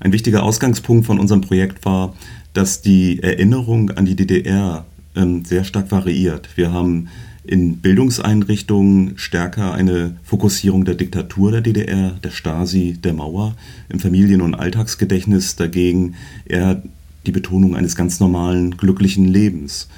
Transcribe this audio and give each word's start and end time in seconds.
Ein 0.00 0.12
wichtiger 0.12 0.42
Ausgangspunkt 0.42 1.06
von 1.06 1.18
unserem 1.18 1.40
Projekt 1.40 1.84
war, 1.84 2.14
dass 2.52 2.82
die 2.82 3.22
Erinnerung 3.22 3.90
an 3.90 4.04
die 4.04 4.16
DDR 4.16 4.84
ähm, 5.16 5.44
sehr 5.44 5.64
stark 5.64 5.90
variiert. 5.90 6.48
Wir 6.56 6.72
haben 6.72 7.08
in 7.44 7.78
Bildungseinrichtungen 7.78 9.16
stärker 9.16 9.72
eine 9.72 10.16
Fokussierung 10.22 10.84
der 10.84 10.94
Diktatur 10.94 11.50
der 11.50 11.62
DDR, 11.62 12.10
der 12.22 12.30
Stasi, 12.30 12.98
der 13.02 13.14
Mauer, 13.14 13.56
im 13.88 14.00
Familien- 14.00 14.42
und 14.42 14.54
Alltagsgedächtnis 14.54 15.56
dagegen 15.56 16.14
eher 16.44 16.82
die 17.26 17.32
Betonung 17.32 17.74
eines 17.74 17.96
ganz 17.96 18.20
normalen, 18.20 18.76
glücklichen 18.76 19.24
Lebens. 19.24 19.88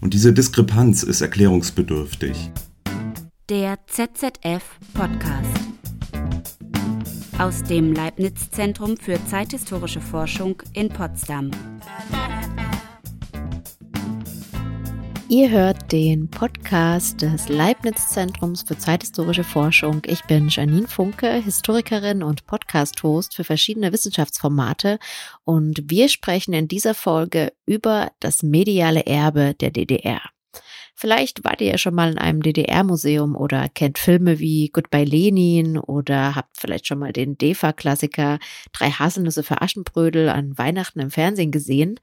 Und 0.00 0.14
diese 0.14 0.32
Diskrepanz 0.32 1.02
ist 1.02 1.20
erklärungsbedürftig. 1.20 2.50
Der 3.48 3.78
ZZF 3.86 4.64
Podcast 4.92 5.75
aus 7.38 7.62
dem 7.62 7.92
Leibniz 7.92 8.50
Zentrum 8.50 8.96
für 8.96 9.22
zeithistorische 9.26 10.00
Forschung 10.00 10.62
in 10.72 10.88
Potsdam. 10.88 11.50
Ihr 15.28 15.50
hört 15.50 15.92
den 15.92 16.28
Podcast 16.30 17.20
des 17.20 17.48
Leibniz 17.48 18.08
Zentrums 18.08 18.62
für 18.62 18.78
zeithistorische 18.78 19.44
Forschung. 19.44 20.02
Ich 20.06 20.22
bin 20.24 20.48
Janine 20.48 20.88
Funke, 20.88 21.30
Historikerin 21.34 22.22
und 22.22 22.46
Podcast-Host 22.46 23.34
für 23.34 23.44
verschiedene 23.44 23.92
Wissenschaftsformate 23.92 24.98
und 25.44 25.90
wir 25.90 26.08
sprechen 26.08 26.54
in 26.54 26.68
dieser 26.68 26.94
Folge 26.94 27.52
über 27.66 28.12
das 28.20 28.42
mediale 28.42 29.04
Erbe 29.04 29.54
der 29.54 29.72
DDR. 29.72 30.22
Vielleicht 30.98 31.44
wart 31.44 31.60
ihr 31.60 31.72
ja 31.72 31.78
schon 31.78 31.94
mal 31.94 32.10
in 32.10 32.16
einem 32.16 32.42
DDR-Museum 32.42 33.36
oder 33.36 33.68
kennt 33.68 33.98
Filme 33.98 34.38
wie 34.38 34.70
Goodbye 34.70 35.04
Lenin 35.04 35.76
oder 35.76 36.34
habt 36.34 36.56
vielleicht 36.56 36.86
schon 36.86 36.98
mal 36.98 37.12
den 37.12 37.36
DEFA-Klassiker 37.36 38.38
Drei 38.72 38.90
Haselnüsse 38.90 39.42
für 39.42 39.60
Aschenbrödel 39.60 40.30
an 40.30 40.56
Weihnachten 40.56 41.00
im 41.00 41.10
Fernsehen 41.10 41.50
gesehen. 41.50 42.00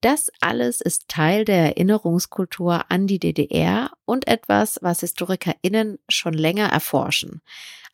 Das 0.00 0.32
alles 0.40 0.80
ist 0.80 1.08
Teil 1.08 1.44
der 1.44 1.76
Erinnerungskultur 1.76 2.90
an 2.90 3.06
die 3.06 3.20
DDR 3.20 3.92
und 4.04 4.26
etwas, 4.26 4.80
was 4.82 5.00
HistorikerInnen 5.00 6.00
schon 6.08 6.34
länger 6.34 6.66
erforschen. 6.66 7.40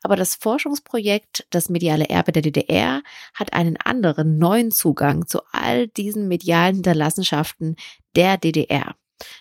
Aber 0.01 0.15
das 0.15 0.33
Forschungsprojekt 0.33 1.45
Das 1.51 1.69
mediale 1.69 2.09
Erbe 2.09 2.31
der 2.31 2.41
DDR 2.41 3.03
hat 3.35 3.53
einen 3.53 3.77
anderen, 3.77 4.39
neuen 4.39 4.71
Zugang 4.71 5.27
zu 5.27 5.41
all 5.51 5.87
diesen 5.87 6.27
medialen 6.27 6.77
Hinterlassenschaften 6.77 7.75
der 8.15 8.37
DDR. 8.37 8.95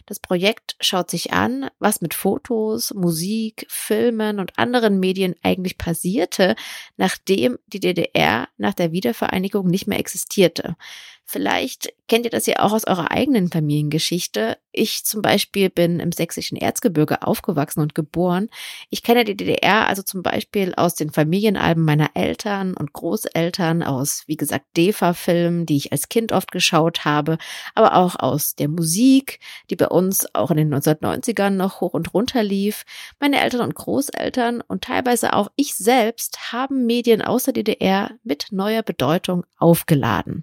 Das 0.07 0.21
Projekt 0.21 0.77
schaut 0.81 1.11
sich 1.11 1.33
an, 1.33 1.69
was 1.79 2.01
mit 2.01 2.15
Fotos, 2.15 2.93
Musik, 2.95 3.67
Filmen 3.69 4.39
und 4.39 4.59
anderen 4.59 5.01
Medien 5.01 5.35
eigentlich 5.43 5.79
passierte, 5.79 6.57
nachdem 6.97 7.59
die 7.67 7.81
DDR 7.81 8.49
nach 8.57 8.75
der 8.75 8.93
Wiedervereinigung 8.93 9.67
nicht 9.67 9.87
mehr 9.87 9.99
existierte. 9.99 10.77
Vielleicht 11.33 11.93
kennt 12.09 12.25
ihr 12.25 12.31
das 12.33 12.47
ja 12.47 12.59
auch 12.59 12.73
aus 12.73 12.89
eurer 12.89 13.13
eigenen 13.13 13.53
Familiengeschichte. 13.53 14.59
Ich 14.73 15.05
zum 15.05 15.23
Beispiel 15.23 15.71
bin 15.71 16.01
im 16.01 16.11
sächsischen 16.11 16.57
Erzgebirge 16.57 17.23
aufgewachsen 17.23 17.79
und 17.79 17.95
geboren. 17.95 18.49
Ich 18.89 19.05
kenne 19.05 19.25
die 19.25 19.37
DDR 19.37 19.87
also 19.87 20.03
zum 20.03 20.25
Beispiel 20.25 20.75
aus 20.75 20.97
den 20.97 21.13
Familienalben 21.13 21.85
meiner 21.85 22.11
Eltern 22.15 22.75
und 22.75 22.93
Großeltern, 22.93 23.85
aus, 23.85 24.25
wie 24.27 24.37
gesagt, 24.37 24.77
DEFA-Filmen, 24.77 25.67
die 25.67 25.77
ich 25.77 25.93
als 25.93 26.09
Kind 26.09 26.33
oft 26.33 26.51
geschaut 26.51 27.05
habe, 27.05 27.39
aber 27.77 27.95
auch 27.95 28.17
aus 28.19 28.57
der 28.57 28.67
Musik, 28.67 29.39
die 29.71 29.77
bei 29.77 29.87
uns 29.87 30.35
auch 30.35 30.51
in 30.51 30.57
den 30.57 30.75
1990ern 30.75 31.51
noch 31.51 31.81
hoch 31.81 31.95
und 31.95 32.13
runter 32.13 32.43
lief. 32.43 32.85
Meine 33.21 33.41
Eltern 33.41 33.61
und 33.61 33.77
Großeltern 33.77 34.63
und 34.63 34.83
teilweise 34.83 35.33
auch 35.33 35.53
ich 35.55 35.77
selbst 35.77 36.53
haben 36.53 36.87
Medien 36.87 37.23
aus 37.23 37.45
der 37.45 37.55
DDR 37.55 38.11
mit 38.25 38.49
neuer 38.51 38.83
Bedeutung 38.83 39.47
aufgeladen. 39.59 40.43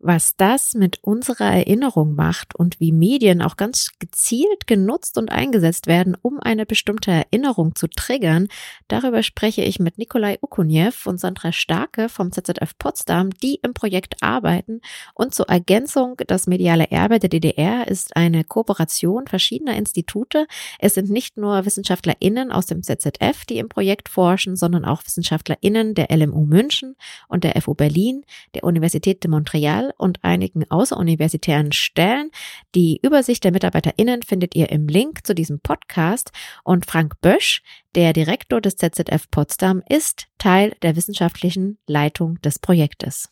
Was 0.00 0.36
das 0.36 0.74
mit 0.74 1.02
unserer 1.02 1.52
Erinnerung 1.52 2.14
macht 2.14 2.54
und 2.54 2.78
wie 2.78 2.92
Medien 2.92 3.42
auch 3.42 3.56
ganz 3.56 3.90
gezielt 3.98 4.68
genutzt 4.68 5.18
und 5.18 5.32
eingesetzt 5.32 5.88
werden, 5.88 6.16
um 6.22 6.38
eine 6.38 6.66
bestimmte 6.66 7.10
Erinnerung 7.10 7.74
zu 7.74 7.88
triggern, 7.88 8.46
darüber 8.86 9.24
spreche 9.24 9.62
ich 9.62 9.80
mit 9.80 9.98
Nikolai 9.98 10.38
Ukuniew 10.40 10.92
und 11.06 11.18
Sandra 11.18 11.50
Starke 11.50 12.08
vom 12.08 12.30
ZZF 12.30 12.78
Potsdam, 12.78 13.30
die 13.30 13.56
im 13.56 13.74
Projekt 13.74 14.22
arbeiten. 14.22 14.82
Und 15.14 15.34
zur 15.34 15.48
Ergänzung, 15.48 16.14
das 16.28 16.46
mediale 16.46 16.92
Erbe 16.92 17.18
der 17.18 17.28
DDR 17.28 17.88
ist 17.88 18.16
eine 18.16 18.44
Kooperation 18.44 19.26
verschiedener 19.26 19.74
Institute. 19.74 20.46
Es 20.78 20.94
sind 20.94 21.10
nicht 21.10 21.36
nur 21.36 21.66
WissenschaftlerInnen 21.66 22.52
aus 22.52 22.66
dem 22.66 22.84
ZZF, 22.84 23.44
die 23.48 23.58
im 23.58 23.68
Projekt 23.68 24.08
forschen, 24.08 24.54
sondern 24.54 24.84
auch 24.84 25.04
WissenschaftlerInnen 25.04 25.94
der 25.94 26.16
LMU 26.16 26.44
München 26.44 26.94
und 27.26 27.42
der 27.42 27.60
FU 27.60 27.74
Berlin, 27.74 28.24
der 28.54 28.62
Universität 28.62 29.24
de 29.24 29.30
Montreal 29.32 29.87
und 29.96 30.22
einigen 30.22 30.70
außeruniversitären 30.70 31.72
Stellen. 31.72 32.30
Die 32.74 33.00
Übersicht 33.02 33.44
der 33.44 33.52
MitarbeiterInnen 33.52 34.22
findet 34.22 34.54
ihr 34.54 34.70
im 34.70 34.88
Link 34.88 35.26
zu 35.26 35.34
diesem 35.34 35.60
Podcast. 35.60 36.30
Und 36.64 36.86
Frank 36.86 37.20
Bösch, 37.20 37.62
der 37.94 38.12
Direktor 38.12 38.60
des 38.60 38.76
ZZF 38.76 39.30
Potsdam, 39.30 39.82
ist 39.88 40.26
Teil 40.38 40.74
der 40.82 40.96
wissenschaftlichen 40.96 41.78
Leitung 41.86 42.40
des 42.42 42.58
Projektes. 42.58 43.30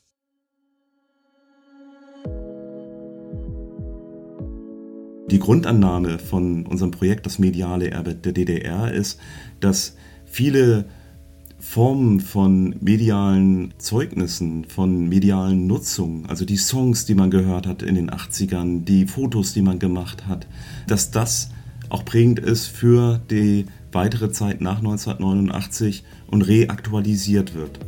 Die 5.30 5.40
Grundannahme 5.40 6.20
von 6.20 6.66
unserem 6.66 6.92
Projekt 6.92 7.26
Das 7.26 7.40
mediale 7.40 7.90
Erbe 7.90 8.14
der 8.14 8.32
DDR 8.32 8.92
ist, 8.92 9.18
dass 9.58 9.96
viele 10.24 10.86
Formen 11.58 12.20
von 12.20 12.76
medialen 12.80 13.74
Zeugnissen, 13.78 14.64
von 14.64 15.08
medialen 15.08 15.66
Nutzung, 15.66 16.26
also 16.26 16.44
die 16.44 16.56
Songs, 16.56 17.06
die 17.06 17.14
man 17.14 17.30
gehört 17.30 17.66
hat 17.66 17.82
in 17.82 17.94
den 17.94 18.10
80ern, 18.10 18.84
die 18.84 19.06
Fotos, 19.06 19.52
die 19.52 19.62
man 19.62 19.78
gemacht 19.78 20.26
hat, 20.26 20.46
dass 20.86 21.10
das 21.10 21.50
auch 21.88 22.04
prägend 22.04 22.38
ist 22.38 22.66
für 22.66 23.20
die 23.30 23.66
weitere 23.92 24.30
Zeit 24.30 24.60
nach 24.60 24.78
1989 24.78 26.04
und 26.26 26.42
reaktualisiert 26.42 27.54
wird. 27.54 27.78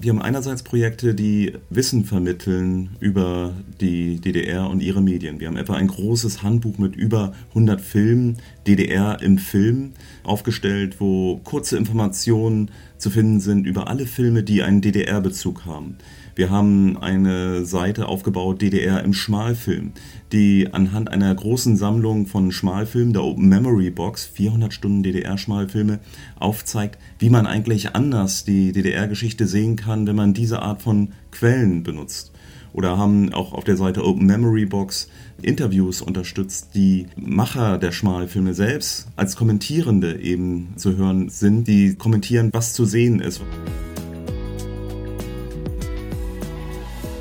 Wir 0.00 0.12
haben 0.12 0.22
einerseits 0.22 0.62
Projekte, 0.62 1.14
die 1.14 1.54
Wissen 1.70 2.04
vermitteln 2.04 2.90
über 3.00 3.54
die 3.80 4.20
DDR 4.20 4.68
und 4.70 4.80
ihre 4.80 5.02
Medien. 5.02 5.40
Wir 5.40 5.48
haben 5.48 5.56
etwa 5.56 5.74
ein 5.74 5.88
großes 5.88 6.42
Handbuch 6.42 6.78
mit 6.78 6.94
über 6.94 7.32
100 7.50 7.80
Filmen, 7.80 8.36
DDR 8.66 9.20
im 9.22 9.38
Film, 9.38 9.92
aufgestellt, 10.22 10.96
wo 11.00 11.38
kurze 11.38 11.76
Informationen 11.76 12.70
zu 12.96 13.10
finden 13.10 13.40
sind 13.40 13.66
über 13.66 13.88
alle 13.88 14.06
Filme, 14.06 14.42
die 14.42 14.62
einen 14.62 14.82
DDR-Bezug 14.82 15.64
haben. 15.64 15.96
Wir 16.38 16.50
haben 16.50 16.96
eine 16.96 17.64
Seite 17.64 18.06
aufgebaut, 18.06 18.62
DDR 18.62 19.02
im 19.02 19.12
Schmalfilm, 19.12 19.90
die 20.30 20.68
anhand 20.70 21.10
einer 21.10 21.34
großen 21.34 21.76
Sammlung 21.76 22.28
von 22.28 22.52
Schmalfilmen, 22.52 23.12
der 23.12 23.24
Open 23.24 23.48
Memory 23.48 23.90
Box, 23.90 24.24
400 24.24 24.72
Stunden 24.72 25.02
DDR-Schmalfilme, 25.02 25.98
aufzeigt, 26.38 26.96
wie 27.18 27.28
man 27.28 27.48
eigentlich 27.48 27.96
anders 27.96 28.44
die 28.44 28.70
DDR-Geschichte 28.70 29.48
sehen 29.48 29.74
kann, 29.74 30.06
wenn 30.06 30.14
man 30.14 30.32
diese 30.32 30.62
Art 30.62 30.80
von 30.80 31.08
Quellen 31.32 31.82
benutzt. 31.82 32.30
Oder 32.72 32.96
haben 32.96 33.34
auch 33.34 33.52
auf 33.52 33.64
der 33.64 33.76
Seite 33.76 34.04
Open 34.04 34.24
Memory 34.26 34.66
Box 34.66 35.08
Interviews 35.42 36.00
unterstützt, 36.02 36.68
die 36.76 37.08
Macher 37.16 37.78
der 37.78 37.90
Schmalfilme 37.90 38.54
selbst 38.54 39.08
als 39.16 39.34
Kommentierende 39.34 40.20
eben 40.20 40.68
zu 40.76 40.96
hören 40.96 41.30
sind, 41.30 41.66
die 41.66 41.96
kommentieren, 41.96 42.50
was 42.52 42.74
zu 42.74 42.84
sehen 42.84 43.18
ist. 43.18 43.42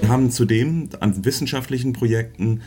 Wir 0.07 0.13
haben 0.13 0.31
zudem 0.31 0.87
an 1.01 1.25
wissenschaftlichen 1.25 1.91
Projekten 1.91 2.61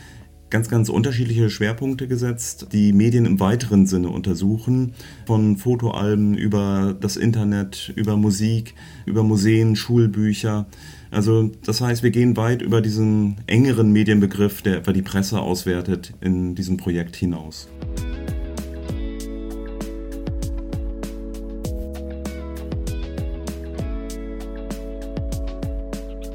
ganz, 0.50 0.68
ganz 0.68 0.90
unterschiedliche 0.90 1.48
Schwerpunkte 1.48 2.06
gesetzt, 2.06 2.66
die 2.70 2.92
Medien 2.92 3.24
im 3.24 3.40
weiteren 3.40 3.86
Sinne 3.86 4.10
untersuchen, 4.10 4.92
von 5.26 5.56
Fotoalben 5.56 6.36
über 6.36 6.94
das 7.00 7.16
Internet, 7.16 7.94
über 7.96 8.18
Musik, 8.18 8.74
über 9.06 9.22
Museen, 9.22 9.74
Schulbücher. 9.74 10.66
Also 11.10 11.50
das 11.64 11.80
heißt, 11.80 12.02
wir 12.02 12.10
gehen 12.10 12.36
weit 12.36 12.60
über 12.60 12.82
diesen 12.82 13.38
engeren 13.46 13.90
Medienbegriff, 13.90 14.60
der 14.60 14.76
etwa 14.76 14.92
die 14.92 15.00
Presse 15.00 15.40
auswertet, 15.40 16.12
in 16.20 16.54
diesem 16.54 16.76
Projekt 16.76 17.16
hinaus. 17.16 17.68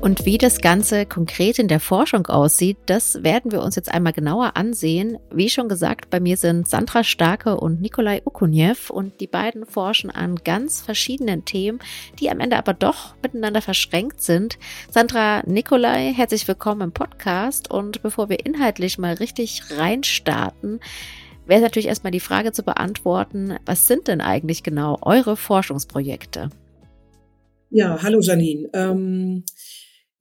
Und 0.06 0.24
wie 0.24 0.38
das 0.38 0.62
Ganze 0.62 1.07
konkret 1.07 1.57
in 1.57 1.68
der 1.68 1.80
Forschung 1.80 2.28
aussieht, 2.28 2.78
das 2.86 3.24
werden 3.24 3.52
wir 3.52 3.63
uns 3.63 3.75
jetzt 3.75 3.92
einmal 3.92 4.13
genauer 4.13 4.56
ansehen. 4.56 5.18
Wie 5.34 5.50
schon 5.50 5.68
gesagt, 5.68 6.12
bei 6.12 6.19
mir 6.19 6.38
sind 6.38 6.69
Sandra 6.69 7.04
Starke 7.04 7.57
und 7.57 7.81
Nikolai 7.81 8.22
Ukuniew 8.24 8.75
und 8.92 9.19
die 9.19 9.25
beiden 9.25 9.66
forschen 9.66 10.12
an 10.12 10.36
ganz 10.36 10.80
verschiedenen 10.80 11.44
Themen, 11.44 11.80
die 12.19 12.30
am 12.30 12.40
Ende 12.40 12.56
aber 12.56 12.75
doch 12.75 13.16
miteinander 13.24 13.63
verschränkt 13.63 14.22
sind. 14.22 14.60
Sandra, 14.92 15.42
Nikolai, 15.48 16.13
herzlich 16.13 16.48
willkommen 16.48 16.81
im 16.81 16.92
Podcast 16.92 17.72
und 17.72 18.04
bevor 18.04 18.30
wir 18.30 18.46
inhaltlich 18.46 19.00
mal 19.00 19.16
richtig 19.16 19.63
reinstarten, 19.72 20.81
wäre 21.48 21.62
natürlich 21.62 21.88
erstmal 21.88 22.12
die 22.12 22.19
Frage 22.19 22.52
zu 22.52 22.62
beantworten, 22.62 23.56
was 23.66 23.88
sind 23.88 24.07
denn 24.07 24.22
eigentlich 24.22 24.62
genau 24.62 25.00
eure 25.02 25.36
Forschungsprojekte? 25.36 26.52
Ja, 27.72 28.02
hallo 28.02 28.19
Janine. 28.22 28.69
Ähm, 28.74 29.44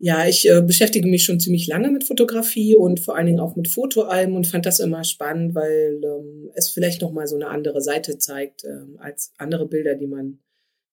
ja, 0.04 0.28
ich 0.28 0.46
äh, 0.50 0.60
beschäftige 0.60 1.08
mich 1.08 1.24
schon 1.24 1.40
ziemlich 1.40 1.66
lange 1.66 1.90
mit 1.90 2.04
Fotografie 2.04 2.76
und 2.76 3.00
vor 3.00 3.16
allen 3.16 3.24
Dingen 3.24 3.40
auch 3.40 3.56
mit 3.56 3.68
Fotoalben 3.68 4.36
und 4.36 4.46
fand 4.46 4.66
das 4.66 4.78
immer 4.78 5.02
spannend, 5.02 5.54
weil 5.54 5.98
ähm, 6.04 6.50
es 6.54 6.68
vielleicht 6.68 7.00
noch 7.00 7.10
mal 7.10 7.26
so 7.26 7.36
eine 7.36 7.48
andere 7.48 7.80
Seite 7.80 8.18
zeigt 8.18 8.64
ähm, 8.64 8.98
als 8.98 9.32
andere 9.38 9.66
Bilder, 9.66 9.94
die 9.94 10.06
man 10.06 10.40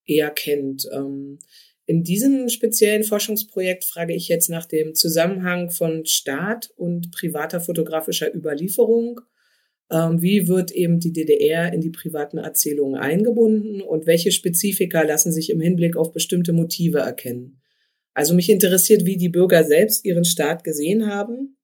eher 0.06 0.30
kennt. 0.30 0.88
Ähm, 0.94 1.40
in 1.86 2.04
diesem 2.04 2.48
speziellen 2.48 3.04
Forschungsprojekt 3.04 3.84
frage 3.84 4.16
ich 4.16 4.30
jetzt 4.30 4.50
nach 4.50 4.66
dem 4.66 4.96
Zusammenhang 4.96 5.72
von 5.72 6.06
Staat 6.06 6.72
und 6.78 7.12
privater 7.12 7.60
fotografischer 7.60 8.34
Überlieferung. 8.34 9.20
Ähm, 9.92 10.22
wie 10.22 10.48
wird 10.48 10.72
eben 10.72 11.02
die 11.02 11.12
DDR 11.12 11.74
in 11.74 11.82
die 11.82 11.92
privaten 11.92 12.38
Erzählungen 12.38 12.96
eingebunden 12.96 13.82
und 13.82 14.06
welche 14.06 14.32
Spezifika 14.32 15.02
lassen 15.02 15.34
sich 15.34 15.50
im 15.50 15.60
Hinblick 15.60 15.98
auf 15.98 16.14
bestimmte 16.14 16.54
Motive 16.54 17.00
erkennen? 17.00 17.61
Also 18.14 18.34
mich 18.34 18.50
interessiert, 18.50 19.06
wie 19.06 19.18
die 19.18 19.30
Bürger 19.30 19.64
selbst 19.64 20.06
ihren 20.06 20.26
Staat 20.26 20.64
gesehen 20.64 21.08
haben, 21.08 21.58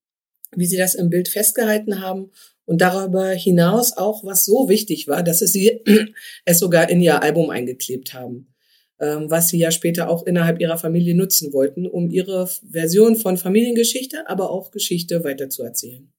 wie 0.55 0.65
sie 0.65 0.77
das 0.77 0.95
im 0.95 1.09
Bild 1.09 1.27
festgehalten 1.27 2.01
haben 2.01 2.31
und 2.65 2.81
darüber 2.81 3.29
hinaus 3.29 3.95
auch, 3.95 4.23
was 4.23 4.45
so 4.45 4.69
wichtig 4.69 5.07
war, 5.07 5.23
dass 5.23 5.39
sie 5.39 5.81
es 6.45 6.59
sogar 6.59 6.89
in 6.89 7.01
ihr 7.01 7.21
Album 7.21 7.49
eingeklebt 7.49 8.13
haben, 8.13 8.53
ähm, 8.99 9.29
was 9.29 9.49
sie 9.49 9.57
ja 9.57 9.71
später 9.71 10.09
auch 10.09 10.25
innerhalb 10.25 10.61
ihrer 10.61 10.77
Familie 10.77 11.15
nutzen 11.15 11.51
wollten, 11.53 11.85
um 11.85 12.09
ihre 12.09 12.47
Version 12.47 13.15
von 13.15 13.38
Familiengeschichte, 13.38 14.29
aber 14.29 14.50
auch 14.50 14.71
Geschichte 14.71 15.23
weiterzuerzählen. 15.23 16.11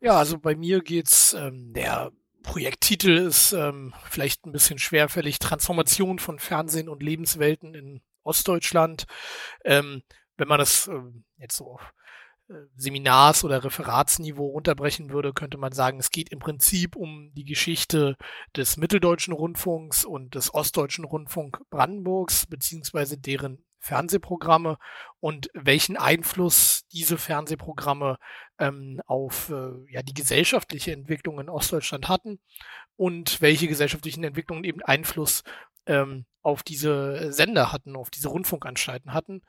Ja, 0.00 0.18
also 0.18 0.38
bei 0.38 0.54
mir 0.54 0.80
geht's, 0.80 1.34
ähm, 1.38 1.72
der 1.74 2.12
Projekttitel 2.42 3.16
ist 3.16 3.52
ähm, 3.52 3.92
vielleicht 4.08 4.46
ein 4.46 4.52
bisschen 4.52 4.78
schwerfällig, 4.78 5.40
Transformation 5.40 6.20
von 6.20 6.38
Fernsehen 6.38 6.88
und 6.88 7.02
Lebenswelten 7.02 7.74
in 7.74 8.00
Ostdeutschland. 8.26 9.06
Ähm, 9.64 10.02
wenn 10.36 10.48
man 10.48 10.58
das 10.58 10.88
ähm, 10.88 11.24
jetzt 11.38 11.56
so 11.56 11.72
auf 11.72 11.92
äh, 12.48 12.54
Seminars- 12.76 13.44
oder 13.44 13.64
Referatsniveau 13.64 14.46
runterbrechen 14.46 15.10
würde, 15.10 15.32
könnte 15.32 15.58
man 15.58 15.72
sagen, 15.72 15.98
es 15.98 16.10
geht 16.10 16.30
im 16.30 16.38
Prinzip 16.38 16.96
um 16.96 17.32
die 17.34 17.44
Geschichte 17.44 18.16
des 18.54 18.76
Mitteldeutschen 18.76 19.32
Rundfunks 19.32 20.04
und 20.04 20.34
des 20.34 20.52
Ostdeutschen 20.54 21.04
Rundfunk 21.04 21.60
Brandenburgs, 21.70 22.46
beziehungsweise 22.46 23.18
deren 23.18 23.64
Fernsehprogramme 23.78 24.78
und 25.20 25.48
welchen 25.54 25.96
Einfluss 25.96 26.84
diese 26.92 27.18
Fernsehprogramme 27.18 28.18
ähm, 28.58 29.00
auf 29.06 29.50
äh, 29.50 29.70
ja, 29.92 30.02
die 30.02 30.14
gesellschaftliche 30.14 30.92
Entwicklung 30.92 31.38
in 31.40 31.48
Ostdeutschland 31.48 32.08
hatten 32.08 32.40
und 32.96 33.40
welche 33.40 33.68
gesellschaftlichen 33.68 34.24
Entwicklungen 34.24 34.64
eben 34.64 34.82
Einfluss 34.82 35.44
ähm, 35.86 36.26
auf 36.42 36.62
diese 36.62 37.32
Sender 37.32 37.72
hatten, 37.72 37.96
auf 37.96 38.10
diese 38.10 38.28
Rundfunkanstalten 38.28 39.12
hatten. 39.12 39.42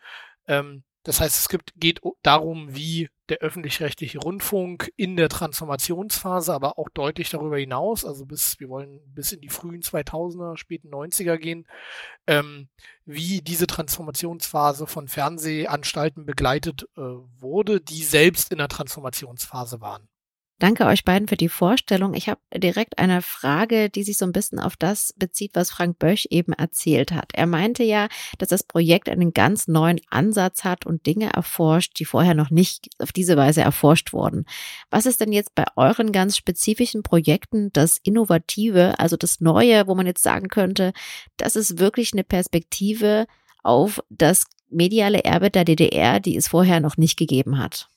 Ähm, 0.48 0.84
das 1.08 1.22
heißt, 1.22 1.40
es 1.40 1.48
gibt, 1.48 1.72
geht 1.78 2.02
darum, 2.22 2.76
wie 2.76 3.10
der 3.30 3.38
öffentlich-rechtliche 3.38 4.20
Rundfunk 4.20 4.92
in 4.98 5.16
der 5.16 5.30
Transformationsphase, 5.30 6.54
aber 6.54 6.78
auch 6.78 6.90
deutlich 6.90 7.30
darüber 7.30 7.58
hinaus, 7.58 8.04
also 8.04 8.26
bis, 8.26 8.60
wir 8.60 8.68
wollen 8.68 9.00
bis 9.14 9.32
in 9.32 9.40
die 9.40 9.48
frühen 9.48 9.82
2000er, 9.82 10.58
späten 10.58 10.90
90er 10.90 11.38
gehen, 11.38 11.66
ähm, 12.28 12.68
wie 13.06 13.42
diese 13.42 13.68
Transformationsphase 13.68 14.86
von 14.86 15.08
Fernsehanstalten 15.08 16.26
begleitet 16.26 16.90
äh, 16.98 17.02
wurde, 17.40 17.80
die 17.80 18.04
selbst 18.04 18.52
in 18.52 18.58
der 18.58 18.68
Transformationsphase 18.68 19.80
waren. 19.80 20.10
Danke 20.60 20.88
euch 20.88 21.06
beiden 21.06 21.28
für 21.28 21.38
die 21.38 21.50
Vorstellung. 21.50 22.16
Ich 22.16 22.30
habe 22.30 22.42
direkt 22.52 22.98
eine 22.98 23.22
Frage, 23.22 23.92
die 23.92 24.02
sich 24.02 24.18
so 24.18 24.26
ein 24.26 24.32
bisschen 24.32 24.60
auf 24.60 24.76
das 24.76 25.14
bezieht, 25.16 25.52
was 25.54 25.70
Frank 25.70 26.00
Bösch 26.00 26.26
eben 26.32 26.52
erzählt 26.54 27.12
hat. 27.12 27.30
Er 27.34 27.46
meinte 27.46 27.84
ja, 27.84 28.08
dass 28.40 28.50
das 28.50 28.64
Projekt 28.64 29.08
einen 29.08 29.34
ganz 29.34 29.68
neuen 29.68 30.02
Ansatz 30.10 30.64
hat 30.64 30.88
und 30.88 31.06
Dinge 31.06 31.32
erforscht, 31.32 32.00
die 32.00 32.06
vorher 32.06 32.34
noch 32.34 32.50
nicht 32.50 32.90
auf 32.98 33.12
diese 33.12 33.38
Weise 33.38 33.62
erforscht 33.62 34.14
wurden. 34.14 34.46
Was 34.90 35.06
ist 35.06 35.22
denn 35.22 35.32
jetzt 35.32 35.54
bei 35.54 35.66
euren 35.76 36.12
ganz 36.12 36.36
spezifischen 36.36 37.04
Projekten 37.04 37.72
das 37.74 38.00
Innovative, 38.02 38.98
also 38.98 39.16
das 39.16 39.40
Neue, 39.40 39.86
wo 39.86 39.94
man 39.94 40.08
jetzt 40.08 40.24
sagen 40.24 40.48
könnte, 40.48 40.92
das 41.38 41.56
ist 41.56 41.78
wirklich 41.78 42.14
eine 42.14 42.24
Perspektive 42.24 43.28
auf 43.62 44.02
das 44.10 44.46
mediale 44.72 45.24
Erbe 45.24 45.52
der 45.52 45.66
DDR, 45.66 46.20
die 46.20 46.36
es 46.36 46.48
vorher 46.48 46.80
noch 46.80 46.98
nicht 46.98 47.16
gegeben 47.16 47.60
hat? 47.60 47.90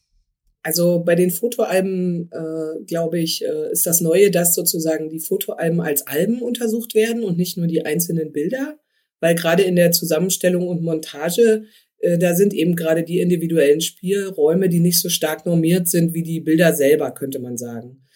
Also 0.63 1.03
bei 1.05 1.15
den 1.15 1.31
Fotoalben, 1.31 2.31
äh, 2.33 2.85
glaube 2.85 3.19
ich, 3.19 3.45
äh, 3.45 3.73
ist 3.73 3.87
das 3.87 4.01
Neue, 4.01 4.31
dass 4.31 4.55
sozusagen 4.55 5.09
die 5.09 5.21
Fotoalben 5.21 5.81
als 5.81 6.07
Alben 6.07 6.43
untersucht 6.43 6.95
werden 6.95 7.23
und 7.23 7.39
nicht 7.39 7.57
nur 7.57 7.67
die 7.67 7.85
einzelnen 7.87 8.33
Bilder, 8.33 8.79
weil 9.21 9.35
gerade 9.35 9.63
in 9.63 9.77
der 9.77 9.93
Zusammenstellung 9.93 10.69
und 10.69 10.83
Montage, 10.83 11.65
äh, 12.01 12.19
da 12.19 12.35
sind 12.35 12.53
eben 12.53 12.77
gerade 12.77 13.05
die 13.05 13.21
individuellen 13.21 13.81
Spielräume, 13.81 14.69
die 14.69 14.81
nicht 14.81 15.01
so 15.01 15.09
stark 15.09 15.47
normiert 15.47 15.89
sind 15.89 16.13
wie 16.13 16.23
die 16.23 16.41
Bilder 16.41 16.75
selber, 16.75 17.13
könnte 17.13 17.39
man 17.39 17.57
sagen. 17.57 18.07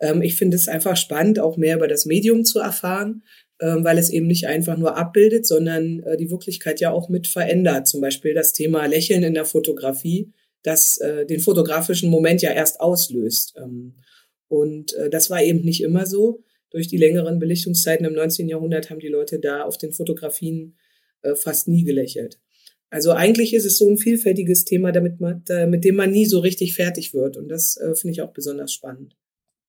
Ähm, 0.00 0.22
ich 0.22 0.34
finde 0.34 0.56
es 0.56 0.66
einfach 0.66 0.96
spannend, 0.96 1.38
auch 1.38 1.56
mehr 1.56 1.76
über 1.76 1.88
das 1.88 2.04
Medium 2.04 2.44
zu 2.44 2.58
erfahren, 2.58 3.22
ähm, 3.60 3.84
weil 3.84 3.96
es 3.98 4.10
eben 4.10 4.26
nicht 4.26 4.48
einfach 4.48 4.76
nur 4.76 4.96
abbildet, 4.96 5.46
sondern 5.46 6.00
äh, 6.00 6.16
die 6.16 6.30
Wirklichkeit 6.32 6.80
ja 6.80 6.90
auch 6.90 7.08
mit 7.08 7.28
verändert. 7.28 7.86
Zum 7.86 8.00
Beispiel 8.00 8.34
das 8.34 8.52
Thema 8.52 8.86
Lächeln 8.86 9.22
in 9.22 9.34
der 9.34 9.44
Fotografie 9.44 10.32
das 10.62 10.98
äh, 10.98 11.26
den 11.26 11.40
fotografischen 11.40 12.10
Moment 12.10 12.42
ja 12.42 12.52
erst 12.52 12.80
auslöst. 12.80 13.54
Ähm, 13.56 13.94
und 14.48 14.94
äh, 14.94 15.10
das 15.10 15.30
war 15.30 15.42
eben 15.42 15.62
nicht 15.62 15.82
immer 15.82 16.06
so. 16.06 16.44
Durch 16.70 16.88
die 16.88 16.96
längeren 16.96 17.38
Belichtungszeiten 17.38 18.06
im 18.06 18.14
19. 18.14 18.48
Jahrhundert 18.48 18.90
haben 18.90 19.00
die 19.00 19.08
Leute 19.08 19.38
da 19.38 19.62
auf 19.64 19.76
den 19.76 19.92
Fotografien 19.92 20.76
äh, 21.22 21.34
fast 21.34 21.68
nie 21.68 21.84
gelächelt. 21.84 22.38
Also 22.90 23.12
eigentlich 23.12 23.54
ist 23.54 23.64
es 23.64 23.78
so 23.78 23.88
ein 23.88 23.96
vielfältiges 23.96 24.64
Thema, 24.64 24.92
damit 24.92 25.20
man, 25.20 25.42
äh, 25.48 25.66
mit 25.66 25.84
dem 25.84 25.96
man 25.96 26.10
nie 26.10 26.26
so 26.26 26.40
richtig 26.40 26.74
fertig 26.74 27.14
wird. 27.14 27.36
Und 27.36 27.48
das 27.48 27.76
äh, 27.78 27.94
finde 27.94 28.12
ich 28.12 28.22
auch 28.22 28.32
besonders 28.32 28.72
spannend. 28.72 29.16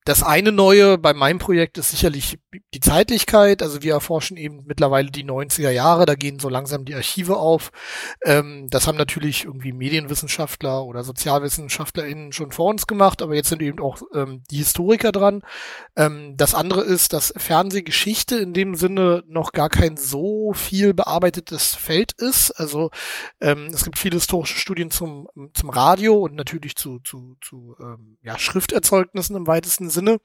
Das 0.06 0.22
eine 0.22 0.52
Neue 0.52 0.98
bei 0.98 1.14
meinem 1.14 1.40
Projekt 1.40 1.78
ist 1.78 1.92
sicherlich 1.92 2.38
die 2.74 2.80
Zeitlichkeit. 2.80 3.62
Also 3.62 3.82
wir 3.84 3.94
erforschen 3.94 4.36
eben 4.36 4.64
mittlerweile 4.66 5.10
die 5.10 5.24
90er 5.24 5.70
Jahre, 5.70 6.06
da 6.06 6.16
gehen 6.16 6.40
so 6.40 6.50
langsam 6.50 6.84
die 6.84 6.96
Archive 6.96 7.38
auf. 7.38 7.72
Ähm, 8.26 8.68
das 8.70 8.88
haben 8.88 8.98
natürlich 8.98 9.46
irgendwie 9.46 9.72
Medienwissenschaftler 9.72 10.84
oder 10.84 11.04
SozialwissenschaftlerInnen 11.04 12.34
schon 12.34 12.52
vor 12.52 12.70
uns 12.70 12.86
gemacht, 12.86 13.22
aber 13.22 13.36
jetzt 13.36 13.50
sind 13.50 13.62
eben 13.62 13.80
auch 13.80 14.02
ähm, 14.14 14.44
die 14.52 14.58
Historiker 14.58 15.12
dran. 15.12 15.42
Ähm, 15.96 16.36
das 16.36 16.54
andere 16.54 16.82
ist, 16.82 17.14
dass 17.14 17.34
Fernsehgeschichte 17.38 18.36
in 18.38 18.54
dem 18.54 18.76
Sinne 18.76 19.24
noch 19.28 19.54
gar 19.54 19.70
kein 19.70 19.96
so 19.96 20.54
viel 20.54 20.94
bearbeitetes 20.94 21.75
Feld 21.75 22.12
ist. 22.13 22.51
Also 22.51 22.92
ähm, 23.39 23.68
es 23.74 23.86
gibt 23.86 23.98
viele 23.98 24.18
historische 24.18 24.60
Studien 24.60 24.92
zum, 24.92 25.27
zum 25.54 25.70
Radio 25.70 26.16
und 26.18 26.36
natürlich 26.36 26.75
zu, 26.75 27.00
zu, 27.00 27.38
zu 27.42 27.75
ähm, 27.80 28.18
ja, 28.22 28.38
Schrifterzeugnissen 28.38 29.36
im 29.36 29.48
weitesten 29.48 29.93
Sinne. 29.94 30.20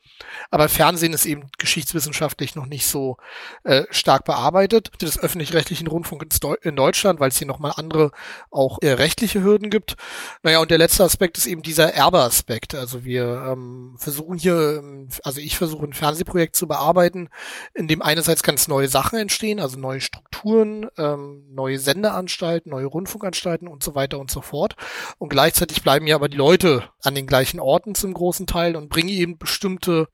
Aber 0.50 0.68
Fernsehen 0.68 1.12
ist 1.12 1.26
eben 1.26 1.50
geschichtswissenschaftlich 1.58 2.54
noch 2.56 2.66
nicht 2.66 2.86
so 2.86 3.16
äh, 3.64 3.84
stark 3.90 4.24
bearbeitet. 4.24 4.90
Des 5.00 5.18
öffentlich-rechtlichen 5.18 5.86
Rundfunk 5.86 6.26
in 6.62 6.76
Deutschland, 6.76 7.20
weil 7.20 7.28
es 7.28 7.38
hier 7.38 7.46
nochmal 7.46 7.74
andere 7.76 8.10
auch 8.50 8.78
äh, 8.82 8.92
rechtliche 8.92 9.42
Hürden 9.42 9.70
gibt. 9.70 9.96
Naja, 10.42 10.58
und 10.60 10.70
der 10.70 10.78
letzte 10.78 11.04
Aspekt 11.04 11.38
ist 11.38 11.46
eben 11.46 11.62
dieser 11.62 11.94
Erbeaspekt. 11.94 12.74
Also 12.74 13.04
wir 13.04 13.52
ähm, 13.52 13.96
versuchen 13.98 14.38
hier, 14.38 14.78
ähm, 14.78 15.08
also 15.22 15.40
ich 15.40 15.56
versuche 15.58 15.84
ein 15.84 15.92
Fernsehprojekt 15.92 16.56
zu 16.56 16.66
bearbeiten, 16.66 17.28
in 17.74 17.88
dem 17.88 18.02
einerseits 18.02 18.42
ganz 18.42 18.68
neue 18.68 18.88
Sachen 18.88 19.18
entstehen, 19.18 19.60
also 19.60 19.78
neue 19.78 20.00
Strukturen, 20.00 20.88
ähm, 20.96 21.44
neue 21.50 21.78
Sendeanstalten, 21.78 22.70
neue 22.70 22.86
Rundfunkanstalten 22.86 23.68
und 23.68 23.82
so 23.82 23.94
weiter 23.94 24.18
und 24.18 24.30
so 24.30 24.40
fort. 24.40 24.76
Und 25.18 25.28
gleichzeitig 25.28 25.82
bleiben 25.82 26.06
ja 26.06 26.16
aber 26.16 26.28
die 26.28 26.36
Leute 26.36 26.90
an 27.02 27.14
den 27.14 27.26
gleichen 27.26 27.60
Orten 27.60 27.94
zum 27.94 28.14
großen 28.14 28.46
Teil 28.46 28.76
und 28.76 28.88
bringen 28.88 29.08
eben 29.08 29.38
bestimmte 29.38 29.57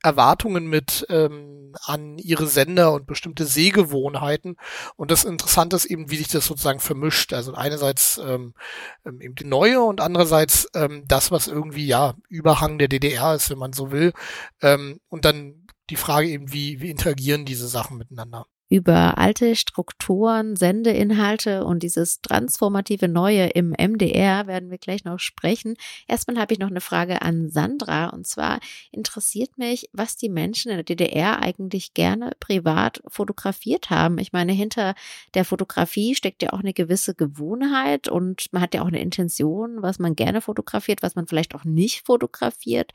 Erwartungen 0.02 0.66
mit 0.66 1.06
ähm, 1.08 1.74
an 1.84 2.18
ihre 2.18 2.46
Sender 2.46 2.92
und 2.92 3.06
bestimmte 3.06 3.46
Sehgewohnheiten. 3.46 4.56
Und 4.96 5.10
das 5.10 5.24
Interessante 5.24 5.76
ist 5.76 5.84
eben, 5.86 6.10
wie 6.10 6.16
sich 6.16 6.28
das 6.28 6.46
sozusagen 6.46 6.80
vermischt. 6.80 7.32
Also 7.32 7.54
einerseits 7.54 8.18
ähm, 8.18 8.54
ähm, 9.04 9.20
eben 9.20 9.34
die 9.34 9.44
neue 9.44 9.80
und 9.82 10.00
andererseits 10.00 10.68
ähm, 10.74 11.04
das, 11.06 11.30
was 11.30 11.46
irgendwie 11.46 11.86
ja 11.86 12.14
Überhang 12.28 12.78
der 12.78 12.88
DDR 12.88 13.34
ist, 13.34 13.50
wenn 13.50 13.58
man 13.58 13.72
so 13.72 13.90
will. 13.90 14.12
Ähm, 14.62 15.00
und 15.08 15.24
dann 15.24 15.66
die 15.90 15.96
Frage 15.96 16.28
eben, 16.28 16.52
wie, 16.52 16.80
wie 16.80 16.90
interagieren 16.90 17.44
diese 17.44 17.68
Sachen 17.68 17.98
miteinander? 17.98 18.46
Über 18.74 19.18
alte 19.18 19.54
Strukturen, 19.54 20.56
Sendeinhalte 20.56 21.64
und 21.64 21.84
dieses 21.84 22.20
transformative 22.22 23.06
Neue 23.06 23.46
im 23.50 23.70
MDR 23.70 24.48
werden 24.48 24.68
wir 24.68 24.78
gleich 24.78 25.04
noch 25.04 25.20
sprechen. 25.20 25.76
Erstmal 26.08 26.38
habe 26.38 26.54
ich 26.54 26.58
noch 26.58 26.70
eine 26.70 26.80
Frage 26.80 27.22
an 27.22 27.50
Sandra 27.50 28.08
und 28.08 28.26
zwar 28.26 28.58
interessiert 28.90 29.58
mich, 29.58 29.88
was 29.92 30.16
die 30.16 30.28
Menschen 30.28 30.72
in 30.72 30.78
der 30.78 30.82
DDR 30.82 31.40
eigentlich 31.40 31.94
gerne 31.94 32.32
privat 32.40 33.00
fotografiert 33.06 33.90
haben. 33.90 34.18
Ich 34.18 34.32
meine, 34.32 34.50
hinter 34.50 34.96
der 35.34 35.44
Fotografie 35.44 36.16
steckt 36.16 36.42
ja 36.42 36.52
auch 36.52 36.58
eine 36.58 36.74
gewisse 36.74 37.14
Gewohnheit 37.14 38.08
und 38.08 38.52
man 38.52 38.60
hat 38.60 38.74
ja 38.74 38.82
auch 38.82 38.88
eine 38.88 39.00
Intention, 39.00 39.82
was 39.82 40.00
man 40.00 40.16
gerne 40.16 40.40
fotografiert, 40.40 41.00
was 41.00 41.14
man 41.14 41.28
vielleicht 41.28 41.54
auch 41.54 41.62
nicht 41.62 42.04
fotografiert. 42.04 42.90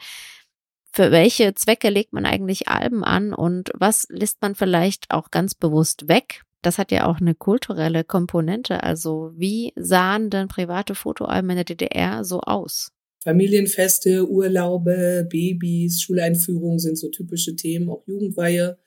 Für 0.92 1.12
welche 1.12 1.54
Zwecke 1.56 1.90
legt 1.90 2.14
man 2.14 2.26
eigentlich 2.26 2.68
Alben 2.68 3.04
an 3.04 3.34
und 3.34 3.72
was 3.76 4.08
lässt 4.10 4.42
man 4.42 4.56
vielleicht 4.56 5.06
auch 5.10 5.32
ganz 5.32 5.56
bewusst 5.56 6.08
weg? 6.08 6.42
Das 6.62 6.78
hat 6.78 6.92
ja 6.92 7.08
auch 7.08 7.22
eine 7.22 7.36
kulturelle 7.36 8.04
Komponente. 8.04 8.84
Also 8.84 9.32
wie 9.36 9.72
sahen 9.76 10.30
denn 10.30 10.48
private 10.48 10.96
Fotoalben 10.96 11.52
in 11.52 11.56
der 11.56 11.66
DDR 11.66 12.26
so 12.26 12.42
aus? 12.42 12.92
Familienfeste, 13.24 14.30
Urlaube, 14.30 15.28
Babys, 15.30 16.02
Schuleinführungen 16.02 16.80
sind 16.80 16.98
so 16.98 17.10
typische 17.10 17.56
Themen, 17.56 17.90
auch 17.90 18.06
Jugendweihe. 18.08 18.78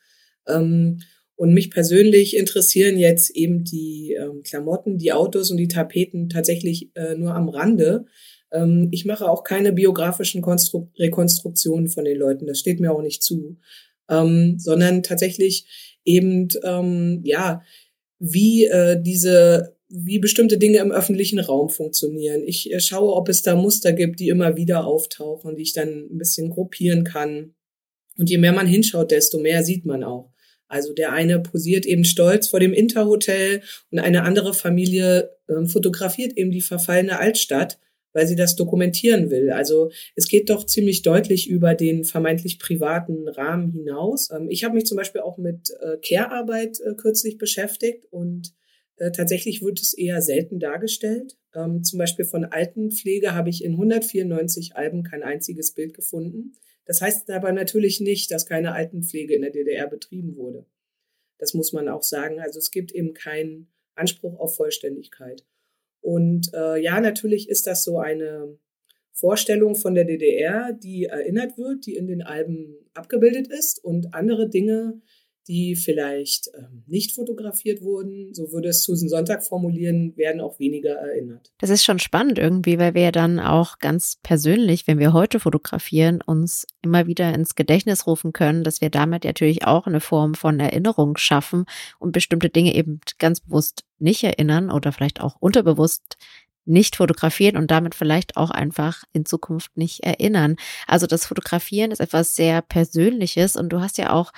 Ähm, 0.46 1.00
und 1.36 1.54
mich 1.54 1.70
persönlich 1.70 2.36
interessieren 2.36 2.98
jetzt 2.98 3.30
eben 3.30 3.64
die 3.64 4.16
ähm, 4.18 4.42
Klamotten, 4.42 4.98
die 4.98 5.12
Autos 5.12 5.50
und 5.50 5.56
die 5.56 5.68
Tapeten 5.68 6.28
tatsächlich 6.28 6.90
äh, 6.94 7.14
nur 7.14 7.34
am 7.34 7.48
Rande. 7.48 8.06
Ähm, 8.52 8.88
ich 8.92 9.04
mache 9.04 9.28
auch 9.28 9.44
keine 9.44 9.72
biografischen 9.72 10.42
Konstru 10.42 10.88
Rekonstruktionen 10.98 11.88
von 11.88 12.04
den 12.04 12.18
Leuten, 12.18 12.46
das 12.46 12.58
steht 12.58 12.80
mir 12.80 12.92
auch 12.92 13.02
nicht 13.02 13.22
zu, 13.22 13.56
ähm, 14.08 14.58
sondern 14.58 15.02
tatsächlich 15.02 15.66
eben, 16.04 16.48
ähm, 16.64 17.20
ja, 17.24 17.62
wie 18.18 18.66
äh, 18.66 19.00
diese, 19.00 19.76
wie 19.88 20.18
bestimmte 20.18 20.58
Dinge 20.58 20.78
im 20.78 20.92
öffentlichen 20.92 21.38
Raum 21.38 21.68
funktionieren. 21.68 22.42
Ich 22.46 22.72
äh, 22.72 22.80
schaue, 22.80 23.14
ob 23.14 23.28
es 23.28 23.42
da 23.42 23.56
Muster 23.56 23.92
gibt, 23.92 24.20
die 24.20 24.28
immer 24.28 24.56
wieder 24.56 24.86
auftauchen, 24.86 25.56
die 25.56 25.62
ich 25.62 25.72
dann 25.72 26.08
ein 26.10 26.18
bisschen 26.18 26.50
gruppieren 26.50 27.04
kann. 27.04 27.54
Und 28.16 28.30
je 28.30 28.38
mehr 28.38 28.52
man 28.52 28.66
hinschaut, 28.66 29.10
desto 29.10 29.38
mehr 29.38 29.64
sieht 29.64 29.84
man 29.84 30.04
auch. 30.04 30.30
Also 30.68 30.94
der 30.94 31.12
eine 31.12 31.40
posiert 31.40 31.84
eben 31.84 32.04
stolz 32.04 32.48
vor 32.48 32.60
dem 32.60 32.72
Interhotel 32.72 33.62
und 33.90 33.98
eine 33.98 34.22
andere 34.22 34.54
Familie 34.54 35.30
äh, 35.48 35.66
fotografiert 35.66 36.36
eben 36.36 36.50
die 36.50 36.62
verfallene 36.62 37.18
Altstadt 37.18 37.78
weil 38.12 38.26
sie 38.26 38.36
das 38.36 38.56
dokumentieren 38.56 39.30
will. 39.30 39.50
Also 39.50 39.90
es 40.14 40.28
geht 40.28 40.50
doch 40.50 40.66
ziemlich 40.66 41.02
deutlich 41.02 41.48
über 41.48 41.74
den 41.74 42.04
vermeintlich 42.04 42.58
privaten 42.58 43.28
Rahmen 43.28 43.70
hinaus. 43.70 44.30
Ähm, 44.30 44.48
ich 44.50 44.64
habe 44.64 44.74
mich 44.74 44.86
zum 44.86 44.96
Beispiel 44.96 45.20
auch 45.20 45.38
mit 45.38 45.70
äh, 45.80 45.96
Care-Arbeit 45.98 46.80
äh, 46.80 46.94
kürzlich 46.94 47.38
beschäftigt 47.38 48.06
und 48.10 48.52
äh, 48.96 49.10
tatsächlich 49.10 49.62
wird 49.62 49.80
es 49.80 49.94
eher 49.94 50.22
selten 50.22 50.60
dargestellt. 50.60 51.36
Ähm, 51.54 51.82
zum 51.84 51.98
Beispiel 51.98 52.24
von 52.24 52.44
Altenpflege 52.44 53.34
habe 53.34 53.50
ich 53.50 53.64
in 53.64 53.72
194 53.72 54.76
Alben 54.76 55.02
kein 55.02 55.22
einziges 55.22 55.72
Bild 55.72 55.94
gefunden. 55.94 56.52
Das 56.84 57.00
heißt 57.00 57.30
aber 57.30 57.52
natürlich 57.52 58.00
nicht, 58.00 58.30
dass 58.30 58.46
keine 58.46 58.72
Altenpflege 58.72 59.34
in 59.34 59.42
der 59.42 59.50
DDR 59.50 59.86
betrieben 59.86 60.36
wurde. 60.36 60.66
Das 61.38 61.54
muss 61.54 61.72
man 61.72 61.88
auch 61.88 62.02
sagen. 62.02 62.40
Also 62.40 62.58
es 62.58 62.70
gibt 62.70 62.92
eben 62.92 63.14
keinen 63.14 63.72
Anspruch 63.94 64.38
auf 64.38 64.56
Vollständigkeit. 64.56 65.44
Und 66.02 66.52
äh, 66.52 66.82
ja, 66.82 67.00
natürlich 67.00 67.48
ist 67.48 67.66
das 67.66 67.84
so 67.84 67.98
eine 67.98 68.58
Vorstellung 69.12 69.76
von 69.76 69.94
der 69.94 70.04
DDR, 70.04 70.72
die 70.72 71.04
erinnert 71.04 71.56
wird, 71.56 71.86
die 71.86 71.94
in 71.94 72.08
den 72.08 72.22
Alben 72.22 72.74
abgebildet 72.92 73.46
ist 73.48 73.82
und 73.82 74.12
andere 74.14 74.48
Dinge, 74.48 75.00
die 75.48 75.74
vielleicht 75.76 76.50
ähm, 76.56 76.84
nicht 76.86 77.14
fotografiert 77.14 77.82
wurden, 77.82 78.32
so 78.32 78.52
würde 78.52 78.68
es 78.68 78.84
Susan 78.84 79.08
Sonntag 79.08 79.44
formulieren, 79.44 80.16
werden 80.16 80.40
auch 80.40 80.58
weniger 80.58 80.94
erinnert. 80.94 81.52
Das 81.58 81.70
ist 81.70 81.84
schon 81.84 81.98
spannend 81.98 82.38
irgendwie, 82.38 82.78
weil 82.78 82.94
wir 82.94 83.12
dann 83.12 83.40
auch 83.40 83.78
ganz 83.78 84.18
persönlich, 84.22 84.86
wenn 84.86 84.98
wir 84.98 85.12
heute 85.12 85.40
fotografieren, 85.40 86.20
uns 86.24 86.66
immer 86.82 87.06
wieder 87.06 87.34
ins 87.34 87.54
Gedächtnis 87.54 88.06
rufen 88.06 88.32
können, 88.32 88.64
dass 88.64 88.80
wir 88.80 88.90
damit 88.90 89.24
natürlich 89.24 89.66
auch 89.66 89.86
eine 89.86 90.00
Form 90.00 90.34
von 90.34 90.60
Erinnerung 90.60 91.16
schaffen 91.16 91.64
und 91.98 92.12
bestimmte 92.12 92.48
Dinge 92.48 92.74
eben 92.74 93.00
ganz 93.18 93.40
bewusst 93.40 93.84
nicht 93.98 94.22
erinnern 94.24 94.70
oder 94.70 94.92
vielleicht 94.92 95.20
auch 95.20 95.36
unterbewusst 95.40 96.16
nicht 96.64 96.96
fotografieren 96.96 97.56
und 97.56 97.70
damit 97.70 97.94
vielleicht 97.94 98.36
auch 98.36 98.50
einfach 98.50 99.02
in 99.12 99.26
Zukunft 99.26 99.76
nicht 99.76 100.00
erinnern. 100.00 100.56
Also 100.86 101.06
das 101.06 101.26
Fotografieren 101.26 101.90
ist 101.90 102.00
etwas 102.00 102.34
sehr 102.36 102.62
Persönliches 102.62 103.56
und 103.56 103.70
du 103.70 103.80
hast 103.80 103.98
ja 103.98 104.12
auch 104.12 104.32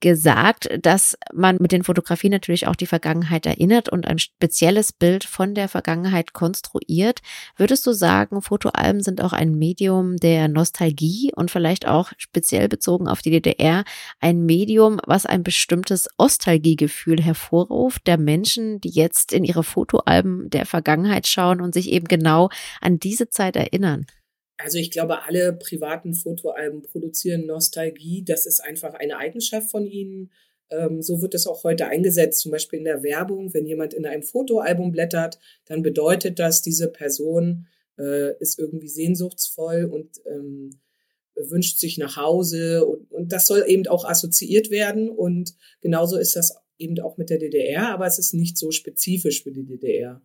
gesagt, 0.00 0.68
dass 0.82 1.16
man 1.32 1.56
mit 1.60 1.72
den 1.72 1.84
Fotografien 1.84 2.30
natürlich 2.30 2.66
auch 2.66 2.76
die 2.76 2.86
Vergangenheit 2.86 3.46
erinnert 3.46 3.88
und 3.88 4.06
ein 4.06 4.18
spezielles 4.18 4.92
Bild 4.92 5.24
von 5.24 5.54
der 5.54 5.68
Vergangenheit 5.68 6.32
konstruiert. 6.32 7.20
Würdest 7.56 7.86
du 7.86 7.92
sagen, 7.92 8.42
Fotoalben 8.42 9.02
sind 9.02 9.22
auch 9.22 9.32
ein 9.32 9.52
Medium 9.54 10.16
der 10.16 10.48
Nostalgie 10.48 11.32
und 11.34 11.50
vielleicht 11.50 11.86
auch 11.86 12.12
speziell 12.16 12.68
bezogen 12.68 13.08
auf 13.08 13.22
die 13.22 13.30
DDR 13.30 13.84
ein 14.20 14.44
Medium, 14.44 15.00
was 15.06 15.26
ein 15.26 15.42
bestimmtes 15.42 16.08
Ostalgiegefühl 16.16 17.22
hervorruft 17.22 18.06
der 18.06 18.18
Menschen, 18.18 18.80
die 18.80 18.90
jetzt 18.90 19.32
in 19.32 19.44
ihre 19.44 19.64
Fotoalben 19.64 20.50
der 20.50 20.66
Vergangenheit 20.66 21.26
schauen 21.26 21.60
und 21.60 21.74
sich 21.74 21.90
eben 21.90 22.06
genau 22.06 22.50
an 22.80 22.98
diese 22.98 23.30
Zeit 23.30 23.56
erinnern? 23.56 24.06
Also 24.58 24.78
ich 24.78 24.90
glaube, 24.90 25.22
alle 25.22 25.52
privaten 25.52 26.14
Fotoalben 26.14 26.82
produzieren 26.82 27.46
Nostalgie. 27.46 28.24
Das 28.24 28.44
ist 28.44 28.60
einfach 28.60 28.94
eine 28.94 29.16
Eigenschaft 29.16 29.70
von 29.70 29.86
ihnen. 29.86 30.30
Ähm, 30.70 31.00
so 31.00 31.22
wird 31.22 31.34
es 31.34 31.46
auch 31.46 31.64
heute 31.64 31.86
eingesetzt, 31.86 32.40
zum 32.40 32.50
Beispiel 32.52 32.80
in 32.80 32.84
der 32.84 33.04
Werbung. 33.04 33.54
Wenn 33.54 33.66
jemand 33.66 33.94
in 33.94 34.04
einem 34.04 34.24
Fotoalbum 34.24 34.90
blättert, 34.90 35.38
dann 35.66 35.82
bedeutet 35.82 36.40
das, 36.40 36.60
diese 36.60 36.88
Person 36.88 37.68
äh, 37.98 38.36
ist 38.40 38.58
irgendwie 38.58 38.88
sehnsuchtsvoll 38.88 39.84
und 39.84 40.20
ähm, 40.26 40.80
wünscht 41.36 41.78
sich 41.78 41.96
nach 41.96 42.16
Hause. 42.16 42.84
Und, 42.84 43.10
und 43.12 43.32
das 43.32 43.46
soll 43.46 43.64
eben 43.66 43.86
auch 43.86 44.04
assoziiert 44.04 44.70
werden. 44.70 45.08
Und 45.08 45.54
genauso 45.80 46.18
ist 46.18 46.34
das 46.34 46.56
eben 46.78 46.98
auch 47.00 47.16
mit 47.16 47.30
der 47.30 47.38
DDR, 47.38 47.90
aber 47.90 48.06
es 48.06 48.18
ist 48.18 48.34
nicht 48.34 48.58
so 48.58 48.72
spezifisch 48.72 49.44
für 49.44 49.52
die 49.52 49.64
DDR. 49.64 50.20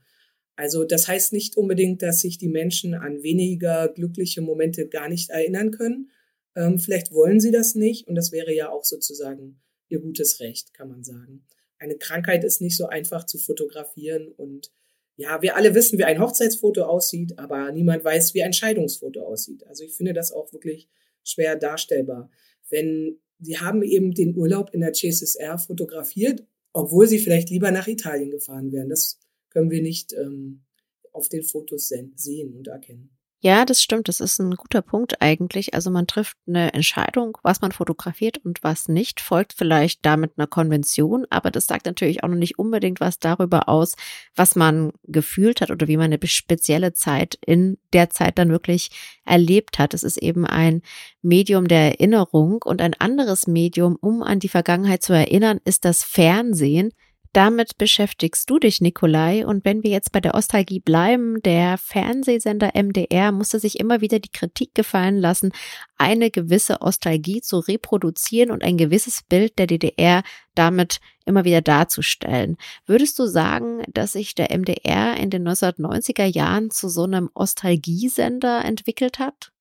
Also 0.56 0.84
das 0.84 1.08
heißt 1.08 1.34
nicht 1.34 1.58
unbedingt, 1.58 2.02
dass 2.02 2.22
sich 2.22 2.38
die 2.38 2.48
Menschen 2.48 2.94
an 2.94 3.24
weniger 3.24 3.88
glückliche 3.88 4.42
Momente 4.42 4.88
gar 4.88 5.10
nicht 5.10 5.30
erinnern 5.30 5.72
können. 5.72 6.12
Ähm, 6.56 6.78
vielleicht 6.78 7.12
wollen 7.12 7.40
sie 7.40 7.52
das 7.52 7.76
nicht 7.76 8.08
und 8.08 8.16
das 8.16 8.32
wäre 8.32 8.54
ja 8.54 8.70
auch 8.70 8.84
sozusagen 8.84 9.60
ihr 9.90 10.00
gutes 10.00 10.40
Recht, 10.40 10.74
kann 10.74 10.90
man 10.90 11.04
sagen. 11.04 11.46
Eine 11.80 11.98
Krankheit 11.98 12.44
ist 12.44 12.62
nicht 12.62 12.78
so 12.78 12.86
einfach 12.86 13.26
zu 13.26 13.38
fotografieren 13.38 14.28
und 14.28 14.72
ja, 15.16 15.42
wir 15.42 15.56
alle 15.56 15.76
wissen, 15.76 16.00
wie 16.00 16.06
ein 16.06 16.20
Hochzeitsfoto 16.20 16.84
aussieht, 16.84 17.38
aber 17.38 17.72
niemand 17.72 18.04
weiß, 18.04 18.34
wie 18.34 18.44
ein 18.44 18.54
Scheidungsfoto 18.54 19.22
aussieht. 19.22 19.66
Also 19.68 19.84
ich 19.84 19.94
finde 19.94 20.14
das 20.14 20.32
auch 20.32 20.52
wirklich 20.54 20.90
schwer 21.24 21.56
darstellbar. 21.56 22.32
Wenn 22.70 23.20
sie 23.40 23.60
haben 23.60 23.84
eben 23.84 24.14
den 24.14 24.36
Urlaub 24.36 24.74
in 24.74 24.82
der 24.82 24.94
CSSR 24.94 25.58
fotografiert, 25.58 26.44
obwohl 26.72 27.08
sie 27.08 27.20
vielleicht 27.20 27.50
lieber 27.50 27.70
nach 27.70 27.88
Italien 27.88 28.32
gefahren 28.32 28.72
wären. 28.72 28.90
Das 28.90 29.20
können 29.54 29.72
wir 29.72 29.82
nicht 29.82 30.14
ähm, 30.14 30.66
auf 31.12 31.30
den 31.30 31.44
Fotos 31.44 31.88
sehen 31.88 32.54
und 32.56 32.68
erkennen. 32.68 33.14
Ja, 33.46 33.66
das 33.66 33.84
stimmt. 33.84 34.08
Das 34.08 34.22
ist 34.22 34.40
ein 34.40 34.52
guter 34.52 34.82
Punkt 34.82 35.22
eigentlich. 35.22 35.74
Also 35.74 35.92
man 35.92 36.08
trifft 36.08 36.38
eine 36.48 36.74
Entscheidung, 36.74 37.38
was 37.44 37.60
man 37.60 37.74
fotografiert 37.74 38.38
und 38.38 38.64
was 38.64 38.88
nicht, 38.88 39.20
folgt 39.20 39.52
vielleicht 39.52 40.06
damit 40.06 40.32
einer 40.38 40.48
Konvention, 40.48 41.26
aber 41.30 41.52
das 41.52 41.66
sagt 41.66 41.86
natürlich 41.86 42.24
auch 42.24 42.30
noch 42.30 42.38
nicht 42.38 42.58
unbedingt 42.58 43.02
was 43.02 43.20
darüber 43.20 43.68
aus, 43.68 43.96
was 44.34 44.56
man 44.56 44.94
gefühlt 45.04 45.60
hat 45.60 45.72
oder 45.72 45.90
wie 45.90 45.98
man 45.98 46.14
eine 46.14 46.26
spezielle 46.26 46.94
Zeit 46.94 47.38
in 47.46 47.78
der 47.92 48.10
Zeit 48.10 48.38
dann 48.38 48.48
wirklich 48.48 48.92
erlebt 49.26 49.78
hat. 49.78 49.94
Es 49.94 50.04
ist 50.04 50.20
eben 50.20 50.46
ein 50.48 50.82
Medium 51.22 51.68
der 51.68 52.00
Erinnerung 52.00 52.62
und 52.64 52.82
ein 52.82 52.94
anderes 52.94 53.46
Medium, 53.46 53.98
um 54.00 54.24
an 54.24 54.40
die 54.40 54.48
Vergangenheit 54.48 55.04
zu 55.04 55.12
erinnern, 55.12 55.60
ist 55.66 55.84
das 55.84 56.06
Fernsehen. 56.06 56.94
Damit 57.34 57.80
beschäftigst 57.80 58.48
du 58.48 58.60
dich, 58.60 58.80
Nikolai. 58.80 59.44
Und 59.44 59.66
wenn 59.66 59.82
wir 59.82 59.90
jetzt 59.90 60.12
bei 60.12 60.20
der 60.20 60.36
Ostalgie 60.36 60.80
bleiben, 60.80 61.42
der 61.42 61.80
Fernsehsender 61.80 62.74
MDR 62.76 63.32
musste 63.32 63.60
sich 63.60 63.80
immer 63.80 64.02
wieder 64.02 64.20
die 64.20 64.32
Kritik 64.32 64.76
gefallen 64.76 65.18
lassen, 65.18 65.52
eine 65.98 66.30
gewisse 66.30 66.82
Ostalgie 66.82 67.42
zu 67.42 67.58
reproduzieren 67.58 68.52
und 68.52 68.64
ein 68.64 68.78
gewisses 68.78 69.24
Bild 69.28 69.58
der 69.58 69.66
DDR 69.66 70.22
damit 70.54 71.00
immer 71.26 71.44
wieder 71.44 71.62
darzustellen. 71.62 72.56
Würdest 72.86 73.18
du 73.18 73.26
sagen, 73.26 73.82
dass 73.92 74.12
sich 74.12 74.36
der 74.36 74.56
MDR 74.56 75.18
in 75.18 75.32
den 75.32 75.48
1990er 75.48 76.26
Jahren 76.26 76.70
zu 76.70 76.88
so 76.88 77.04
einem 77.06 77.32
Ostalgiesender 77.34 78.64
entwickelt 78.64 79.18
hat? 79.18 79.53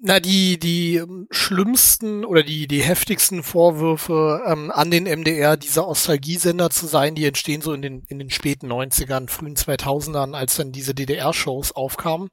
Na, 0.00 0.20
die, 0.20 0.60
die 0.60 0.96
ähm, 0.96 1.26
schlimmsten 1.30 2.24
oder 2.24 2.44
die, 2.44 2.68
die 2.68 2.82
heftigsten 2.82 3.42
Vorwürfe 3.42 4.42
ähm, 4.46 4.70
an 4.70 4.92
den 4.92 5.04
MDR, 5.04 5.56
dieser 5.56 5.88
Ostalgiesender 5.88 6.70
zu 6.70 6.86
sein, 6.86 7.16
die 7.16 7.24
entstehen 7.24 7.62
so 7.62 7.72
in 7.72 7.82
den, 7.82 8.04
in 8.06 8.20
den 8.20 8.30
späten 8.30 8.70
90ern, 8.70 9.28
frühen 9.28 9.56
2000ern, 9.56 10.34
als 10.36 10.54
dann 10.54 10.70
diese 10.70 10.94
DDR-Shows 10.94 11.72
aufkamen. 11.72 12.28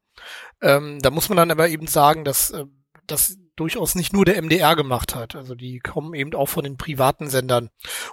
Ähm, 0.61 0.99
da 1.01 1.09
muss 1.09 1.27
man 1.29 1.37
dann 1.37 1.49
aber 1.49 1.67
eben 1.69 1.87
sagen, 1.87 2.23
dass, 2.23 2.51
äh, 2.51 2.65
dass 3.07 3.37
durchaus 3.55 3.95
nicht 3.95 4.13
nur 4.13 4.25
der 4.25 4.41
MDR 4.41 4.75
gemacht 4.75 5.15
hat. 5.15 5.35
Also 5.35 5.55
die 5.55 5.79
kommen 5.79 6.13
eben 6.13 6.33
auch 6.33 6.47
von 6.47 6.63
den 6.63 6.77
privaten 6.77 7.29
Sendern. 7.29 7.69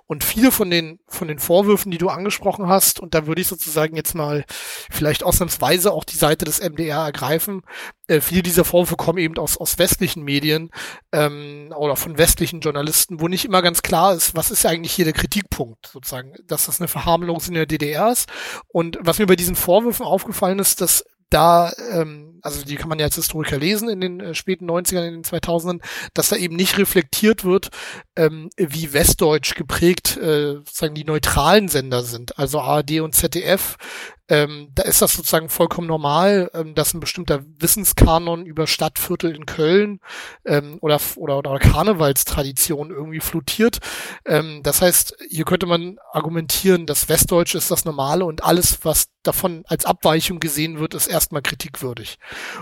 Und 0.07 0.25
viele 0.25 0.51
von 0.51 0.71
den, 0.71 1.01
von 1.09 1.29
den 1.29 1.39
Vorwürfen, 1.39 1.91
die 1.91 1.99
du 1.99 2.09
angesprochen 2.09 2.69
hast, 2.69 3.01
und 3.01 3.15
da 3.15 3.27
würde 3.27 3.41
ich 3.41 3.49
sozusagen 3.49 3.97
jetzt 3.97 4.15
mal 4.15 4.45
vielleicht 4.91 5.25
ausnahmsweise 5.25 5.93
auch 5.93 6.05
die 6.05 6.17
Seite 6.17 6.45
des 6.45 6.61
MDR 6.61 7.05
ergreifen, 7.05 7.63
äh, 8.09 8.21
viele 8.21 8.43
dieser 8.43 8.65
Vorwürfe 8.65 8.97
kommen 8.97 9.19
eben 9.19 9.39
aus, 9.39 9.57
aus 9.57 9.79
westlichen 9.79 10.23
Medien 10.23 10.71
ähm, 11.13 11.73
oder 11.77 11.97
von 11.97 12.19
westlichen 12.19 12.61
Journalisten, 12.61 13.21
wo 13.21 13.29
nicht 13.29 13.45
immer 13.45 13.63
ganz 13.63 13.83
klar 13.83 14.15
ist, 14.15 14.35
was 14.35 14.51
ist 14.51 14.67
eigentlich 14.67 14.93
hier 14.93 15.05
der 15.05 15.15
Kritikpunkt 15.15 15.87
sozusagen, 15.87 16.35
dass 16.47 16.67
das 16.67 16.81
eine 16.81 16.89
Verharmlosung 16.89 17.51
in 17.51 17.55
der 17.55 17.67
DDR 17.67 18.13
ist. 18.13 18.29
Und 18.69 18.99
was 19.01 19.19
mir 19.19 19.27
bei 19.27 19.37
diesen 19.37 19.57
Vorwürfen 19.57 20.05
aufgefallen 20.05 20.59
ist, 20.59 20.81
dass 20.81 21.05
da 21.33 21.73
ähm, 21.93 22.33
also 22.43 22.65
die 22.65 22.75
kann 22.75 22.89
man 22.89 22.99
ja 22.99 23.07
als 23.07 23.15
Historiker 23.15 23.57
lesen 23.57 23.89
in 23.89 24.01
den 24.01 24.21
äh, 24.21 24.35
späten 24.35 24.69
90ern, 24.69 25.07
in 25.07 25.15
den 25.15 25.25
2000ern, 25.25 25.81
dass 26.13 26.29
da 26.29 26.37
eben 26.37 26.57
nicht 26.57 26.77
reflektiert 26.77 27.45
wird, 27.45 27.71
ähm, 28.17 28.51
wie 28.57 28.93
westdeutsch 28.93 29.55
geprägt 29.55 30.17
äh, 30.17 30.55
sozusagen 30.55 30.95
die 30.95 31.05
neutralen 31.05 31.69
Sender 31.69 32.03
sind, 32.03 32.39
also 32.39 32.61
ARD 32.61 33.01
und 33.01 33.15
ZDF, 33.15 33.77
ähm, 34.33 34.69
da 34.75 34.85
ist 34.85 35.03
das 35.03 35.13
sozusagen 35.13 35.51
vollkommen 35.51 35.87
normal, 35.87 36.51
ähm, 36.55 36.75
dass 36.75 36.95
ein 36.95 37.01
bestimmter 37.01 37.45
Wissenskanon 37.59 38.47
über 38.47 38.67
Stadtviertel 38.67 39.37
in 39.37 39.45
Köln 39.45 40.01
ähm, 40.47 40.79
oder, 40.81 40.99
oder, 41.17 41.37
oder 41.37 41.59
Karnevalstradition 41.59 42.91
irgendwie 42.91 43.21
flutiert. 43.21 43.81
Ähm, 44.25 44.63
das 44.63 44.81
heißt, 44.81 45.19
hier 45.29 45.45
könnte 45.45 45.67
man 45.67 45.99
argumentieren, 46.13 46.87
dass 46.87 47.11
Westdeutsch 47.11 47.55
ist 47.55 47.71
das 47.71 47.85
Normale 47.85 48.25
und 48.25 48.43
alles, 48.43 48.79
was 48.85 49.11
davon 49.23 49.65
als 49.67 49.85
Abweichung 49.85 50.41
gesehen 50.41 50.79
wird, 50.79 50.95
ist 50.95 51.09
erstmal 51.09 51.43
kritikwürdig. 51.43 52.19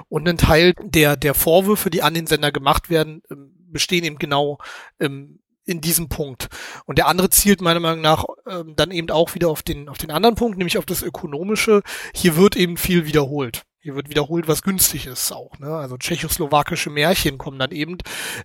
Und 0.08 0.28
ein 0.28 0.38
Teil 0.38 0.74
der, 0.82 1.16
der 1.16 1.34
Vorwürfe, 1.34 1.88
die 1.88 2.02
an 2.02 2.14
den 2.14 2.26
Sender 2.26 2.50
gemacht 2.50 2.90
werden, 2.90 3.22
ähm, 3.30 3.54
bestehen 3.68 4.02
eben 4.02 4.18
genau 4.18 4.58
ähm, 4.98 5.38
in 5.70 5.80
diesem 5.80 6.08
Punkt. 6.08 6.48
Und 6.84 6.98
der 6.98 7.06
andere 7.06 7.30
zielt 7.30 7.60
meiner 7.60 7.80
Meinung 7.80 8.00
nach 8.00 8.24
ähm, 8.46 8.74
dann 8.76 8.90
eben 8.90 9.10
auch 9.10 9.34
wieder 9.34 9.48
auf 9.48 9.62
den, 9.62 9.88
auf 9.88 9.98
den 9.98 10.10
anderen 10.10 10.34
Punkt, 10.34 10.58
nämlich 10.58 10.78
auf 10.78 10.86
das 10.86 11.02
Ökonomische. 11.02 11.82
Hier 12.14 12.36
wird 12.36 12.56
eben 12.56 12.76
viel 12.76 13.06
wiederholt. 13.06 13.62
Hier 13.82 13.94
wird 13.94 14.10
wiederholt, 14.10 14.46
was 14.46 14.60
günstig 14.60 15.06
ist 15.06 15.32
auch. 15.32 15.58
Ne? 15.58 15.74
Also 15.74 15.96
tschechoslowakische 15.96 16.90
Märchen 16.90 17.38
kommen 17.38 17.58
dann 17.58 17.70
eben, 17.70 17.96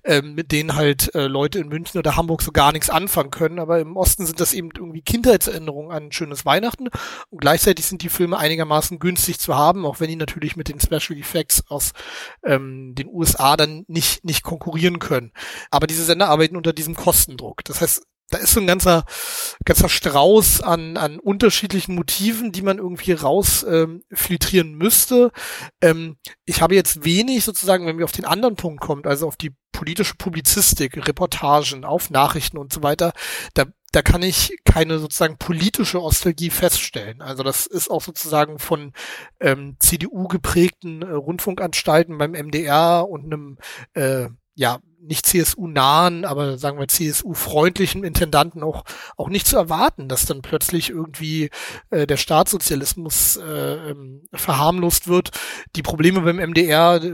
ähm, 0.06 0.34
mit 0.34 0.54
denen 0.54 0.76
halt 0.76 1.14
äh, 1.14 1.28
Leute 1.28 1.60
in 1.60 1.68
München 1.68 2.00
oder 2.00 2.16
Hamburg 2.16 2.42
so 2.42 2.54
gar 2.54 2.72
nichts 2.72 2.90
anfangen 2.90 3.32
können. 3.32 3.60
Aber 3.60 3.82
im 3.82 3.98
Osten 3.98 4.26
sind 4.26 4.40
das 4.40 4.54
eben 4.54 4.70
irgendwie 4.74 5.02
Kindheitserinnerungen 5.02 5.92
an 5.92 6.04
ein 6.04 6.12
schönes 6.14 6.46
Weihnachten. 6.46 6.88
Und 7.30 7.42
gleichzeitig 7.42 7.86
sind 7.86 8.02
die 8.02 8.08
Filme 8.08 8.38
einigermaßen 8.38 8.98
günstig 8.98 9.38
zu 9.38 9.56
haben, 9.56 9.86
auch 9.86 10.00
wenn 10.00 10.08
die 10.08 10.16
natürlich 10.16 10.56
mit 10.56 10.70
den 10.70 10.80
Special 10.80 11.20
Effects 11.20 11.66
aus 11.68 11.92
ähm, 12.46 12.96
den 12.96 13.10
USA 13.10 13.58
dann 13.58 13.84
nicht, 13.90 14.24
nicht 14.24 14.42
konkurrieren 14.42 15.00
können. 15.00 15.34
Aber 15.70 15.86
diese 15.86 16.06
Sender 16.06 16.30
arbeiten 16.30 16.56
unter 16.56 16.72
diesem 16.72 16.96
Kostendruck. 16.96 17.66
Das 17.66 17.82
heißt, 17.82 18.04
da 18.30 18.40
ist 18.40 18.54
so 18.54 18.60
ein 18.60 18.68
ganzer, 18.68 19.06
ganzer 19.66 19.90
Strauß 19.90 20.62
an, 20.62 20.98
an 20.98 21.20
unterschiedlichen 21.20 21.96
Motiven, 21.96 22.52
die 22.52 22.64
man 22.64 22.80
irgendwie 22.80 23.12
raus 23.12 23.66
ähm, 23.68 24.04
müsste. 24.76 25.32
Ähm, 25.82 26.18
ich 26.46 26.62
habe 26.62 26.76
jetzt 26.76 27.06
wenig 27.06 27.44
sozusagen, 27.44 27.86
wenn 27.86 27.98
wir 27.98 28.06
auf 28.06 28.12
den 28.12 28.26
anderen 28.26 28.56
Punkt 28.56 28.82
kommt, 28.82 29.06
also 29.06 29.28
auf 29.28 29.36
die 29.36 29.54
politische 29.72 30.16
Publizistik, 30.16 30.96
Reportagen, 31.08 31.86
auf 31.86 32.10
Nachrichten 32.10 32.58
und 32.58 32.74
so 32.74 32.82
weiter, 32.82 33.14
da, 33.54 33.66
da 33.92 34.02
kann 34.02 34.24
ich 34.24 34.58
keine 34.66 35.00
sozusagen 35.00 35.38
politische 35.38 35.98
Nostalgie 35.98 36.50
feststellen. 36.50 37.22
Also 37.22 37.44
das 37.44 37.68
ist 37.68 37.92
auch 37.92 38.02
sozusagen 38.02 38.58
von 38.58 38.94
ähm, 39.40 39.76
CDU 39.80 40.28
geprägten 40.28 41.02
äh, 41.02 41.12
Rundfunkanstalten 41.12 42.18
beim 42.18 42.32
MDR 42.32 43.08
und 43.08 43.26
einem 43.26 43.58
äh, 43.94 44.30
ja, 44.56 44.80
nicht 45.08 45.26
CSU-nahen, 45.26 46.26
aber 46.26 46.58
sagen 46.58 46.80
wir 46.80 46.88
CSU-freundlichen 46.88 48.04
Intendanten 48.04 48.64
auch, 48.64 48.84
auch 49.18 49.30
nicht 49.30 49.48
zu 49.48 49.58
erwarten, 49.58 50.08
dass 50.08 50.26
dann 50.26 50.42
plötzlich 50.42 50.90
irgendwie 50.90 51.50
äh, 51.90 52.08
der 52.08 52.18
Staatssozialismus 52.18 53.38
äh, 53.38 53.92
ähm, 53.92 54.24
verharmlost 54.34 55.08
wird. 55.08 55.32
Die 55.76 55.84
Probleme 55.84 56.22
beim 56.22 56.38
MDR 56.38 57.04
äh, 57.04 57.12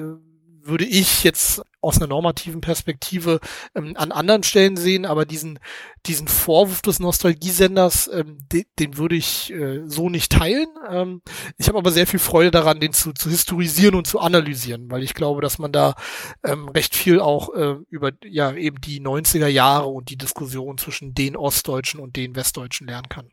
würde 0.64 0.86
ich 0.86 1.24
jetzt 1.24 1.62
aus 1.82 1.98
einer 1.98 2.08
normativen 2.08 2.62
Perspektive 2.62 3.40
ähm, 3.76 3.94
an 3.98 4.12
anderen 4.12 4.44
Stellen 4.44 4.78
sehen, 4.78 5.06
aber 5.06 5.26
diesen, 5.26 5.60
diesen 6.06 6.28
Vorwurf 6.28 6.82
des 6.82 7.00
Nostalgiesenders, 7.00 8.10
ähm, 8.14 8.38
den, 8.52 8.66
den 8.80 8.98
würde 8.98 9.16
ich 9.16 9.52
äh, 9.52 9.82
so 9.86 10.10
nicht 10.10 10.32
teilen. 10.32 10.68
Ähm, 10.90 11.22
ich 11.58 11.68
habe 11.68 11.78
aber 11.78 11.92
sehr 11.92 12.08
viel 12.08 12.20
Freude 12.20 12.52
daran, 12.52 12.80
den 12.80 12.94
zu, 12.94 13.14
zu 13.14 13.30
historisieren 13.30 13.96
und 13.96 14.08
zu 14.08 14.20
analysieren, 14.20 14.90
weil 14.92 15.04
ich 15.04 15.14
glaube, 15.14 15.42
dass 15.42 15.60
man 15.60 15.72
da 15.72 15.96
ähm, 16.44 16.70
recht 16.70 16.96
viel 16.96 17.20
auch 17.20 17.54
äh, 17.54 17.76
über 17.90 18.12
ja 18.24 18.54
eben 18.54 18.80
die 18.80 19.02
90er 19.02 19.48
Jahre 19.48 19.88
und 19.88 20.10
die 20.10 20.18
Diskussion 20.18 20.78
zwischen 20.78 21.14
den 21.14 21.36
Ostdeutschen 21.36 22.00
und 22.00 22.16
den 22.16 22.36
Westdeutschen 22.36 22.88
lernen 22.88 23.10
kann. 23.10 23.32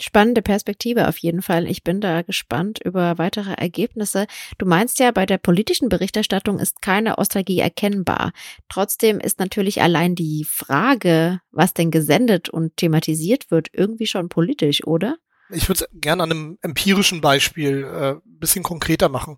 Spannende 0.00 0.42
Perspektive 0.42 1.06
auf 1.06 1.18
jeden 1.18 1.40
Fall. 1.40 1.68
Ich 1.68 1.84
bin 1.84 2.00
da 2.00 2.22
gespannt 2.22 2.80
über 2.84 3.16
weitere 3.18 3.52
Ergebnisse. 3.52 4.26
Du 4.58 4.66
meinst 4.66 4.98
ja, 4.98 5.12
bei 5.12 5.24
der 5.24 5.38
politischen 5.38 5.88
Berichterstattung 5.88 6.58
ist 6.58 6.82
keine 6.82 7.18
Ostalgie 7.18 7.60
erkennbar. 7.60 8.32
Trotzdem 8.68 9.20
ist 9.20 9.38
natürlich 9.38 9.82
allein 9.82 10.16
die 10.16 10.44
Frage, 10.48 11.40
was 11.52 11.74
denn 11.74 11.92
gesendet 11.92 12.48
und 12.48 12.76
thematisiert 12.76 13.52
wird, 13.52 13.68
irgendwie 13.72 14.06
schon 14.06 14.28
politisch, 14.28 14.84
oder? 14.84 15.16
Ich 15.50 15.68
würde 15.68 15.84
es 15.84 16.00
gerne 16.00 16.24
an 16.24 16.30
einem 16.30 16.58
empirischen 16.62 17.20
Beispiel 17.20 17.84
äh, 17.84 18.14
bisschen 18.24 18.64
konkreter 18.64 19.08
machen. 19.08 19.36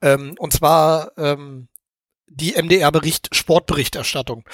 Ähm, 0.00 0.34
und 0.38 0.52
zwar 0.52 1.12
ähm, 1.16 1.68
die 2.26 2.54
MDR-Bericht 2.60 3.34
Sportberichterstattung. 3.34 4.44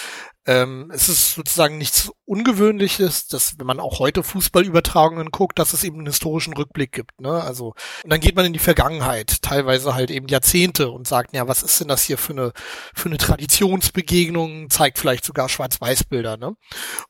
Ähm, 0.48 0.90
es 0.94 1.10
ist 1.10 1.34
sozusagen 1.34 1.76
nichts 1.76 2.10
Ungewöhnliches, 2.24 3.26
dass 3.26 3.58
wenn 3.58 3.66
man 3.66 3.80
auch 3.80 3.98
heute 3.98 4.22
Fußballübertragungen 4.22 5.30
guckt, 5.30 5.58
dass 5.58 5.74
es 5.74 5.84
eben 5.84 5.96
einen 5.96 6.06
historischen 6.06 6.54
Rückblick 6.54 6.90
gibt. 6.90 7.20
Ne? 7.20 7.30
Also 7.30 7.74
und 8.02 8.10
dann 8.10 8.20
geht 8.20 8.34
man 8.34 8.46
in 8.46 8.54
die 8.54 8.58
Vergangenheit, 8.58 9.42
teilweise 9.42 9.94
halt 9.94 10.10
eben 10.10 10.26
Jahrzehnte 10.28 10.90
und 10.90 11.06
sagt, 11.06 11.34
ja, 11.34 11.46
was 11.48 11.62
ist 11.62 11.80
denn 11.80 11.88
das 11.88 12.02
hier 12.02 12.16
für 12.16 12.32
eine 12.32 12.52
für 12.94 13.10
eine 13.10 13.18
Traditionsbegegnung? 13.18 14.70
Zeigt 14.70 14.98
vielleicht 14.98 15.26
sogar 15.26 15.50
Schwarz-Weiß-Bilder. 15.50 16.38
Ne? 16.38 16.54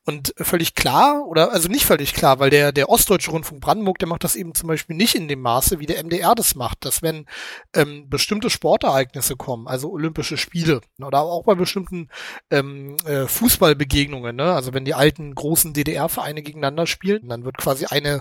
Und 0.05 0.35
völlig 0.39 0.75
klar 0.75 1.25
oder 1.25 1.53
also 1.53 1.69
nicht 1.69 1.87
völlig 1.87 2.15
klar, 2.15 2.41
weil 2.41 2.51
der 2.51 2.73
der 2.73 2.89
Ostdeutsche 2.89 3.31
Rundfunk 3.31 3.61
Brandenburg, 3.61 4.01
der 4.01 4.09
macht 4.09 4.25
das 4.25 4.35
eben 4.35 4.53
zum 4.57 4.67
Beispiel 4.67 4.97
nicht 4.97 5.15
in 5.15 5.29
dem 5.29 5.43
Maße, 5.43 5.79
wie 5.79 5.87
der 5.87 6.03
MDR 6.03 6.35
das 6.35 6.57
macht, 6.57 6.85
dass 6.85 7.03
wenn 7.03 7.27
ähm, 7.73 8.09
bestimmte 8.09 8.51
Sportereignisse 8.51 9.37
kommen, 9.37 9.69
also 9.69 9.93
Olympische 9.93 10.37
Spiele 10.37 10.81
oder 11.01 11.21
auch 11.21 11.45
bei 11.45 11.55
bestimmten 11.55 12.09
ähm, 12.51 12.97
äh, 13.05 13.28
Fußballbegegnungen, 13.29 14.37
ne? 14.37 14.53
Also 14.55 14.75
wenn 14.75 14.85
die 14.85 14.95
alten 14.95 15.35
großen 15.35 15.73
DDR-Vereine 15.73 16.43
gegeneinander 16.43 16.87
spielen, 16.87 17.29
dann 17.29 17.45
wird 17.45 17.59
quasi 17.59 17.87
eine 17.87 18.21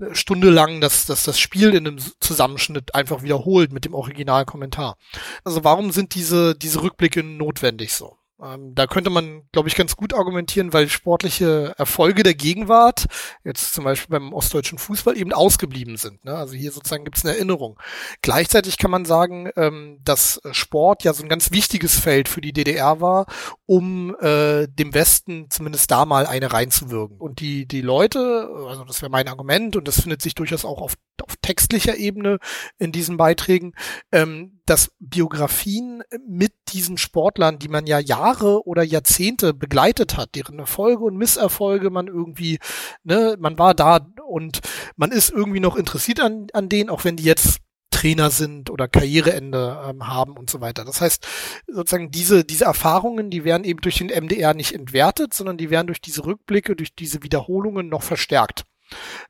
äh, 0.00 0.14
Stunde 0.14 0.50
lang 0.50 0.80
das, 0.80 1.06
das, 1.06 1.24
das 1.24 1.38
Spiel 1.38 1.74
in 1.74 1.86
einem 1.86 1.98
Zusammenschnitt 2.20 2.94
einfach 2.94 3.22
wiederholt 3.22 3.72
mit 3.72 3.84
dem 3.84 3.94
Originalkommentar. 3.94 4.96
Also 5.44 5.64
warum 5.64 5.90
sind 5.90 6.14
diese, 6.14 6.54
diese 6.54 6.82
Rückblicke 6.82 7.22
notwendig 7.22 7.92
so? 7.92 8.19
Ähm, 8.42 8.74
da 8.74 8.86
könnte 8.86 9.10
man, 9.10 9.42
glaube 9.52 9.68
ich, 9.68 9.74
ganz 9.74 9.96
gut 9.96 10.14
argumentieren, 10.14 10.72
weil 10.72 10.88
sportliche 10.88 11.74
Erfolge 11.76 12.22
der 12.22 12.34
Gegenwart, 12.34 13.06
jetzt 13.44 13.74
zum 13.74 13.84
Beispiel 13.84 14.18
beim 14.18 14.32
ostdeutschen 14.32 14.78
Fußball, 14.78 15.16
eben 15.16 15.32
ausgeblieben 15.32 15.96
sind. 15.96 16.24
Ne? 16.24 16.34
Also 16.34 16.54
hier 16.54 16.72
sozusagen 16.72 17.04
gibt 17.04 17.18
es 17.18 17.24
eine 17.24 17.34
Erinnerung. 17.34 17.78
Gleichzeitig 18.22 18.78
kann 18.78 18.90
man 18.90 19.04
sagen, 19.04 19.50
ähm, 19.56 19.98
dass 20.02 20.40
Sport 20.52 21.04
ja 21.04 21.12
so 21.12 21.22
ein 21.22 21.28
ganz 21.28 21.50
wichtiges 21.50 21.98
Feld 21.98 22.28
für 22.28 22.40
die 22.40 22.52
DDR 22.52 23.00
war, 23.00 23.26
um 23.66 24.16
äh, 24.20 24.66
dem 24.68 24.94
Westen 24.94 25.50
zumindest 25.50 25.90
da 25.90 26.04
mal 26.04 26.26
eine 26.26 26.52
reinzuwirken. 26.52 27.18
Und 27.18 27.40
die, 27.40 27.66
die 27.66 27.82
Leute, 27.82 28.48
also 28.68 28.84
das 28.84 29.02
wäre 29.02 29.10
mein 29.10 29.28
Argument, 29.28 29.76
und 29.76 29.86
das 29.86 30.00
findet 30.00 30.22
sich 30.22 30.34
durchaus 30.34 30.64
auch 30.64 30.80
auf, 30.80 30.94
auf 31.22 31.36
textlicher 31.42 31.96
Ebene 31.96 32.38
in 32.78 32.92
diesen 32.92 33.16
Beiträgen, 33.16 33.74
ähm, 34.12 34.59
dass 34.66 34.92
Biografien 34.98 36.02
mit 36.26 36.52
diesen 36.68 36.98
Sportlern, 36.98 37.58
die 37.58 37.68
man 37.68 37.86
ja 37.86 37.98
Jahre 37.98 38.66
oder 38.66 38.82
Jahrzehnte 38.82 39.54
begleitet 39.54 40.16
hat, 40.16 40.34
deren 40.34 40.58
Erfolge 40.58 41.04
und 41.04 41.16
Misserfolge 41.16 41.90
man 41.90 42.06
irgendwie, 42.06 42.58
ne, 43.02 43.36
man 43.38 43.58
war 43.58 43.74
da 43.74 44.00
und 44.26 44.60
man 44.96 45.12
ist 45.12 45.30
irgendwie 45.30 45.60
noch 45.60 45.76
interessiert 45.76 46.20
an, 46.20 46.46
an 46.52 46.68
denen, 46.68 46.90
auch 46.90 47.04
wenn 47.04 47.16
die 47.16 47.24
jetzt 47.24 47.60
Trainer 47.90 48.30
sind 48.30 48.70
oder 48.70 48.88
Karriereende 48.88 49.82
ähm, 49.86 50.06
haben 50.06 50.36
und 50.36 50.48
so 50.48 50.60
weiter. 50.60 50.84
Das 50.84 51.00
heißt, 51.00 51.26
sozusagen 51.66 52.10
diese, 52.10 52.44
diese 52.44 52.64
Erfahrungen, 52.64 53.30
die 53.30 53.44
werden 53.44 53.64
eben 53.64 53.80
durch 53.80 53.98
den 53.98 54.06
MDR 54.08 54.54
nicht 54.54 54.74
entwertet, 54.74 55.34
sondern 55.34 55.58
die 55.58 55.70
werden 55.70 55.88
durch 55.88 56.00
diese 56.00 56.24
Rückblicke, 56.24 56.76
durch 56.76 56.94
diese 56.94 57.22
Wiederholungen 57.22 57.88
noch 57.88 58.02
verstärkt. 58.02 58.64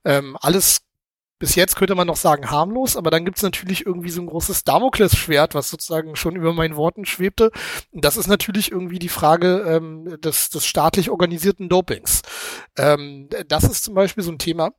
Ähm, 0.05 0.37
alles 0.41 0.83
bis 1.41 1.55
jetzt 1.55 1.75
könnte 1.75 1.95
man 1.95 2.07
noch 2.07 2.17
sagen 2.17 2.51
harmlos, 2.51 2.97
aber 2.97 3.11
dann 3.11 3.25
gibt's 3.25 3.43
natürlich 3.43 3.87
irgendwie 3.87 4.11
so 4.11 4.21
ein 4.21 4.27
großes 4.27 4.63
Damoklesschwert, 4.65 5.55
was 5.55 5.71
sozusagen 5.71 6.15
schon 6.15 6.37
über 6.37 6.53
meinen 6.53 6.77
Worten 6.77 7.07
schwebte. 7.07 7.51
Und 7.91 8.05
das 8.05 8.19
ist 8.19 8.27
natürlich 8.27 8.71
irgendwie 8.71 8.99
die 8.99 9.09
Frage 9.09 9.65
ähm, 9.67 10.21
des, 10.21 10.51
des 10.51 10.67
staatlich 10.67 11.09
organisierten 11.11 11.71
Dopings. 11.71 12.21
Ähm, 12.77 13.31
das 13.49 13.65
ist 13.65 13.85
zum 13.85 13.95
Beispiel 13.95 14.23
so 14.23 14.31
ein 14.31 14.39
Thema, 14.39 14.73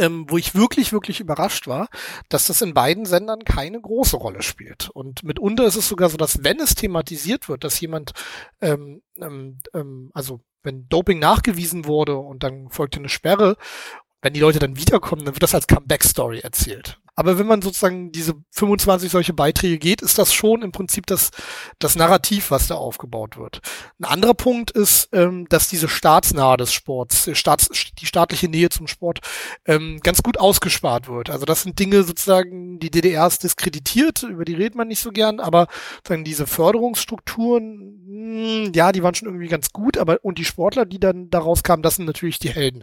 ähm, 0.00 0.26
wo 0.28 0.38
ich 0.38 0.56
wirklich, 0.56 0.92
wirklich 0.92 1.20
überrascht 1.20 1.68
war, 1.68 1.88
dass 2.28 2.48
das 2.48 2.62
in 2.62 2.74
beiden 2.74 3.04
Sendern 3.04 3.44
keine 3.44 3.80
große 3.80 4.16
Rolle 4.16 4.42
spielt. 4.42 4.90
Und 4.90 5.22
mitunter 5.22 5.66
ist 5.66 5.76
es 5.76 5.88
sogar 5.88 6.08
so, 6.08 6.16
dass 6.16 6.42
wenn 6.42 6.58
es 6.58 6.74
thematisiert 6.74 7.48
wird, 7.48 7.62
dass 7.62 7.80
jemand, 7.80 8.10
ähm, 8.60 9.02
ähm, 9.20 9.58
ähm 9.72 10.10
also 10.14 10.40
wenn 10.62 10.88
Doping 10.88 11.20
nachgewiesen 11.20 11.86
wurde 11.86 12.16
und 12.16 12.42
dann 12.42 12.70
folgte 12.70 12.98
eine 12.98 13.08
Sperre 13.08 13.56
wenn 14.22 14.32
die 14.32 14.40
Leute 14.40 14.58
dann 14.58 14.76
wiederkommen, 14.76 15.24
dann 15.24 15.34
wird 15.34 15.42
das 15.42 15.54
als 15.54 15.66
Comeback-Story 15.66 16.40
erzählt. 16.40 16.98
Aber 17.20 17.38
wenn 17.38 17.46
man 17.46 17.60
sozusagen 17.60 18.12
diese 18.12 18.32
25 18.52 19.10
solche 19.10 19.34
Beiträge 19.34 19.76
geht, 19.76 20.00
ist 20.00 20.16
das 20.16 20.32
schon 20.32 20.62
im 20.62 20.72
Prinzip 20.72 21.04
das, 21.06 21.32
das 21.78 21.94
Narrativ, 21.94 22.50
was 22.50 22.66
da 22.66 22.76
aufgebaut 22.76 23.36
wird. 23.36 23.60
Ein 23.98 24.06
anderer 24.06 24.32
Punkt 24.32 24.70
ist, 24.70 25.10
ähm, 25.12 25.46
dass 25.50 25.68
diese 25.68 25.86
staatsnahe 25.86 26.56
des 26.56 26.72
Sports, 26.72 27.26
die, 27.26 27.34
Staats, 27.34 27.68
die 27.98 28.06
staatliche 28.06 28.48
Nähe 28.48 28.70
zum 28.70 28.86
Sport 28.86 29.20
ähm, 29.66 30.00
ganz 30.02 30.22
gut 30.22 30.40
ausgespart 30.40 31.08
wird. 31.08 31.28
Also 31.28 31.44
das 31.44 31.60
sind 31.60 31.78
Dinge 31.78 32.04
sozusagen, 32.04 32.78
die 32.78 32.90
DDR 32.90 33.26
ist 33.26 33.44
diskreditiert, 33.44 34.22
über 34.22 34.46
die 34.46 34.54
redet 34.54 34.74
man 34.74 34.88
nicht 34.88 35.00
so 35.00 35.12
gern, 35.12 35.40
aber 35.40 35.66
sozusagen 35.96 36.24
diese 36.24 36.46
Förderungsstrukturen, 36.46 38.00
mh, 38.06 38.64
hm, 38.66 38.72
ja, 38.74 38.92
die 38.92 39.02
waren 39.02 39.14
schon 39.14 39.28
irgendwie 39.28 39.48
ganz 39.48 39.72
gut, 39.74 39.98
aber 39.98 40.20
und 40.22 40.38
die 40.38 40.46
Sportler, 40.46 40.86
die 40.86 41.00
dann 41.00 41.28
daraus 41.28 41.62
kamen, 41.62 41.82
das 41.82 41.96
sind 41.96 42.06
natürlich 42.06 42.38
die 42.38 42.48
Helden. 42.48 42.82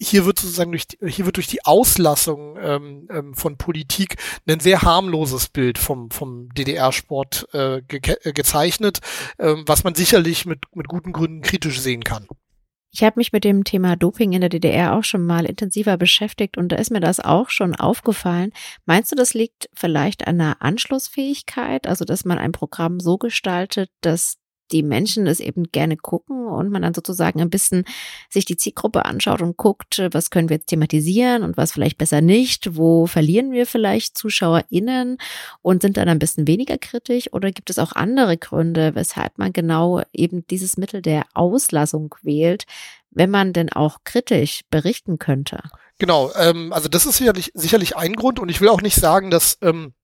Hier 0.00 0.26
wird 0.26 0.40
sozusagen 0.40 0.72
durch 0.72 0.86
hier 1.06 1.24
wird 1.24 1.36
durch 1.36 1.46
die 1.46 1.64
Auslassung 1.64 2.56
ähm, 2.60 3.08
ähm, 3.12 3.34
von 3.34 3.56
Politik 3.56 3.75
ein 4.48 4.60
sehr 4.60 4.82
harmloses 4.82 5.48
Bild 5.48 5.78
vom 5.78 6.10
vom 6.10 6.48
DDR-Sport 6.54 7.48
äh, 7.52 7.82
ge 7.82 8.00
äh, 8.22 8.32
gezeichnet, 8.32 9.00
ähm, 9.38 9.64
was 9.66 9.84
man 9.84 9.94
sicherlich 9.94 10.46
mit 10.46 10.60
mit 10.74 10.88
guten 10.88 11.12
Gründen 11.12 11.42
kritisch 11.42 11.80
sehen 11.80 12.04
kann. 12.04 12.26
Ich 12.92 13.02
habe 13.02 13.18
mich 13.20 13.30
mit 13.30 13.44
dem 13.44 13.64
Thema 13.64 13.94
Doping 13.94 14.32
in 14.32 14.40
der 14.40 14.48
DDR 14.48 14.94
auch 14.94 15.04
schon 15.04 15.26
mal 15.26 15.44
intensiver 15.44 15.98
beschäftigt 15.98 16.56
und 16.56 16.70
da 16.70 16.76
ist 16.76 16.90
mir 16.90 17.00
das 17.00 17.20
auch 17.20 17.50
schon 17.50 17.74
aufgefallen. 17.74 18.52
Meinst 18.86 19.12
du, 19.12 19.16
das 19.16 19.34
liegt 19.34 19.68
vielleicht 19.74 20.26
an 20.26 20.38
der 20.38 20.62
Anschlussfähigkeit, 20.62 21.86
also 21.86 22.06
dass 22.06 22.24
man 22.24 22.38
ein 22.38 22.52
Programm 22.52 22.98
so 22.98 23.18
gestaltet, 23.18 23.90
dass 24.00 24.38
die 24.72 24.82
Menschen 24.82 25.26
es 25.26 25.40
eben 25.40 25.64
gerne 25.64 25.96
gucken 25.96 26.46
und 26.46 26.70
man 26.70 26.82
dann 26.82 26.94
sozusagen 26.94 27.40
ein 27.40 27.50
bisschen 27.50 27.84
sich 28.30 28.44
die 28.44 28.56
Zielgruppe 28.56 29.04
anschaut 29.04 29.42
und 29.42 29.56
guckt, 29.56 30.02
was 30.12 30.30
können 30.30 30.48
wir 30.48 30.56
jetzt 30.56 30.68
thematisieren 30.68 31.42
und 31.42 31.56
was 31.56 31.72
vielleicht 31.72 31.98
besser 31.98 32.20
nicht, 32.20 32.76
wo 32.76 33.06
verlieren 33.06 33.52
wir 33.52 33.66
vielleicht 33.66 34.16
ZuschauerInnen 34.18 35.18
und 35.62 35.82
sind 35.82 35.96
dann 35.96 36.08
ein 36.08 36.18
bisschen 36.18 36.46
weniger 36.46 36.78
kritisch 36.78 37.32
oder 37.32 37.50
gibt 37.52 37.70
es 37.70 37.78
auch 37.78 37.92
andere 37.92 38.36
Gründe, 38.36 38.94
weshalb 38.94 39.38
man 39.38 39.52
genau 39.52 40.02
eben 40.12 40.46
dieses 40.48 40.76
Mittel 40.76 41.02
der 41.02 41.24
Auslassung 41.34 42.14
wählt, 42.22 42.64
wenn 43.10 43.30
man 43.30 43.52
denn 43.52 43.72
auch 43.72 43.98
kritisch 44.04 44.62
berichten 44.70 45.18
könnte? 45.18 45.60
Genau, 45.98 46.30
ähm, 46.36 46.72
also 46.72 46.88
das 46.88 47.06
ist 47.06 47.16
sicherlich, 47.16 47.52
sicherlich 47.54 47.96
ein 47.96 48.14
Grund 48.14 48.38
und 48.38 48.50
ich 48.50 48.60
will 48.60 48.68
auch 48.68 48.82
nicht 48.82 48.96
sagen, 48.96 49.30
dass 49.30 49.58
ähm, 49.62 49.94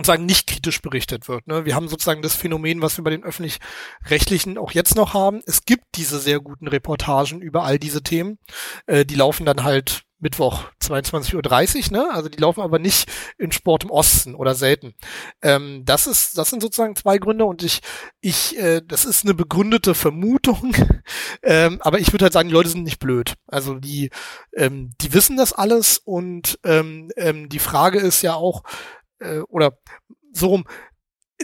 und 0.00 0.06
sagen 0.06 0.24
nicht 0.24 0.46
kritisch 0.46 0.80
berichtet 0.80 1.28
wird. 1.28 1.46
Ne? 1.46 1.66
Wir 1.66 1.74
haben 1.74 1.88
sozusagen 1.88 2.22
das 2.22 2.34
Phänomen, 2.34 2.80
was 2.80 2.96
wir 2.96 3.04
bei 3.04 3.10
den 3.10 3.22
öffentlich-rechtlichen 3.22 4.56
auch 4.56 4.72
jetzt 4.72 4.96
noch 4.96 5.12
haben. 5.12 5.42
Es 5.44 5.66
gibt 5.66 5.84
diese 5.96 6.18
sehr 6.18 6.40
guten 6.40 6.68
Reportagen 6.68 7.42
über 7.42 7.64
all 7.64 7.78
diese 7.78 8.02
Themen. 8.02 8.38
Äh, 8.86 9.04
die 9.04 9.14
laufen 9.14 9.44
dann 9.44 9.62
halt 9.62 10.04
Mittwoch 10.18 10.64
22.30 10.82 11.92
Uhr, 11.92 11.98
ne? 11.98 12.10
Also 12.12 12.30
die 12.30 12.38
laufen 12.38 12.62
aber 12.62 12.78
nicht 12.78 13.10
in 13.36 13.52
Sport 13.52 13.84
im 13.84 13.90
Osten 13.90 14.34
oder 14.34 14.54
selten. 14.54 14.94
Ähm, 15.42 15.82
das 15.84 16.06
ist, 16.06 16.38
das 16.38 16.48
sind 16.48 16.62
sozusagen 16.62 16.96
zwei 16.96 17.18
Gründe 17.18 17.44
und 17.44 17.62
ich, 17.62 17.80
ich, 18.22 18.58
äh, 18.58 18.80
das 18.82 19.04
ist 19.04 19.24
eine 19.24 19.34
begründete 19.34 19.94
Vermutung. 19.94 20.74
ähm, 21.42 21.78
aber 21.82 21.98
ich 21.98 22.12
würde 22.12 22.24
halt 22.24 22.32
sagen, 22.32 22.48
die 22.48 22.54
Leute 22.54 22.70
sind 22.70 22.84
nicht 22.84 23.00
blöd. 23.00 23.34
Also 23.46 23.74
die, 23.74 24.10
ähm, 24.54 24.92
die 25.02 25.12
wissen 25.12 25.36
das 25.36 25.52
alles 25.52 25.98
und 25.98 26.58
ähm, 26.64 27.10
ähm, 27.16 27.50
die 27.50 27.58
Frage 27.58 27.98
ist 27.98 28.22
ja 28.22 28.34
auch, 28.34 28.62
äh, 29.20 29.40
oder 29.40 29.78
so 30.32 30.48
rum, 30.48 30.64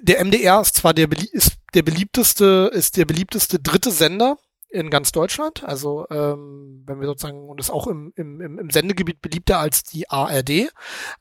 der 0.00 0.24
MDR 0.24 0.60
ist 0.60 0.76
zwar 0.76 0.94
der, 0.94 1.08
ist 1.32 1.56
der 1.74 1.82
beliebteste, 1.82 2.70
ist 2.72 2.96
der 2.96 3.04
beliebteste 3.04 3.58
dritte 3.58 3.90
Sender 3.90 4.38
in 4.68 4.90
ganz 4.90 5.12
Deutschland. 5.12 5.64
Also 5.64 6.06
ähm, 6.10 6.82
wenn 6.86 7.00
wir 7.00 7.06
sozusagen 7.06 7.48
und 7.48 7.60
ist 7.60 7.70
auch 7.70 7.86
im, 7.86 8.12
im, 8.16 8.58
im 8.58 8.70
Sendegebiet 8.70 9.22
beliebter 9.22 9.58
als 9.58 9.84
die 9.84 10.10
ARD. 10.10 10.70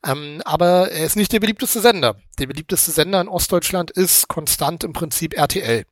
Ähm, 0.04 0.42
aber 0.44 0.90
er 0.90 1.06
ist 1.06 1.16
nicht 1.16 1.32
der 1.32 1.40
beliebteste 1.40 1.80
Sender. 1.80 2.16
Der 2.38 2.46
beliebteste 2.46 2.90
Sender 2.90 3.20
in 3.20 3.28
Ostdeutschland 3.28 3.90
ist 3.90 4.28
konstant 4.28 4.84
im 4.84 4.92
Prinzip 4.92 5.34
RTL. 5.34 5.84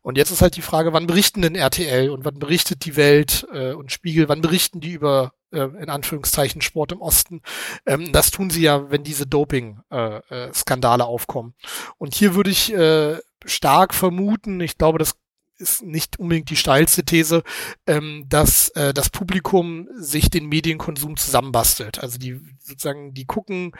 Und 0.00 0.16
jetzt 0.16 0.30
ist 0.30 0.42
halt 0.42 0.56
die 0.56 0.62
Frage, 0.62 0.92
wann 0.92 1.06
berichten 1.06 1.42
denn 1.42 1.54
RTL 1.54 2.10
und 2.10 2.24
wann 2.24 2.38
berichtet 2.38 2.84
die 2.84 2.96
Welt 2.96 3.46
äh, 3.52 3.72
und 3.72 3.92
Spiegel, 3.92 4.28
wann 4.28 4.40
berichten 4.40 4.80
die 4.80 4.92
über 4.92 5.32
äh, 5.52 5.64
in 5.82 5.88
Anführungszeichen 5.88 6.62
Sport 6.62 6.92
im 6.92 7.00
Osten. 7.00 7.42
Ähm, 7.86 8.12
das 8.12 8.30
tun 8.30 8.50
sie 8.50 8.62
ja, 8.62 8.90
wenn 8.90 9.04
diese 9.04 9.26
Doping-Skandale 9.26 11.02
äh, 11.02 11.06
äh, 11.06 11.08
aufkommen. 11.08 11.54
Und 11.98 12.14
hier 12.14 12.34
würde 12.34 12.50
ich 12.50 12.72
äh, 12.72 13.18
stark 13.44 13.94
vermuten, 13.94 14.60
ich 14.60 14.78
glaube, 14.78 14.98
das 14.98 15.14
ist 15.62 15.82
nicht 15.82 16.18
unbedingt 16.18 16.50
die 16.50 16.56
steilste 16.56 17.04
These, 17.04 17.42
ähm, 17.86 18.24
dass 18.28 18.68
äh, 18.70 18.92
das 18.92 19.10
Publikum 19.10 19.88
sich 19.94 20.28
den 20.28 20.46
Medienkonsum 20.46 21.16
zusammenbastelt. 21.16 22.00
Also 22.00 22.18
die 22.18 22.40
sozusagen, 22.58 23.14
die 23.14 23.24
gucken 23.24 23.72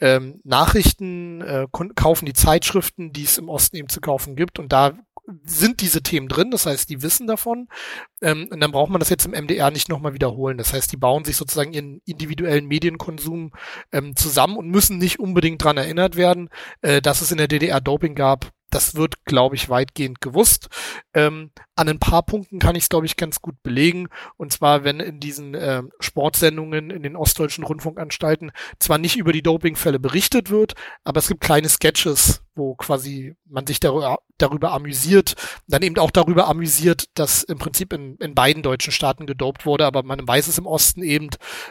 ähm, 0.00 0.40
Nachrichten, 0.44 1.40
äh, 1.40 1.66
kaufen 1.94 2.26
die 2.26 2.32
Zeitschriften, 2.32 3.12
die 3.12 3.24
es 3.24 3.38
im 3.38 3.48
Osten 3.48 3.76
eben 3.76 3.88
zu 3.88 4.00
kaufen 4.00 4.36
gibt 4.36 4.58
und 4.58 4.72
da 4.72 4.98
sind 5.44 5.80
diese 5.80 6.02
Themen 6.02 6.28
drin, 6.28 6.50
das 6.50 6.66
heißt, 6.66 6.88
die 6.88 7.02
wissen 7.02 7.26
davon. 7.26 7.68
Ähm, 8.20 8.48
und 8.50 8.60
dann 8.60 8.72
braucht 8.72 8.90
man 8.90 9.00
das 9.00 9.10
jetzt 9.10 9.26
im 9.26 9.32
MDR 9.32 9.70
nicht 9.70 9.88
nochmal 9.88 10.14
wiederholen. 10.14 10.58
Das 10.58 10.72
heißt, 10.72 10.90
die 10.92 10.96
bauen 10.96 11.24
sich 11.24 11.36
sozusagen 11.36 11.72
ihren 11.72 12.00
individuellen 12.04 12.66
Medienkonsum 12.66 13.52
ähm, 13.92 14.16
zusammen 14.16 14.56
und 14.56 14.68
müssen 14.68 14.98
nicht 14.98 15.20
unbedingt 15.20 15.62
dran 15.62 15.76
erinnert 15.76 16.16
werden, 16.16 16.48
äh, 16.82 17.00
dass 17.02 17.20
es 17.20 17.30
in 17.30 17.38
der 17.38 17.48
DDR 17.48 17.80
Doping 17.80 18.14
gab 18.14 18.52
das 18.70 18.94
wird, 18.94 19.24
glaube 19.24 19.56
ich, 19.56 19.68
weitgehend 19.68 20.20
gewusst. 20.20 20.68
Ähm, 21.14 21.50
an 21.74 21.88
ein 21.88 21.98
paar 21.98 22.22
Punkten 22.22 22.58
kann 22.58 22.76
ich 22.76 22.84
es, 22.84 22.88
glaube 22.88 23.06
ich, 23.06 23.16
ganz 23.16 23.40
gut 23.40 23.62
belegen. 23.62 24.08
Und 24.36 24.52
zwar, 24.52 24.84
wenn 24.84 25.00
in 25.00 25.20
diesen 25.20 25.54
äh, 25.54 25.82
Sportsendungen 26.00 26.90
in 26.90 27.02
den 27.02 27.16
ostdeutschen 27.16 27.64
Rundfunkanstalten 27.64 28.52
zwar 28.78 28.98
nicht 28.98 29.16
über 29.16 29.32
die 29.32 29.42
Dopingfälle 29.42 29.98
berichtet 29.98 30.50
wird, 30.50 30.74
aber 31.04 31.18
es 31.18 31.28
gibt 31.28 31.40
kleine 31.40 31.68
Sketches, 31.68 32.42
wo 32.54 32.74
quasi 32.74 33.36
man 33.46 33.66
sich 33.66 33.80
darüber, 33.80 34.18
darüber 34.36 34.72
amüsiert, 34.72 35.34
dann 35.66 35.82
eben 35.82 35.98
auch 35.98 36.10
darüber 36.10 36.48
amüsiert, 36.48 37.06
dass 37.14 37.42
im 37.44 37.58
Prinzip 37.58 37.92
in, 37.92 38.16
in 38.16 38.34
beiden 38.34 38.62
deutschen 38.62 38.92
Staaten 38.92 39.26
gedopt 39.26 39.64
wurde, 39.64 39.86
aber 39.86 40.02
man 40.02 40.26
weiß 40.26 40.48
es 40.48 40.58
im 40.58 40.66
Osten 40.66 41.02
eben, 41.02 41.30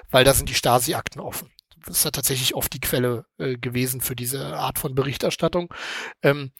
weil 0.09 0.23
da 0.23 0.33
sind 0.33 0.49
die 0.49 0.55
Stasi-Akten 0.55 1.19
offen 1.19 1.51
ist 1.89 2.05
ja 2.05 2.11
tatsächlich 2.11 2.55
oft 2.55 2.73
die 2.73 2.79
Quelle 2.79 3.25
äh, 3.37 3.57
gewesen 3.57 4.01
für 4.01 4.15
diese 4.15 4.55
Art 4.57 4.79
von 4.79 4.95
Berichterstattung. 4.95 5.73
Ähm, 6.21 6.51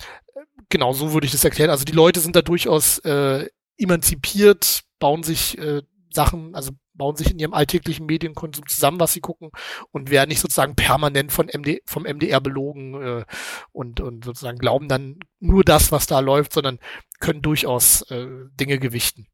genau, 0.70 0.94
so 0.94 1.14
würde 1.14 1.26
ich 1.26 1.32
das 1.32 1.44
erklären. 1.44 1.70
Also 1.70 1.86
die 1.86 1.94
Leute 1.94 2.20
sind 2.20 2.36
da 2.36 2.42
durchaus 2.42 3.00
äh, 3.00 3.48
emanzipiert, 3.78 4.84
bauen 5.00 5.24
sich 5.24 5.58
äh, 5.58 5.82
Sachen, 6.12 6.56
also 6.56 6.72
bauen 6.94 7.16
sich 7.16 7.32
in 7.32 7.40
ihrem 7.40 7.54
alltäglichen 7.54 8.08
Medienkonsum 8.08 8.68
zusammen, 8.68 9.00
was 9.00 9.14
sie 9.14 9.22
gucken 9.22 9.52
und 9.92 10.10
werden 10.10 10.30
nicht 10.30 10.40
sozusagen 10.40 10.76
permanent 10.76 11.32
von 11.32 11.48
MD, 11.48 11.82
vom 11.86 12.04
MDR 12.04 12.42
belogen 12.42 13.02
äh, 13.02 13.26
und, 13.72 14.02
und 14.02 14.26
sozusagen 14.26 14.58
glauben 14.58 14.88
dann 14.88 15.20
nur 15.40 15.64
das, 15.64 15.92
was 15.92 16.08
da 16.08 16.20
läuft, 16.20 16.54
sondern 16.54 16.80
können 17.20 17.42
durchaus 17.42 18.02
äh, 18.10 18.28
Dinge 18.60 18.80
gewichten. 18.80 19.28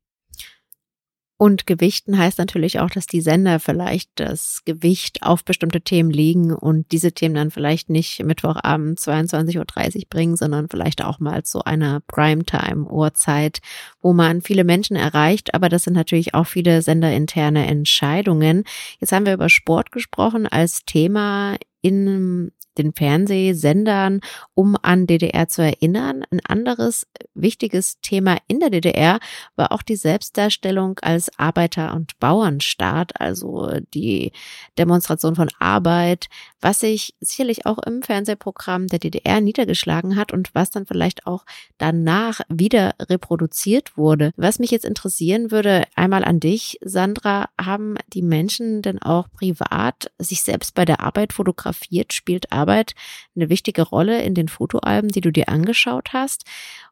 Und 1.44 1.68
Gewichten 1.68 2.18
heißt 2.18 2.38
natürlich 2.38 2.80
auch, 2.80 2.90
dass 2.90 3.06
die 3.06 3.20
Sender 3.20 3.60
vielleicht 3.60 4.12
das 4.16 4.62
Gewicht 4.64 5.24
auf 5.24 5.44
bestimmte 5.44 5.82
Themen 5.82 6.10
legen 6.10 6.54
und 6.54 6.94
diese 6.94 7.12
Themen 7.12 7.36
dann 7.36 7.52
vielleicht 7.52 7.90
nicht 7.90 8.24
Mittwochabend 8.24 8.98
22.30 8.98 9.58
Uhr 9.98 10.02
bringen, 10.10 10.38
sondern 10.38 10.70
vielleicht 10.70 11.04
auch 11.04 11.20
mal 11.20 11.44
zu 11.44 11.66
einer 11.66 12.00
Primetime-Uhrzeit, 12.08 13.60
wo 14.02 14.14
man 14.14 14.42
viele 14.42 14.64
Menschen 14.64 14.96
erreicht. 14.96 15.54
Aber 15.54 15.68
das 15.68 15.84
sind 15.84 15.96
natürlich 15.96 16.34
auch 16.34 16.48
viele 16.48 16.82
senderinterne 16.82 17.68
Entscheidungen. 17.68 18.64
Jetzt 19.02 19.12
haben 19.12 19.26
wir 19.26 19.34
über 19.34 19.50
Sport 19.50 19.92
gesprochen 19.92 20.48
als 20.48 20.86
Thema 20.86 21.58
in 21.82 22.54
den 22.78 22.94
Fernsehsendern, 22.94 24.22
um 24.56 24.76
an 24.82 25.08
DDR 25.08 25.48
zu 25.48 25.62
erinnern. 25.62 26.24
Ein 26.32 26.42
anderes 26.48 27.08
wichtiges 27.34 28.00
Thema 28.02 28.38
in 28.48 28.60
der 28.60 28.70
DDR 28.70 29.20
war 29.56 29.72
auch 29.72 29.82
die 29.82 29.96
Selbstdarstellung 29.96 31.00
als 31.02 31.32
Arbeiter- 31.38 31.94
und 31.94 32.20
Bauernstaat, 32.20 33.20
also 33.20 33.72
die 33.94 34.32
Demonstration 34.78 35.36
von 35.36 35.50
Arbeit, 35.60 36.28
was 36.62 36.80
sich 36.80 37.14
sicherlich 37.20 37.66
auch 37.66 37.80
im 37.80 38.02
Fernsehprogramm 38.02 38.88
der 38.88 39.00
DDR 39.00 39.42
niedergeschlagen 39.42 40.16
hat 40.16 40.34
und 40.34 40.54
was 40.54 40.70
dann 40.70 40.86
vielleicht 40.86 41.28
auch 41.28 41.46
danach 41.78 42.42
wieder 42.50 42.96
reproduziert 43.00 43.98
wurde. 43.98 44.32
Was 44.36 44.60
mich 44.60 44.72
jetzt 44.72 44.86
interessieren 44.86 45.52
würde, 45.52 45.84
einmal 45.96 46.24
an 46.24 46.40
dich, 46.40 46.80
Sandra, 46.82 47.50
haben 47.60 47.96
die 48.08 48.22
Menschen 48.22 48.82
denn 48.82 49.02
auch 49.02 49.30
privat 49.32 50.12
sich 50.18 50.42
selbst 50.42 50.74
bei 50.74 50.86
der 50.86 51.02
Arbeit 51.02 51.34
fotografiert? 51.34 52.14
Spielt 52.14 52.52
Arbeit 52.52 52.63
eine 52.70 53.50
wichtige 53.50 53.82
Rolle 53.82 54.22
in 54.22 54.34
den 54.34 54.48
Fotoalben, 54.48 55.10
die 55.10 55.22
du 55.22 55.32
dir 55.32 55.50
angeschaut 55.50 56.14
hast? 56.14 56.46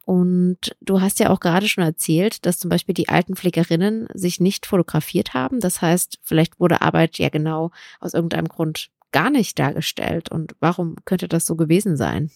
Und 0.05 0.75
du 0.81 1.01
hast 1.01 1.19
ja 1.19 1.29
auch 1.29 1.39
gerade 1.39 1.67
schon 1.67 1.83
erzählt, 1.83 2.45
dass 2.45 2.59
zum 2.59 2.69
Beispiel 2.69 2.93
die 2.93 3.09
alten 3.09 3.35
Pflegerinnen 3.35 4.07
sich 4.13 4.39
nicht 4.39 4.65
fotografiert 4.65 5.33
haben. 5.33 5.59
Das 5.59 5.81
heißt, 5.81 6.19
vielleicht 6.21 6.59
wurde 6.59 6.81
Arbeit 6.81 7.17
ja 7.17 7.29
genau 7.29 7.71
aus 7.99 8.13
irgendeinem 8.13 8.47
Grund 8.47 8.89
gar 9.11 9.29
nicht 9.29 9.59
dargestellt. 9.59 10.31
Und 10.31 10.55
warum 10.59 10.95
könnte 11.05 11.27
das 11.27 11.45
so 11.45 11.55
gewesen 11.55 11.97
sein? 11.97 12.31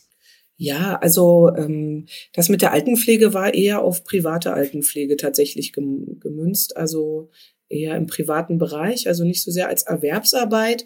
Ja, 0.57 0.97
also 1.01 1.53
ähm, 1.55 2.05
das 2.33 2.47
mit 2.47 2.61
der 2.61 2.71
Altenpflege 2.71 3.33
war 3.33 3.53
eher 3.53 3.81
auf 3.81 4.03
private 4.05 4.53
Altenpflege 4.53 5.17
tatsächlich 5.17 5.73
gemünzt, 5.73 6.77
also 6.77 7.29
eher 7.67 7.95
im 7.95 8.07
privaten 8.07 8.57
Bereich, 8.57 9.07
also 9.07 9.25
nicht 9.25 9.43
so 9.43 9.51
sehr 9.51 9.67
als 9.67 9.83
Erwerbsarbeit. 9.83 10.85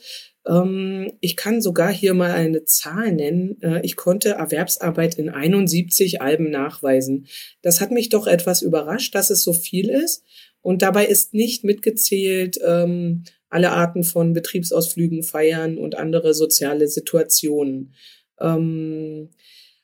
Ähm, 0.49 1.13
ich 1.21 1.35
kann 1.35 1.61
sogar 1.61 1.91
hier 1.91 2.13
mal 2.13 2.31
eine 2.31 2.65
Zahl 2.65 3.13
nennen. 3.13 3.61
Äh, 3.61 3.81
ich 3.83 3.95
konnte 3.95 4.29
Erwerbsarbeit 4.31 5.15
in 5.15 5.29
71 5.29 6.21
Alben 6.21 6.49
nachweisen. 6.49 7.27
Das 7.61 7.79
hat 7.79 7.91
mich 7.91 8.09
doch 8.09 8.27
etwas 8.27 8.61
überrascht, 8.61 9.13
dass 9.13 9.29
es 9.29 9.43
so 9.43 9.53
viel 9.53 9.89
ist. 9.89 10.23
Und 10.61 10.81
dabei 10.81 11.05
ist 11.05 11.33
nicht 11.33 11.63
mitgezählt 11.63 12.59
ähm, 12.65 13.23
alle 13.49 13.71
Arten 13.71 14.03
von 14.03 14.33
Betriebsausflügen, 14.33 15.23
Feiern 15.23 15.77
und 15.77 15.95
andere 15.95 16.33
soziale 16.33 16.87
Situationen. 16.87 17.93
Ähm, 18.39 19.29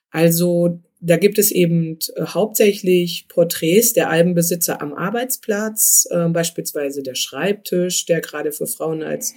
also 0.10 0.82
da 1.06 1.18
gibt 1.18 1.38
es 1.38 1.52
eben 1.52 2.00
äh, 2.16 2.26
hauptsächlich 2.26 3.28
Porträts 3.28 3.94
der 3.94 4.10
Albenbesitzer 4.10 4.82
am 4.82 4.94
Arbeitsplatz, 4.94 6.08
äh, 6.10 6.28
beispielsweise 6.30 7.04
der 7.04 7.14
Schreibtisch, 7.14 8.06
der 8.06 8.22
gerade 8.22 8.52
für 8.52 8.66
Frauen 8.66 9.04
als 9.04 9.36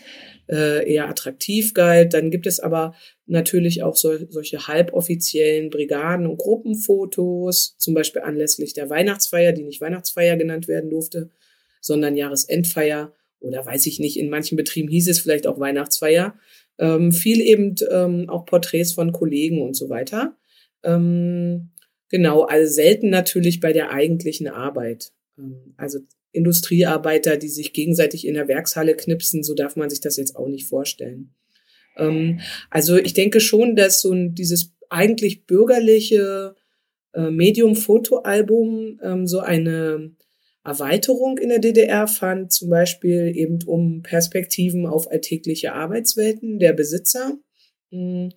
äh, 0.49 0.91
eher 0.91 1.11
attraktiv 1.11 1.75
galt. 1.75 2.15
Dann 2.15 2.31
gibt 2.31 2.47
es 2.47 2.59
aber 2.59 2.95
natürlich 3.27 3.83
auch 3.83 3.97
so, 3.97 4.17
solche 4.31 4.67
halboffiziellen 4.67 5.69
Brigaden- 5.69 6.27
und 6.27 6.39
Gruppenfotos, 6.39 7.77
zum 7.77 7.93
Beispiel 7.93 8.23
anlässlich 8.23 8.73
der 8.73 8.89
Weihnachtsfeier, 8.89 9.53
die 9.53 9.65
nicht 9.65 9.83
Weihnachtsfeier 9.83 10.39
genannt 10.39 10.69
werden 10.69 10.89
durfte, 10.89 11.31
sondern 11.83 12.17
Jahresendfeier 12.17 13.13
oder 13.41 13.65
weiß 13.65 13.87
ich 13.87 14.01
nicht, 14.01 14.19
in 14.19 14.31
manchen 14.31 14.57
Betrieben 14.57 14.89
hieß 14.89 15.09
es 15.09 15.21
vielleicht 15.21 15.47
auch 15.47 15.61
Weihnachtsfeier. 15.61 16.35
Ähm, 16.79 17.13
viel 17.13 17.41
eben 17.43 17.75
ähm, 17.91 18.31
auch 18.31 18.47
Porträts 18.47 18.93
von 18.93 19.13
Kollegen 19.13 19.61
und 19.61 19.77
so 19.77 19.91
weiter. 19.91 20.35
Ähm, 20.83 21.71
genau, 22.09 22.43
also 22.43 22.73
selten 22.73 23.11
natürlich 23.11 23.61
bei 23.61 23.73
der 23.73 23.91
eigentlichen 23.91 24.49
Arbeit. 24.49 25.13
Ähm, 25.39 25.75
also 25.77 26.01
Industriearbeiter, 26.33 27.37
die 27.37 27.49
sich 27.49 27.73
gegenseitig 27.73 28.27
in 28.27 28.35
der 28.35 28.49
Werkshalle 28.49 28.95
knipsen, 28.95 29.43
so 29.43 29.55
darf 29.55 29.77
man 29.77 29.91
sich 29.91 30.01
das 30.01 30.17
jetzt 30.17 30.37
auch 30.37 30.49
nicht 30.49 30.69
vorstellen. 30.69 31.35
Ähm, 31.97 32.41
also 32.71 32.97
ich 32.97 33.15
denke 33.15 33.41
schon, 33.41 33.77
dass 33.77 34.01
so 34.01 34.13
ein, 34.13 34.35
dieses 34.35 34.73
eigentlich 34.91 35.47
bürgerliche 35.47 36.55
äh, 37.15 37.31
Medium-Fotoalbum 37.31 39.01
ähm, 39.03 39.27
so 39.27 39.41
eine 39.41 40.13
Erweiterung 40.65 41.39
in 41.39 41.49
der 41.49 41.61
DDR 41.61 42.07
fand, 42.07 42.53
zum 42.53 42.69
Beispiel 42.69 43.33
eben 43.35 43.59
um 43.65 44.03
Perspektiven 44.03 44.87
auf 44.87 45.11
alltägliche 45.11 45.73
Arbeitswelten 45.73 46.59
der 46.59 46.75
Besitzer. 46.75 47.39
Mm. 47.91 48.29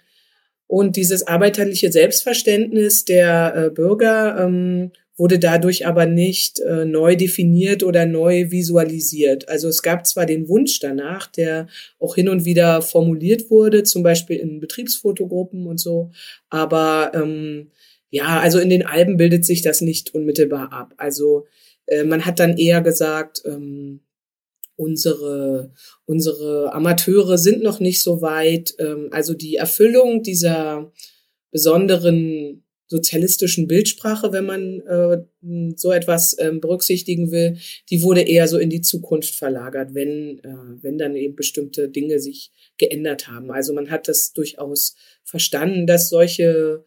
Und 0.71 0.95
dieses 0.95 1.27
arbeiterliche 1.27 1.91
Selbstverständnis 1.91 3.03
der 3.03 3.53
äh, 3.57 3.69
Bürger 3.71 4.37
ähm, 4.39 4.91
wurde 5.17 5.37
dadurch 5.37 5.85
aber 5.85 6.05
nicht 6.05 6.61
äh, 6.61 6.85
neu 6.85 7.17
definiert 7.17 7.83
oder 7.83 8.05
neu 8.05 8.51
visualisiert. 8.51 9.49
Also 9.49 9.67
es 9.67 9.81
gab 9.81 10.07
zwar 10.07 10.25
den 10.25 10.47
Wunsch 10.47 10.79
danach, 10.79 11.27
der 11.27 11.67
auch 11.99 12.15
hin 12.15 12.29
und 12.29 12.45
wieder 12.45 12.81
formuliert 12.81 13.49
wurde, 13.51 13.83
zum 13.83 14.01
Beispiel 14.01 14.37
in 14.37 14.61
Betriebsfotogruppen 14.61 15.67
und 15.67 15.77
so, 15.77 16.11
aber 16.49 17.11
ähm, 17.15 17.71
ja, 18.09 18.39
also 18.39 18.57
in 18.57 18.69
den 18.69 18.85
Alben 18.85 19.17
bildet 19.17 19.43
sich 19.43 19.61
das 19.61 19.81
nicht 19.81 20.15
unmittelbar 20.15 20.71
ab. 20.71 20.93
Also 20.95 21.47
äh, 21.87 22.05
man 22.05 22.25
hat 22.25 22.39
dann 22.39 22.55
eher 22.55 22.79
gesagt, 22.79 23.41
ähm, 23.45 23.99
unsere, 24.81 25.71
unsere 26.05 26.73
Amateure 26.73 27.37
sind 27.37 27.61
noch 27.61 27.79
nicht 27.79 28.01
so 28.01 28.21
weit. 28.21 28.73
Ähm, 28.79 29.09
also 29.11 29.33
die 29.33 29.55
Erfüllung 29.55 30.23
dieser 30.23 30.91
besonderen 31.51 32.63
sozialistischen 32.87 33.67
Bildsprache, 33.67 34.33
wenn 34.33 34.45
man 34.45 34.81
äh, 34.81 35.23
so 35.77 35.91
etwas 35.91 36.35
ähm, 36.39 36.59
berücksichtigen 36.59 37.31
will, 37.31 37.57
die 37.89 38.01
wurde 38.01 38.21
eher 38.21 38.49
so 38.49 38.57
in 38.57 38.69
die 38.69 38.81
Zukunft 38.81 39.35
verlagert, 39.35 39.93
wenn, 39.93 40.39
äh, 40.39 40.83
wenn 40.83 40.97
dann 40.97 41.15
eben 41.15 41.35
bestimmte 41.35 41.87
Dinge 41.87 42.19
sich 42.19 42.51
geändert 42.77 43.29
haben. 43.29 43.51
Also 43.51 43.73
man 43.73 43.91
hat 43.91 44.09
das 44.09 44.33
durchaus 44.33 44.95
verstanden, 45.23 45.87
dass 45.87 46.09
solche 46.09 46.83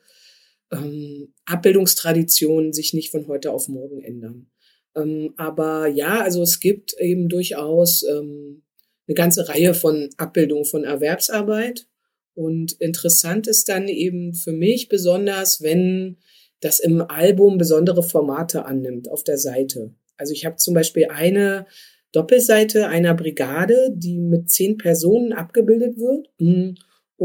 ähm, 0.73 1.33
Abbildungstraditionen 1.47 2.73
sich 2.75 2.93
nicht 2.93 3.11
von 3.11 3.27
heute 3.29 3.51
auf 3.51 3.69
morgen 3.69 4.03
ändern. 4.03 4.51
Ähm, 4.97 5.35
aber 5.37 5.87
ja, 5.89 6.21
also 6.21 6.43
es 6.43 6.61
gibt 6.61 6.95
eben 6.99 7.29
durchaus 7.29 8.03
ähm, 8.05 8.63
eine 9.07 9.15
ganze 9.15 9.49
Reihe 9.49 9.75
von 9.75 10.09
Abbildungen 10.17 10.65
von 10.65 10.85
Erwerbsarbeit 10.85 11.87
und 12.35 12.73
interessant 12.81 13.47
ist 13.47 13.69
dann 13.69 13.89
eben 13.89 14.35
für 14.35 14.53
mich 14.53 14.89
besonders, 14.89 15.63
wenn 15.63 16.19
das 16.61 16.81
im 16.81 17.03
Album 17.03 17.59
besondere 17.59 18.03
Formate 18.03 18.65
annimmt 18.65 19.09
auf 19.09 19.23
der 19.23 19.39
Seite. 19.39 19.95
Also 20.17 20.33
ich 20.33 20.45
habe 20.45 20.57
zum 20.57 20.75
Beispiel 20.75 21.07
eine 21.11 21.67
Doppelseite 22.13 22.89
einer 22.89 23.15
Brigade, 23.15 23.91
die 23.95 24.19
mit 24.19 24.51
zehn 24.51 24.79
Personen 24.79 25.33
abgebildet 25.33 25.99
wird. 25.99 26.29
Mhm. 26.39 26.77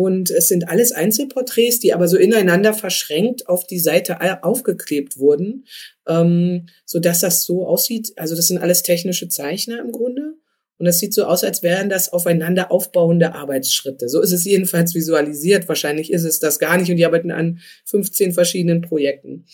Und 0.02 0.32
es 0.32 0.48
sind 0.48 0.70
alles 0.70 0.94
Einzelporträts, 0.94 1.82
die 1.82 1.94
aber 1.94 2.08
so 2.08 2.16
ineinander 2.16 2.74
verschränkt 2.74 3.50
auf 3.50 3.68
die 3.68 3.80
Seite 3.80 4.46
aufgeklebt 4.46 5.18
wurden, 5.18 5.66
ähm, 6.08 6.68
so 6.86 7.00
dass 7.00 7.20
das 7.20 7.44
so 7.44 7.68
aussieht. 7.68 8.14
Also 8.16 8.34
das 8.34 8.48
sind 8.48 8.60
alles 8.60 8.82
technische 8.82 9.28
Zeichner 9.28 9.82
im 9.82 9.92
Grunde. 9.92 10.36
Und 10.78 10.86
es 10.86 11.00
sieht 11.00 11.14
so 11.14 11.26
aus, 11.26 11.44
als 11.44 11.64
wären 11.64 11.90
das 11.90 12.14
aufeinander 12.14 12.72
aufbauende 12.72 13.36
Arbeitsschritte. 13.36 14.08
So 14.08 14.22
ist 14.22 14.32
es 14.32 14.46
jedenfalls 14.46 14.96
visualisiert. 14.96 15.68
Wahrscheinlich 15.68 16.14
ist 16.14 16.24
es 16.24 16.40
das 16.40 16.60
gar 16.60 16.78
nicht 16.78 16.90
und 16.90 16.96
die 16.96 17.06
arbeiten 17.06 17.32
an 17.32 17.60
15 17.84 18.32
verschiedenen 18.32 18.80
Projekten. 18.80 19.48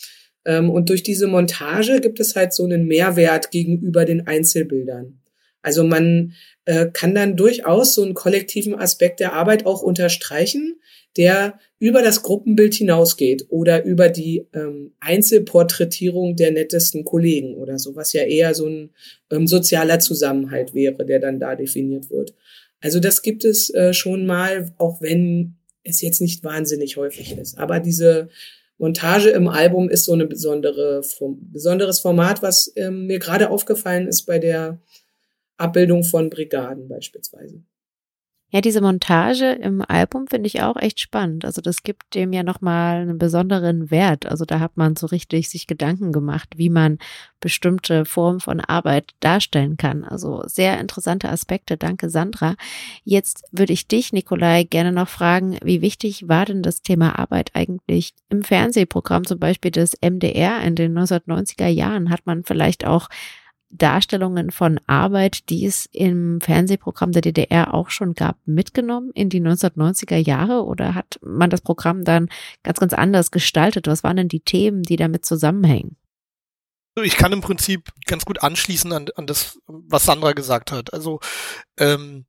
Ähm, 0.46 0.70
und 0.70 0.90
durch 0.90 1.02
diese 1.02 1.26
Montage 1.26 2.02
gibt 2.02 2.20
es 2.20 2.36
halt 2.36 2.54
so 2.54 2.66
einen 2.66 2.86
Mehrwert 2.86 3.50
gegenüber 3.50 4.06
den 4.06 4.28
Einzelbildern. 4.28 5.24
Also 5.66 5.84
man 5.84 6.34
äh, 6.66 6.92
kann 6.94 7.16
dann 7.16 7.36
durchaus 7.36 7.96
so 7.96 8.04
einen 8.04 8.14
kollektiven 8.14 8.76
Aspekt 8.76 9.20
der 9.20 9.34
Arbeit 9.34 9.66
auch 9.66 9.82
unterstreichen, 9.82 10.76
der 11.18 11.60
über 11.80 12.04
das 12.04 12.22
Gruppenbild 12.22 12.76
hinausgeht 12.76 13.48
oder 13.50 13.84
über 13.84 14.10
die 14.10 14.46
ähm, 14.54 14.92
Einzelporträtierung 15.00 16.36
der 16.36 16.52
nettesten 16.52 17.04
Kollegen 17.04 17.56
oder 17.56 17.80
so, 17.80 17.96
was 17.96 18.14
ja 18.14 18.22
eher 18.22 18.54
so 18.54 18.68
ein 18.68 18.92
ähm, 19.32 19.48
sozialer 19.48 19.98
Zusammenhalt 19.98 20.76
wäre, 20.76 21.04
der 21.04 21.20
dann 21.20 21.40
da 21.40 21.56
definiert 21.56 22.12
wird. 22.12 22.36
Also 22.80 23.00
das 23.00 23.24
gibt 23.24 23.44
es 23.44 23.74
äh, 23.74 23.92
schon 23.94 24.28
mal, 24.28 24.72
auch 24.78 25.02
wenn 25.02 25.56
es 25.84 26.02
jetzt 26.02 26.22
nicht 26.22 26.44
wahnsinnig 26.44 26.98
häufig 26.98 27.36
ist. 27.40 27.58
Aber 27.58 27.80
diese 27.80 28.30
Montage 28.78 29.30
im 29.30 29.48
Album 29.48 29.90
ist 29.90 30.06
so 30.06 30.14
eine 30.14 30.28
besondere, 30.28 31.02
besonderes 31.52 32.02
Format, 32.02 32.44
was 32.44 32.72
ähm, 32.76 33.08
mir 33.08 33.18
gerade 33.18 33.50
aufgefallen 33.50 34.08
ist 34.08 34.28
bei 34.28 34.38
der 34.38 34.80
Abbildung 35.58 36.04
von 36.04 36.30
Brigaden 36.30 36.88
beispielsweise. 36.88 37.64
Ja, 38.52 38.62
diese 38.62 38.80
Montage 38.80 39.52
im 39.52 39.84
Album 39.86 40.28
finde 40.28 40.48
ich 40.48 40.62
auch 40.62 40.78
echt 40.78 41.02
spannend. 41.02 41.44
Also 41.44 41.62
das 41.62 41.84
gibt 41.84 42.16
dem 42.16 42.32
ja 42.32 42.42
nochmal 42.42 43.02
einen 43.02 43.18
besonderen 43.18 43.92
Wert. 43.92 44.28
Also 44.28 44.46
da 44.46 44.62
hat 44.62 44.78
man 44.78 44.96
so 44.96 45.08
richtig 45.08 45.50
sich 45.50 45.68
Gedanken 45.68 46.14
gemacht, 46.14 46.50
wie 46.56 46.70
man 46.70 47.00
bestimmte 47.42 48.06
Formen 48.06 48.40
von 48.40 48.62
Arbeit 48.62 49.12
darstellen 49.20 49.76
kann. 49.78 50.06
Also 50.06 50.44
sehr 50.46 50.80
interessante 50.80 51.28
Aspekte. 51.30 51.76
Danke, 51.76 52.10
Sandra. 52.10 52.56
Jetzt 53.04 53.44
würde 53.52 53.74
ich 53.74 53.88
dich, 53.88 54.14
Nikolai, 54.14 54.64
gerne 54.64 54.94
noch 54.94 55.10
fragen, 55.10 55.58
wie 55.62 55.82
wichtig 55.82 56.30
war 56.30 56.46
denn 56.46 56.62
das 56.62 56.82
Thema 56.82 57.20
Arbeit 57.20 57.52
eigentlich 57.56 58.14
im 58.30 58.44
Fernsehprogramm, 58.44 59.26
zum 59.26 59.40
Beispiel 59.40 59.72
des 59.72 59.98
MDR 60.02 60.62
in 60.62 60.76
den 60.76 60.98
1990er 60.98 61.68
Jahren? 61.68 62.10
Hat 62.10 62.26
man 62.26 62.44
vielleicht 62.46 62.86
auch 62.86 63.10
Darstellungen 63.78 64.52
von 64.52 64.80
Arbeit, 64.88 65.50
die 65.50 65.66
es 65.66 65.88
im 65.92 66.40
Fernsehprogramm 66.42 67.12
der 67.12 67.22
DDR 67.22 67.74
auch 67.74 67.90
schon 67.90 68.14
gab, 68.14 68.38
mitgenommen 68.46 69.12
in 69.14 69.30
die 69.30 69.42
1990er 69.42 70.18
Jahre 70.18 70.66
oder 70.66 70.96
hat 70.96 71.20
man 71.22 71.50
das 71.50 71.62
Programm 71.62 72.04
dann 72.04 72.30
ganz, 72.64 72.80
ganz 72.80 72.94
anders 72.94 73.32
gestaltet? 73.32 73.88
Was 73.88 74.04
waren 74.04 74.18
denn 74.18 74.30
die 74.30 74.42
Themen, 74.42 74.84
die 74.84 74.96
damit 74.96 75.26
zusammenhängen? 75.26 75.98
Ich 77.04 77.18
kann 77.18 77.34
im 77.34 77.42
Prinzip 77.42 77.92
ganz 78.06 78.24
gut 78.24 78.42
anschließen 78.42 78.94
an, 78.94 79.08
an 79.16 79.28
das, 79.28 79.60
was 79.68 80.06
Sandra 80.06 80.32
gesagt 80.32 80.72
hat. 80.72 80.94
Also 80.94 81.20
ähm, 81.78 82.26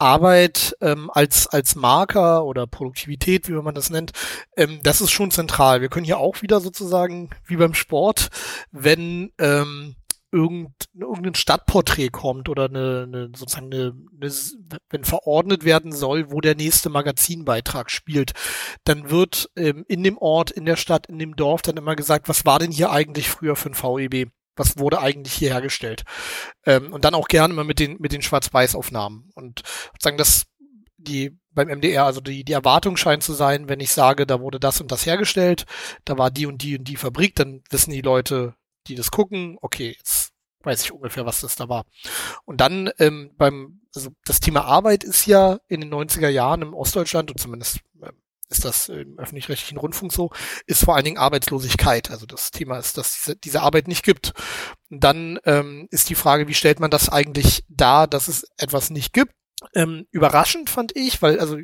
Arbeit 0.00 0.76
ähm, 0.80 1.10
als, 1.12 1.46
als 1.46 1.74
Marker 1.74 2.44
oder 2.44 2.66
Produktivität, 2.66 3.48
wie 3.48 3.52
man 3.52 3.74
das 3.74 3.90
nennt, 3.90 4.12
ähm, 4.56 4.80
das 4.82 5.00
ist 5.00 5.10
schon 5.10 5.30
zentral. 5.30 5.80
Wir 5.80 5.88
können 5.88 6.06
hier 6.06 6.18
auch 6.18 6.42
wieder 6.42 6.60
sozusagen, 6.60 7.30
wie 7.46 7.56
beim 7.56 7.74
Sport, 7.74 8.30
wenn 8.72 9.32
ähm, 9.38 9.96
irgend, 10.32 10.72
irgendein 10.94 11.34
Stadtporträt 11.34 12.10
kommt 12.10 12.48
oder 12.48 12.66
eine, 12.66 13.04
eine 13.06 13.30
sozusagen 13.34 13.72
eine, 13.72 13.94
eine, 14.20 14.32
wenn 14.88 15.04
verordnet 15.04 15.64
werden 15.64 15.92
soll, 15.92 16.30
wo 16.30 16.40
der 16.40 16.54
nächste 16.54 16.88
Magazinbeitrag 16.88 17.90
spielt, 17.90 18.32
dann 18.84 19.10
wird 19.10 19.50
ähm, 19.56 19.84
in 19.88 20.02
dem 20.04 20.18
Ort, 20.18 20.50
in 20.50 20.64
der 20.64 20.76
Stadt, 20.76 21.06
in 21.06 21.18
dem 21.18 21.36
Dorf 21.36 21.62
dann 21.62 21.76
immer 21.76 21.96
gesagt, 21.96 22.28
was 22.28 22.46
war 22.46 22.58
denn 22.58 22.70
hier 22.70 22.90
eigentlich 22.90 23.28
früher 23.28 23.56
für 23.56 23.70
ein 23.70 23.74
VEB? 23.74 24.30
Was 24.56 24.78
wurde 24.78 25.00
eigentlich 25.00 25.32
hier 25.32 25.50
hergestellt? 25.50 26.04
Ähm, 26.66 26.92
und 26.92 27.04
dann 27.04 27.14
auch 27.14 27.28
gerne 27.28 27.52
immer 27.52 27.64
mit 27.64 27.78
den, 27.78 27.96
mit 27.98 28.12
den 28.12 28.22
Schwarz-Weiß-Aufnahmen. 28.22 29.30
Und 29.34 29.62
sozusagen 29.92 30.18
das, 30.18 30.44
die 30.96 31.38
beim 31.52 31.68
MDR, 31.68 32.04
also 32.04 32.20
die, 32.20 32.44
die 32.44 32.52
Erwartung 32.52 32.96
scheint 32.96 33.22
zu 33.22 33.32
sein, 33.32 33.68
wenn 33.68 33.80
ich 33.80 33.90
sage, 33.90 34.26
da 34.26 34.40
wurde 34.40 34.60
das 34.60 34.80
und 34.80 34.92
das 34.92 35.06
hergestellt, 35.06 35.64
da 36.04 36.18
war 36.18 36.30
die 36.30 36.46
und 36.46 36.62
die 36.62 36.78
und 36.78 36.84
die 36.84 36.96
Fabrik, 36.96 37.34
dann 37.34 37.62
wissen 37.70 37.90
die 37.90 38.02
Leute, 38.02 38.54
die 38.86 38.94
das 38.94 39.10
gucken, 39.10 39.56
okay, 39.60 39.94
jetzt 39.96 40.19
weiß 40.62 40.84
ich 40.84 40.92
ungefähr, 40.92 41.26
was 41.26 41.40
das 41.40 41.56
da 41.56 41.68
war. 41.68 41.84
Und 42.44 42.60
dann 42.60 42.90
ähm, 42.98 43.32
beim, 43.36 43.80
also 43.94 44.10
das 44.24 44.40
Thema 44.40 44.64
Arbeit 44.64 45.04
ist 45.04 45.26
ja 45.26 45.58
in 45.68 45.80
den 45.80 45.92
90er 45.92 46.28
Jahren 46.28 46.62
im 46.62 46.74
Ostdeutschland 46.74 47.30
und 47.30 47.38
zumindest 47.38 47.78
äh, 48.02 48.10
ist 48.50 48.64
das 48.64 48.88
im 48.88 49.18
öffentlich-rechtlichen 49.18 49.78
Rundfunk 49.78 50.12
so, 50.12 50.30
ist 50.66 50.84
vor 50.84 50.96
allen 50.96 51.04
Dingen 51.04 51.18
Arbeitslosigkeit. 51.18 52.10
Also 52.10 52.26
das 52.26 52.50
Thema 52.50 52.78
ist, 52.78 52.98
dass 52.98 53.14
diese, 53.14 53.36
diese 53.36 53.62
Arbeit 53.62 53.88
nicht 53.88 54.04
gibt. 54.04 54.32
Und 54.90 55.04
dann 55.04 55.38
ähm, 55.44 55.86
ist 55.90 56.10
die 56.10 56.16
Frage, 56.16 56.48
wie 56.48 56.54
stellt 56.54 56.80
man 56.80 56.90
das 56.90 57.08
eigentlich 57.08 57.64
dar, 57.68 58.08
dass 58.08 58.28
es 58.28 58.44
etwas 58.58 58.90
nicht 58.90 59.12
gibt? 59.12 59.32
Ähm, 59.74 60.06
überraschend 60.10 60.68
fand 60.68 60.96
ich, 60.96 61.22
weil 61.22 61.38
also 61.38 61.58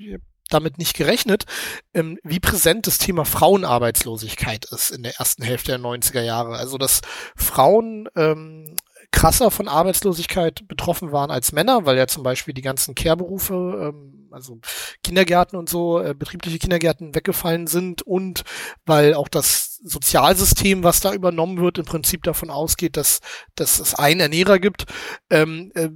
damit 0.49 0.79
nicht 0.79 0.97
gerechnet, 0.97 1.45
ähm, 1.93 2.19
wie 2.23 2.41
präsent 2.41 2.87
das 2.87 2.99
Thema 2.99 3.25
Frauenarbeitslosigkeit 3.25 4.67
ist 4.67 4.91
in 4.91 5.03
der 5.03 5.17
ersten 5.17 5.43
Hälfte 5.43 5.73
der 5.73 5.81
90er 5.81 6.23
Jahre. 6.23 6.57
Also 6.57 6.79
dass 6.79 7.01
Frauen 7.37 8.09
ähm, 8.15 8.77
krasser 9.11 9.51
von 9.51 9.69
Arbeitslosigkeit 9.69 10.67
betroffen 10.69 11.13
waren 11.13 11.31
als 11.31 11.53
Männer, 11.53 11.87
weil 11.87 11.97
ja 11.97 12.07
zum 12.07 12.23
Beispiel 12.23 12.55
die 12.55 12.63
ganzen 12.63 12.95
Care-Berufe, 12.95 13.93
ähm, 13.95 14.29
also 14.31 14.59
Kindergärten 15.03 15.59
und 15.59 15.69
so, 15.69 16.01
äh, 16.01 16.15
betriebliche 16.15 16.59
Kindergärten 16.59 17.15
weggefallen 17.15 17.67
sind 17.67 18.03
und 18.03 18.43
weil 18.85 19.15
auch 19.15 19.29
das 19.29 19.77
Sozialsystem, 19.83 20.83
was 20.83 21.01
da 21.01 21.13
übernommen 21.13 21.59
wird, 21.61 21.79
im 21.79 21.85
Prinzip 21.85 22.23
davon 22.25 22.51
ausgeht, 22.51 22.97
dass, 22.97 23.21
dass 23.55 23.79
es 23.79 23.95
einen 23.95 24.21
Ernährer 24.21 24.59
gibt, 24.59 24.87
ähm, 25.31 25.71
äh, 25.75 25.89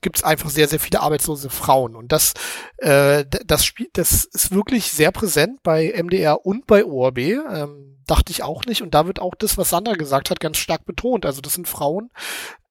gibt 0.00 0.16
es 0.16 0.24
einfach 0.24 0.50
sehr, 0.50 0.68
sehr 0.68 0.80
viele 0.80 1.00
arbeitslose 1.00 1.50
Frauen. 1.50 1.96
Und 1.96 2.12
das, 2.12 2.34
äh, 2.78 3.24
das 3.44 3.64
Spiel, 3.64 3.88
das 3.92 4.24
ist 4.24 4.52
wirklich 4.52 4.92
sehr 4.92 5.12
präsent 5.12 5.62
bei 5.62 5.92
MDR 5.92 6.44
und 6.46 6.66
bei 6.66 6.84
ORB. 6.84 7.18
Ähm, 7.18 7.95
dachte 8.06 8.32
ich 8.32 8.42
auch 8.42 8.64
nicht. 8.64 8.82
Und 8.82 8.94
da 8.94 9.06
wird 9.06 9.20
auch 9.20 9.34
das, 9.34 9.58
was 9.58 9.70
Sandra 9.70 9.94
gesagt 9.94 10.30
hat, 10.30 10.40
ganz 10.40 10.56
stark 10.56 10.84
betont. 10.84 11.26
Also 11.26 11.40
das 11.40 11.54
sind 11.54 11.68
Frauen, 11.68 12.10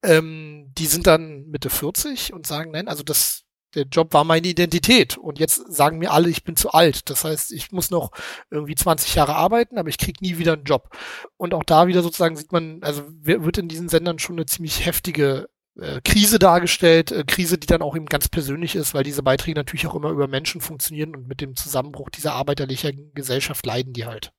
ähm, 0.04 0.72
die 0.78 0.86
sind 0.86 1.08
dann 1.08 1.48
Mitte 1.48 1.70
40 1.70 2.34
und 2.34 2.48
sagen, 2.48 2.72
nein, 2.72 2.88
also 2.88 3.04
das, 3.04 3.44
der 3.74 3.84
Job 3.84 4.14
war 4.14 4.24
meine 4.24 4.48
Identität. 4.48 5.18
Und 5.18 5.40
jetzt 5.40 5.56
sagen 5.74 5.98
mir 5.98 6.12
alle, 6.12 6.30
ich 6.30 6.44
bin 6.44 6.56
zu 6.56 6.72
alt. 6.72 7.10
Das 7.10 7.24
heißt, 7.24 7.52
ich 7.52 7.72
muss 7.72 7.92
noch 7.92 8.12
irgendwie 8.50 8.76
20 8.76 9.16
Jahre 9.16 9.36
arbeiten, 9.36 9.78
aber 9.78 9.90
ich 9.90 9.98
krieg 9.98 10.22
nie 10.22 10.38
wieder 10.38 10.54
einen 10.54 10.64
Job. 10.64 10.90
Und 11.38 11.54
auch 11.54 11.64
da 11.64 11.88
wieder 11.88 12.04
sozusagen 12.04 12.38
sieht 12.38 12.52
man, 12.52 12.80
also 12.82 13.04
wird 13.08 13.58
in 13.58 13.68
diesen 13.68 13.90
Sendern 13.90 14.20
schon 14.20 14.36
eine 14.36 14.46
ziemlich 14.46 14.86
heftige 14.86 15.50
äh, 15.78 16.00
Krise 16.02 16.40
dargestellt, 16.40 17.12
äh, 17.12 17.26
Krise, 17.26 17.58
die 17.58 17.68
dann 17.68 17.82
auch 17.82 17.96
eben 17.96 18.06
ganz 18.06 18.30
persönlich 18.30 18.76
ist, 18.76 18.94
weil 18.94 19.04
diese 19.04 19.24
Beiträge 19.24 19.60
natürlich 19.60 19.88
auch 19.88 19.96
immer 19.96 20.10
über 20.10 20.28
Menschen 20.28 20.62
funktionieren 20.62 21.16
und 21.16 21.28
mit 21.28 21.42
dem 21.42 21.56
Zusammenbruch 21.56 22.10
dieser 22.10 22.34
arbeiterlichen 22.34 23.12
Gesellschaft 23.14 23.66
leiden 23.66 23.92
die 23.92 24.06
halt. 24.06 24.32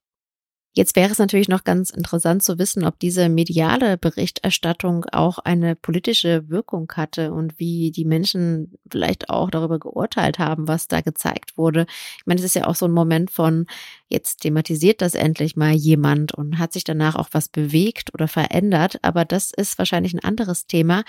Jetzt 0.76 0.94
wäre 0.94 1.10
es 1.10 1.18
natürlich 1.18 1.48
noch 1.48 1.64
ganz 1.64 1.88
interessant 1.88 2.42
zu 2.42 2.58
wissen, 2.58 2.84
ob 2.84 2.98
diese 2.98 3.30
mediale 3.30 3.96
Berichterstattung 3.96 5.06
auch 5.06 5.38
eine 5.38 5.74
politische 5.74 6.50
Wirkung 6.50 6.92
hatte 6.94 7.32
und 7.32 7.58
wie 7.58 7.90
die 7.90 8.04
Menschen 8.04 8.76
vielleicht 8.90 9.30
auch 9.30 9.48
darüber 9.50 9.78
geurteilt 9.78 10.38
haben, 10.38 10.68
was 10.68 10.86
da 10.86 11.00
gezeigt 11.00 11.56
wurde. 11.56 11.86
Ich 12.18 12.26
meine, 12.26 12.40
es 12.40 12.44
ist 12.44 12.56
ja 12.56 12.66
auch 12.66 12.74
so 12.74 12.84
ein 12.84 12.92
Moment 12.92 13.30
von, 13.30 13.64
jetzt 14.08 14.42
thematisiert 14.42 15.00
das 15.00 15.14
endlich 15.14 15.56
mal 15.56 15.72
jemand 15.72 16.34
und 16.34 16.58
hat 16.58 16.74
sich 16.74 16.84
danach 16.84 17.14
auch 17.14 17.30
was 17.32 17.48
bewegt 17.48 18.12
oder 18.12 18.28
verändert. 18.28 18.98
Aber 19.00 19.24
das 19.24 19.52
ist 19.56 19.78
wahrscheinlich 19.78 20.12
ein 20.12 20.24
anderes 20.24 20.66
Thema. 20.66 21.04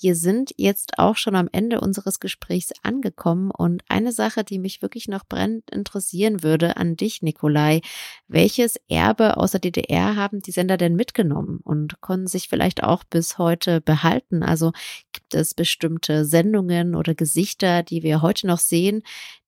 Wir 0.00 0.14
sind 0.14 0.54
jetzt 0.56 0.98
auch 0.98 1.18
schon 1.18 1.36
am 1.36 1.50
Ende 1.52 1.82
unseres 1.82 2.20
Gesprächs 2.20 2.72
angekommen 2.82 3.50
und 3.50 3.82
eine 3.88 4.12
Sache, 4.12 4.44
die 4.44 4.58
mich 4.58 4.80
wirklich 4.80 5.08
noch 5.08 5.26
brennend 5.26 5.70
interessieren 5.70 6.42
würde 6.42 6.78
an 6.78 6.96
dich, 6.96 7.20
Nikolai. 7.20 7.82
Welches 8.26 8.76
Erbe 8.88 9.09
aus 9.18 9.50
der 9.52 9.60
DDR 9.60 10.16
haben 10.16 10.40
die 10.40 10.52
Sender 10.52 10.76
denn 10.76 10.94
mitgenommen 10.94 11.60
und 11.64 12.00
konnten 12.00 12.26
sich 12.26 12.48
vielleicht 12.48 12.82
auch 12.82 13.04
bis 13.04 13.38
heute 13.38 13.80
behalten? 13.80 14.42
Also 14.42 14.72
gibt 15.12 15.34
es 15.34 15.54
bestimmte 15.54 16.24
Sendungen 16.24 16.94
oder 16.94 17.14
Gesichter, 17.14 17.82
die 17.82 18.02
wir 18.02 18.22
heute 18.22 18.46
noch 18.46 18.58
sehen, 18.58 19.02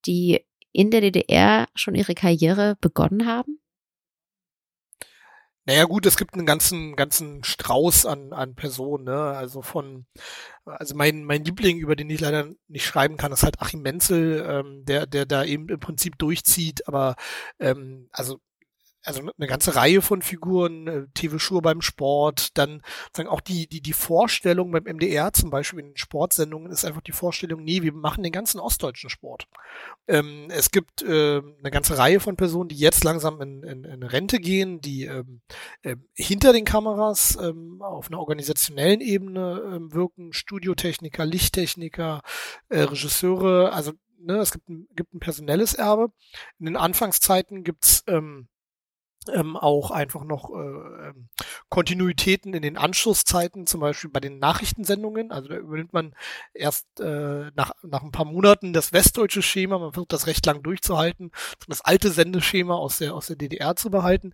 die 0.05 0.45
in 0.71 0.91
der 0.91 1.01
DDR 1.01 1.67
schon 1.75 1.95
ihre 1.95 2.15
Karriere 2.15 2.77
begonnen 2.81 3.25
haben? 3.25 3.59
Naja 5.65 5.85
gut, 5.85 6.05
es 6.05 6.17
gibt 6.17 6.33
einen 6.33 6.45
ganzen, 6.45 6.97
ganzen 6.97 7.41
Strauß 7.43 8.05
an, 8.05 8.33
an 8.33 8.53
Personen, 8.53 9.05
ne? 9.05 9.15
Also 9.15 9.61
von, 9.61 10.05
also 10.65 10.93
mein, 10.93 11.23
mein 11.23 11.45
Liebling, 11.45 11.77
über 11.77 11.95
den 11.95 12.09
ich 12.09 12.19
leider 12.19 12.49
nicht 12.67 12.85
schreiben 12.85 13.15
kann, 13.15 13.31
ist 13.31 13.43
halt 13.43 13.61
Achim 13.61 13.81
Menzel, 13.81 14.45
ähm, 14.45 14.83
der, 14.83 15.05
der 15.07 15.25
da 15.25 15.45
eben 15.45 15.69
im 15.69 15.79
Prinzip 15.79 16.17
durchzieht, 16.17 16.85
aber 16.89 17.15
ähm, 17.59 18.09
also 18.11 18.39
also 19.03 19.21
eine 19.21 19.47
ganze 19.47 19.75
Reihe 19.75 20.01
von 20.01 20.21
Figuren, 20.21 20.87
äh, 20.87 21.05
TV 21.13 21.39
Schur 21.39 21.61
beim 21.61 21.81
Sport, 21.81 22.57
dann 22.57 22.81
sagen 23.15 23.29
auch 23.29 23.41
die, 23.41 23.67
die, 23.67 23.81
die 23.81 23.93
Vorstellung 23.93 24.71
beim 24.71 24.83
MDR 24.83 25.33
zum 25.33 25.49
Beispiel 25.49 25.79
in 25.79 25.97
Sportsendungen 25.97 26.71
ist 26.71 26.85
einfach 26.85 27.01
die 27.01 27.11
Vorstellung, 27.11 27.63
nee, 27.63 27.81
wir 27.81 27.93
machen 27.93 28.23
den 28.23 28.31
ganzen 28.31 28.59
ostdeutschen 28.59 29.09
Sport. 29.09 29.47
Ähm, 30.07 30.47
es 30.49 30.71
gibt 30.71 31.01
äh, 31.01 31.41
eine 31.41 31.71
ganze 31.71 31.97
Reihe 31.97 32.19
von 32.19 32.35
Personen, 32.35 32.69
die 32.69 32.77
jetzt 32.77 33.03
langsam 33.03 33.41
in, 33.41 33.63
in, 33.63 33.83
in 33.83 34.03
Rente 34.03 34.39
gehen, 34.39 34.79
die 34.79 35.05
ähm, 35.05 35.41
äh, 35.81 35.95
hinter 36.13 36.53
den 36.53 36.65
Kameras 36.65 37.37
ähm, 37.41 37.81
auf 37.81 38.07
einer 38.07 38.19
organisationellen 38.19 39.01
Ebene 39.01 39.61
ähm, 39.65 39.93
wirken, 39.93 40.33
Studiotechniker, 40.33 41.25
Lichttechniker, 41.25 42.21
äh, 42.69 42.81
Regisseure, 42.81 43.73
also 43.73 43.91
ne, 44.23 44.37
es 44.37 44.51
gibt 44.51 44.69
ein, 44.69 44.87
gibt 44.95 45.13
ein 45.13 45.19
personelles 45.19 45.73
Erbe. 45.73 46.11
In 46.59 46.65
den 46.65 46.77
Anfangszeiten 46.77 47.63
gibt's 47.63 48.03
ähm, 48.07 48.47
ähm, 49.29 49.57
auch 49.57 49.91
einfach 49.91 50.23
noch 50.23 50.49
äh, 50.49 50.53
ähm, 50.53 51.29
Kontinuitäten 51.69 52.53
in 52.53 52.61
den 52.61 52.77
Anschlusszeiten, 52.77 53.67
zum 53.67 53.81
Beispiel 53.81 54.09
bei 54.09 54.19
den 54.19 54.39
Nachrichtensendungen. 54.39 55.31
Also 55.31 55.49
da 55.49 55.57
übernimmt 55.57 55.93
man 55.93 56.15
erst 56.53 56.99
äh, 56.99 57.51
nach, 57.55 57.71
nach 57.83 58.03
ein 58.03 58.11
paar 58.11 58.25
Monaten 58.25 58.73
das 58.73 58.93
westdeutsche 58.93 59.41
Schema, 59.41 59.79
man 59.79 59.93
versucht 59.93 60.13
das 60.13 60.27
recht 60.27 60.45
lang 60.45 60.63
durchzuhalten, 60.63 61.31
das 61.67 61.81
alte 61.81 62.11
Sendeschema 62.11 62.75
aus 62.75 62.97
der, 62.97 63.13
aus 63.13 63.27
der 63.27 63.35
DDR 63.35 63.75
zu 63.75 63.89
behalten. 63.89 64.33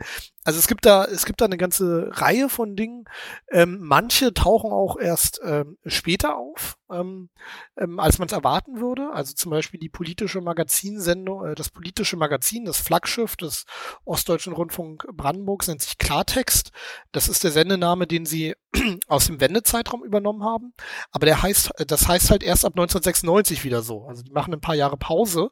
Also 0.49 0.57
es 0.57 0.67
gibt 0.67 0.87
da, 0.87 1.05
es 1.05 1.27
gibt 1.27 1.41
da 1.41 1.45
eine 1.45 1.57
ganze 1.57 2.09
Reihe 2.09 2.49
von 2.49 2.75
Dingen. 2.75 3.05
Ähm, 3.51 3.77
manche 3.81 4.33
tauchen 4.33 4.71
auch 4.71 4.97
erst 4.97 5.39
ähm, 5.45 5.77
später 5.85 6.37
auf, 6.37 6.75
ähm, 6.91 7.29
ähm, 7.77 7.99
als 7.99 8.17
man 8.17 8.25
es 8.25 8.31
erwarten 8.31 8.81
würde. 8.81 9.11
Also 9.13 9.35
zum 9.35 9.51
Beispiel 9.51 9.79
die 9.79 9.89
politische 9.89 10.41
Magazinsendung, 10.41 11.45
äh, 11.45 11.53
das 11.53 11.69
politische 11.69 12.17
Magazin, 12.17 12.65
das 12.65 12.77
Flaggschiff 12.81 13.35
des 13.35 13.67
Ostdeutschen 14.05 14.53
Rundfunk 14.53 15.05
Brandenburgs 15.13 15.67
nennt 15.67 15.83
sich 15.83 15.99
Klartext. 15.99 16.71
Das 17.11 17.27
ist 17.27 17.43
der 17.43 17.51
Sendename, 17.51 18.07
den 18.07 18.25
sie 18.25 18.55
aus 19.07 19.27
dem 19.27 19.39
Wendezeitraum 19.39 20.03
übernommen 20.03 20.43
haben. 20.43 20.73
Aber 21.11 21.27
der 21.27 21.43
heißt, 21.43 21.73
das 21.85 22.07
heißt 22.07 22.31
halt 22.31 22.41
erst 22.41 22.65
ab 22.65 22.73
1996 22.73 23.63
wieder 23.63 23.83
so. 23.83 24.05
Also 24.05 24.23
die 24.23 24.31
machen 24.31 24.51
ein 24.51 24.61
paar 24.61 24.73
Jahre 24.73 24.97
Pause 24.97 25.51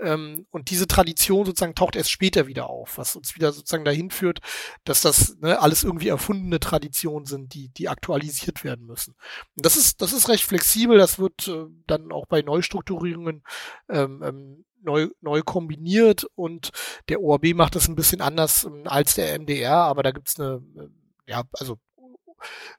ähm, 0.00 0.46
und 0.50 0.70
diese 0.70 0.86
Tradition 0.86 1.46
sozusagen 1.46 1.74
taucht 1.74 1.96
erst 1.96 2.10
später 2.10 2.46
wieder 2.46 2.68
auf, 2.68 2.98
was 2.98 3.16
uns 3.16 3.34
wieder 3.34 3.52
sozusagen 3.52 3.84
dahin 3.84 4.10
führt, 4.10 4.40
dass 4.84 5.00
das 5.00 5.36
ne, 5.40 5.60
alles 5.60 5.84
irgendwie 5.84 6.08
erfundene 6.08 6.60
Traditionen 6.60 7.26
sind, 7.26 7.54
die, 7.54 7.68
die 7.68 7.88
aktualisiert 7.88 8.64
werden 8.64 8.86
müssen. 8.86 9.14
Und 9.56 9.64
das 9.64 9.76
ist, 9.76 10.02
das 10.02 10.12
ist 10.12 10.28
recht 10.28 10.44
flexibel, 10.44 10.98
das 10.98 11.18
wird 11.18 11.48
äh, 11.48 11.66
dann 11.86 12.12
auch 12.12 12.26
bei 12.26 12.42
Neustrukturierungen 12.42 13.42
ähm, 13.88 14.22
ähm, 14.22 14.64
neu, 14.82 15.08
neu 15.20 15.42
kombiniert 15.42 16.24
und 16.34 16.70
der 17.08 17.20
ORB 17.20 17.54
macht 17.54 17.74
das 17.74 17.88
ein 17.88 17.96
bisschen 17.96 18.20
anders 18.20 18.64
ähm, 18.64 18.82
als 18.86 19.14
der 19.14 19.38
MDR, 19.38 19.72
aber 19.72 20.02
da 20.02 20.10
gibt's 20.10 20.38
eine, 20.38 20.62
äh, 20.76 21.30
ja, 21.30 21.42
also 21.52 21.78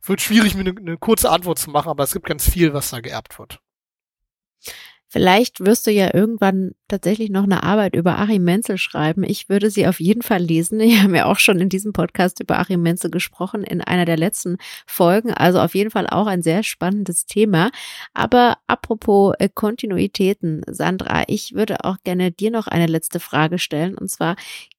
wird 0.03 0.21
schwierig, 0.21 0.55
mir 0.55 0.61
eine, 0.61 0.75
eine 0.77 0.97
kurze 0.97 1.29
Antwort 1.29 1.59
zu 1.59 1.69
machen, 1.69 1.89
aber 1.89 2.03
es 2.03 2.13
gibt 2.13 2.27
ganz 2.27 2.49
viel, 2.49 2.73
was 2.73 2.91
da 2.91 2.99
geerbt 2.99 3.39
wird. 3.39 3.59
Vielleicht 5.09 5.61
wirst 5.61 5.87
du 5.87 5.91
ja 5.91 6.13
irgendwann 6.13 6.75
tatsächlich 6.87 7.29
noch 7.29 7.43
eine 7.43 7.63
Arbeit 7.63 7.95
über 7.95 8.17
Achim 8.17 8.43
Menzel 8.43 8.77
schreiben. 8.77 9.23
Ich 9.23 9.49
würde 9.49 9.69
sie 9.69 9.87
auf 9.87 9.99
jeden 9.99 10.21
Fall 10.21 10.41
lesen. 10.41 10.79
Wir 10.97 11.03
haben 11.03 11.15
ja 11.15 11.25
auch 11.25 11.39
schon 11.39 11.59
in 11.59 11.69
diesem 11.69 11.93
Podcast 11.93 12.39
über 12.39 12.59
Achim 12.59 12.81
Menzel 12.81 13.11
gesprochen 13.11 13.63
in 13.63 13.81
einer 13.81 14.05
der 14.05 14.17
letzten 14.17 14.57
Folgen. 14.85 15.33
Also 15.33 15.59
auf 15.59 15.75
jeden 15.75 15.91
Fall 15.91 16.07
auch 16.07 16.27
ein 16.27 16.41
sehr 16.41 16.63
spannendes 16.63 17.25
Thema. 17.25 17.71
Aber 18.13 18.57
apropos 18.67 19.33
äh, 19.39 19.49
Kontinuitäten, 19.53 20.61
Sandra, 20.67 21.23
ich 21.27 21.53
würde 21.53 21.83
auch 21.83 21.97
gerne 22.03 22.31
dir 22.31 22.51
noch 22.51 22.67
eine 22.67 22.87
letzte 22.87 23.19
Frage 23.19 23.59
stellen. 23.59 23.97
Und 23.97 24.09
zwar, 24.09 24.35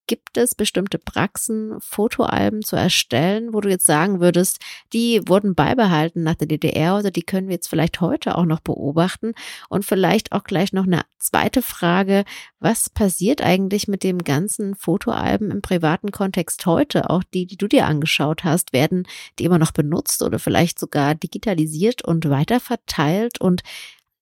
Gibt 0.08 0.38
es 0.38 0.54
bestimmte 0.54 0.98
Praxen, 0.98 1.78
Fotoalben 1.82 2.62
zu 2.62 2.76
erstellen, 2.76 3.52
wo 3.52 3.60
du 3.60 3.68
jetzt 3.68 3.84
sagen 3.84 4.20
würdest, 4.20 4.58
die 4.94 5.20
wurden 5.28 5.54
beibehalten 5.54 6.22
nach 6.22 6.34
der 6.34 6.48
DDR 6.48 6.96
oder 6.96 7.10
die 7.10 7.22
können 7.22 7.48
wir 7.48 7.56
jetzt 7.56 7.68
vielleicht 7.68 8.00
heute 8.00 8.38
auch 8.38 8.46
noch 8.46 8.60
beobachten? 8.60 9.34
Und 9.68 9.84
vielleicht 9.84 10.32
auch 10.32 10.44
gleich 10.44 10.72
noch 10.72 10.86
eine 10.86 11.02
zweite 11.18 11.62
Frage. 11.62 12.24
Was 12.60 12.90
passiert 12.90 13.42
eigentlich 13.42 13.88
mit 13.88 14.02
dem 14.02 14.18
ganzen 14.18 14.74
Fotoalben 14.74 15.50
im 15.50 15.62
privaten 15.62 16.10
Kontext 16.10 16.64
heute? 16.66 17.10
Auch 17.10 17.22
die, 17.22 17.46
die 17.46 17.56
du 17.56 17.68
dir 17.68 17.86
angeschaut 17.86 18.44
hast, 18.44 18.72
werden 18.72 19.06
die 19.38 19.44
immer 19.44 19.58
noch 19.58 19.72
benutzt 19.72 20.22
oder 20.22 20.38
vielleicht 20.38 20.78
sogar 20.78 21.14
digitalisiert 21.14 22.02
und 22.02 22.28
weiterverteilt? 22.28 23.40
Und 23.40 23.62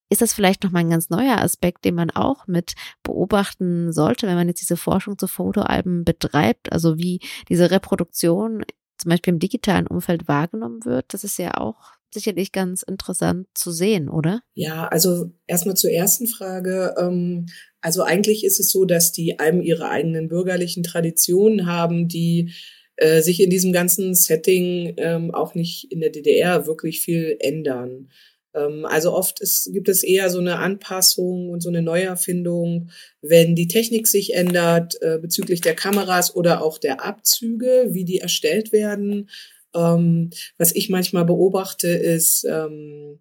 ist 0.09 0.23
das 0.23 0.33
vielleicht 0.33 0.63
nochmal 0.63 0.83
ein 0.83 0.91
ganz 0.91 1.11
neuer 1.11 1.39
Aspekt, 1.39 1.85
den 1.85 1.97
man 1.97 2.11
auch 2.11 2.47
mit 2.47 2.75
beobachten 3.03 3.93
sollte, 3.93 4.27
wenn 4.27 4.37
man 4.37 4.49
jetzt 4.49 4.61
diese 4.61 4.77
Forschung 4.77 5.19
zu 5.19 5.27
Fotoalben 5.27 6.05
betreibt, 6.05 6.73
also 6.73 6.97
wie 6.99 7.21
diese 7.49 7.71
Reproduktion 7.71 8.65
zum 8.99 9.11
Beispiel 9.11 9.35
im 9.35 9.41
digitalen 9.41 9.87
Umfeld 9.87 10.29
wahrgenommen 10.29 10.85
wird. 10.85 11.13
Das 11.13 11.25
ist 11.25 11.39
ja 11.39 11.55
auch 11.55 11.96
sicherlich 12.17 12.53
ganz 12.53 12.83
interessant 12.83 13.47
zu 13.55 13.71
sehen, 13.71 14.09
oder? 14.09 14.43
Ja, 14.55 14.89
also 14.89 15.31
erstmal 15.47 15.77
zur 15.77 15.91
ersten 15.91 16.27
Frage. 16.27 16.95
Ähm, 16.99 17.47
also 17.81 18.03
eigentlich 18.03 18.45
ist 18.45 18.59
es 18.59 18.71
so, 18.73 18.85
dass 18.85 19.13
die 19.13 19.39
Alben 19.39 19.63
ihre 19.63 19.89
eigenen 19.89 20.29
bürgerlichen 20.29 20.83
Traditionen 20.83 21.67
haben, 21.67 22.09
die 22.09 22.53
äh, 22.97 23.21
sich 23.21 23.41
in 23.43 23.51
diesem 23.51 23.73
ganzen 23.73 24.15
Setting 24.15 24.95
ähm, 24.97 25.35
auch 25.35 25.55
nicht 25.55 25.93
in 25.93 26.01
der 26.01 26.11
DDR 26.11 26.67
wirklich 26.67 27.01
viel 27.01 27.37
ändern. 27.41 28.09
Ähm, 28.57 28.87
also 28.87 29.13
oft 29.13 29.41
ist, 29.41 29.71
gibt 29.73 29.89
es 29.89 30.03
eher 30.03 30.31
so 30.31 30.39
eine 30.39 30.57
Anpassung 30.59 31.51
und 31.51 31.61
so 31.61 31.69
eine 31.69 31.83
Neuerfindung, 31.83 32.91
wenn 33.21 33.55
die 33.55 33.69
Technik 33.69 34.09
sich 34.09 34.35
ändert 34.35 35.01
äh, 35.03 35.19
bezüglich 35.21 35.61
der 35.61 35.75
Kameras 35.75 36.35
oder 36.35 36.63
auch 36.63 36.79
der 36.79 37.05
Abzüge, 37.05 37.89
wie 37.91 38.05
die 38.05 38.19
erstellt 38.19 38.73
werden. 38.73 39.29
Ähm, 39.77 40.31
was 40.59 40.75
ich 40.75 40.89
manchmal 40.89 41.25
beobachte, 41.25 41.89
ist, 41.89 42.45
ähm, 42.49 43.21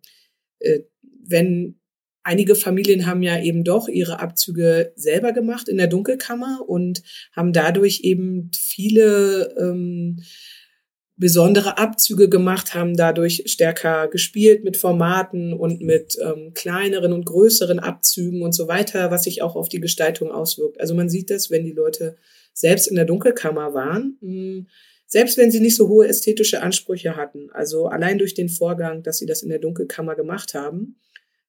äh, 0.60 0.80
wenn 1.28 1.80
einige 2.24 2.56
Familien 2.56 3.06
haben 3.06 3.22
ja 3.22 3.40
eben 3.42 3.64
doch 3.64 3.88
ihre 3.88 4.20
Abzüge 4.20 4.94
selber 4.96 5.32
gemacht 5.32 5.70
in 5.70 5.78
der 5.78 5.88
Dunkelkammer 5.88 6.62
und 6.68 7.04
haben 7.36 7.54
dadurch 7.54 8.02
eben 8.04 8.50
viele 8.56 9.56
ähm, 9.60 10.24
besondere 11.18 11.78
Abzüge 11.78 12.28
gemacht, 12.28 12.74
haben 12.74 12.98
dadurch 12.98 13.44
stärker 13.46 14.08
gespielt 14.10 14.64
mit 14.64 14.76
Formaten 14.76 15.54
und 15.54 15.82
mit 15.82 16.18
ähm, 16.22 16.54
kleineren 16.54 17.14
und 17.14 17.26
größeren 17.26 17.80
Abzügen 17.80 18.42
und 18.42 18.54
so 18.54 18.68
weiter, 18.68 19.12
was 19.12 19.24
sich 19.24 19.42
auch 19.42 19.56
auf 19.56 19.70
die 19.70 19.80
Gestaltung 19.80 20.32
auswirkt. 20.32 20.82
Also 20.82 20.94
man 20.94 21.10
sieht 21.10 21.30
das, 21.30 21.52
wenn 21.52 21.64
die 21.64 21.72
Leute 21.72 22.18
selbst 22.54 22.88
in 22.88 22.96
der 22.96 23.06
Dunkelkammer 23.06 23.74
waren, 23.74 24.18
mh, 24.22 24.32
hm, 24.32 24.68
selbst 25.16 25.38
wenn 25.38 25.50
sie 25.50 25.62
nicht 25.62 25.78
so 25.78 25.88
hohe 25.88 26.10
ästhetische 26.10 26.62
Ansprüche 26.62 27.16
hatten, 27.16 27.50
also 27.54 27.86
allein 27.86 28.18
durch 28.18 28.34
den 28.34 28.50
Vorgang, 28.50 29.02
dass 29.02 29.18
sie 29.18 29.26
das 29.26 29.44
in 29.44 29.50
der 29.50 29.60
Dunkelkammer 29.60 30.14
gemacht 30.14 30.54
haben, 30.54 31.00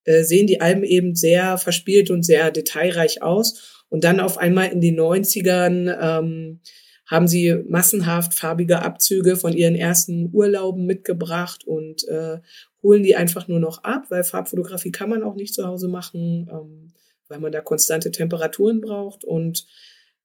äh, 0.05 0.23
sehen 0.23 0.47
die 0.47 0.61
Alben 0.61 0.85
eben 0.85 1.17
sehr 1.17 1.59
verspielt 1.59 2.13
und 2.13 2.23
sehr 2.23 2.53
detailreich 2.53 3.23
aus. 3.25 3.85
Und 3.89 4.05
dann 4.05 4.21
auf 4.21 4.39
einmal 4.39 4.69
in 4.69 4.81
den 4.81 4.97
90ern 4.97 5.99
ähm, 6.01 6.61
haben 7.07 7.27
sie 7.27 7.57
massenhaft 7.69 8.35
farbige 8.35 8.83
Abzüge 8.83 9.35
von 9.35 9.53
ihren 9.53 9.75
ersten 9.75 10.31
Urlauben 10.33 10.87
mitgebracht 10.87 11.67
und 11.67 12.07
äh, 12.07 12.39
holen 12.85 13.03
die 13.03 13.17
einfach 13.17 13.49
nur 13.49 13.59
noch 13.59 13.83
ab, 13.83 14.05
weil 14.11 14.23
Farbfotografie 14.23 14.93
kann 14.93 15.11
man 15.11 15.25
auch 15.25 15.35
nicht 15.35 15.55
zu 15.55 15.67
Hause 15.67 15.89
machen, 15.89 16.49
ähm, 16.53 16.93
weil 17.27 17.41
man 17.41 17.51
da 17.51 17.63
konstante 17.63 18.13
Temperaturen 18.13 18.81
braucht 18.81 19.25
und 19.25 19.67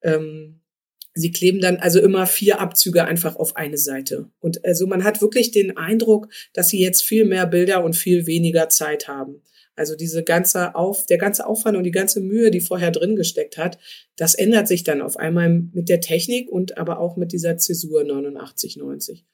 ähm, 0.03 0.60
sie 1.13 1.31
kleben 1.31 1.59
dann 1.59 1.77
also 1.77 1.99
immer 1.99 2.25
vier 2.25 2.59
Abzüge 2.59 3.05
einfach 3.05 3.35
auf 3.35 3.55
eine 3.55 3.77
Seite. 3.77 4.29
Und 4.39 4.63
also 4.65 4.87
man 4.87 5.03
hat 5.03 5.21
wirklich 5.21 5.51
den 5.51 5.77
Eindruck, 5.77 6.29
dass 6.53 6.69
sie 6.69 6.79
jetzt 6.79 7.03
viel 7.03 7.25
mehr 7.25 7.45
Bilder 7.47 7.83
und 7.83 7.95
viel 7.95 8.27
weniger 8.27 8.69
Zeit 8.69 9.07
haben. 9.07 9.41
Also 9.75 9.95
diese 9.95 10.23
ganze 10.23 10.75
Auf, 10.75 11.05
der 11.05 11.17
ganze 11.17 11.45
Aufwand 11.45 11.77
und 11.77 11.83
die 11.83 11.91
ganze 11.91 12.21
Mühe, 12.21 12.51
die 12.51 12.61
vorher 12.61 12.91
drin 12.91 13.15
gesteckt 13.15 13.57
hat, 13.57 13.77
das 14.15 14.35
ändert 14.35 14.67
sich 14.67 14.83
dann 14.83 15.01
auf 15.01 15.17
einmal 15.17 15.49
mit 15.49 15.89
der 15.89 16.01
Technik 16.01 16.49
und 16.49 16.77
aber 16.77 16.99
auch 16.99 17.17
mit 17.17 17.31
dieser 17.31 17.57
Zäsur 17.57 18.03
89, 18.03 18.77
90. 18.77 19.25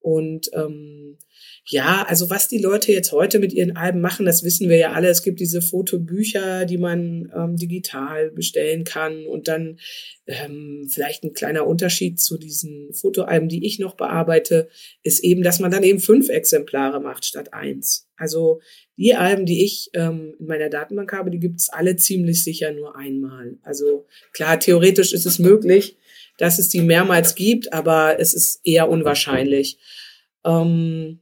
Und 0.00 0.50
ähm, 0.54 1.18
ja, 1.64 2.04
also 2.08 2.28
was 2.28 2.48
die 2.48 2.58
Leute 2.58 2.92
jetzt 2.92 3.12
heute 3.12 3.38
mit 3.38 3.52
ihren 3.52 3.76
Alben 3.76 4.00
machen, 4.00 4.26
das 4.26 4.42
wissen 4.42 4.68
wir 4.68 4.78
ja 4.78 4.92
alle. 4.92 5.08
Es 5.08 5.22
gibt 5.22 5.38
diese 5.38 5.62
Fotobücher, 5.62 6.64
die 6.64 6.76
man 6.76 7.32
ähm, 7.36 7.56
digital 7.56 8.32
bestellen 8.32 8.82
kann 8.82 9.26
und 9.26 9.46
dann 9.46 9.78
ähm, 10.26 10.88
vielleicht 10.90 11.22
ein 11.22 11.34
kleiner 11.34 11.66
Unterschied 11.66 12.20
zu 12.20 12.36
diesen 12.36 12.92
Fotoalben, 12.92 13.48
die 13.48 13.64
ich 13.64 13.78
noch 13.78 13.94
bearbeite, 13.94 14.68
ist 15.04 15.22
eben, 15.22 15.44
dass 15.44 15.60
man 15.60 15.70
dann 15.70 15.84
eben 15.84 16.00
fünf 16.00 16.30
Exemplare 16.30 17.00
macht 17.00 17.24
statt 17.24 17.54
eins. 17.54 18.08
Also 18.16 18.60
die 18.96 19.14
Alben, 19.14 19.46
die 19.46 19.64
ich 19.64 19.90
ähm, 19.94 20.34
in 20.40 20.46
meiner 20.46 20.68
Datenbank 20.68 21.12
habe, 21.12 21.30
die 21.30 21.40
gibt's 21.40 21.68
alle 21.68 21.94
ziemlich 21.94 22.42
sicher 22.42 22.72
nur 22.72 22.96
einmal. 22.96 23.56
Also 23.62 24.06
klar, 24.32 24.58
theoretisch 24.58 25.12
ist 25.12 25.26
es 25.26 25.38
möglich, 25.38 25.96
dass 26.38 26.58
es 26.58 26.68
die 26.68 26.80
mehrmals 26.80 27.36
gibt, 27.36 27.72
aber 27.72 28.18
es 28.18 28.34
ist 28.34 28.60
eher 28.64 28.88
unwahrscheinlich. 28.88 29.78
Ähm, 30.44 31.20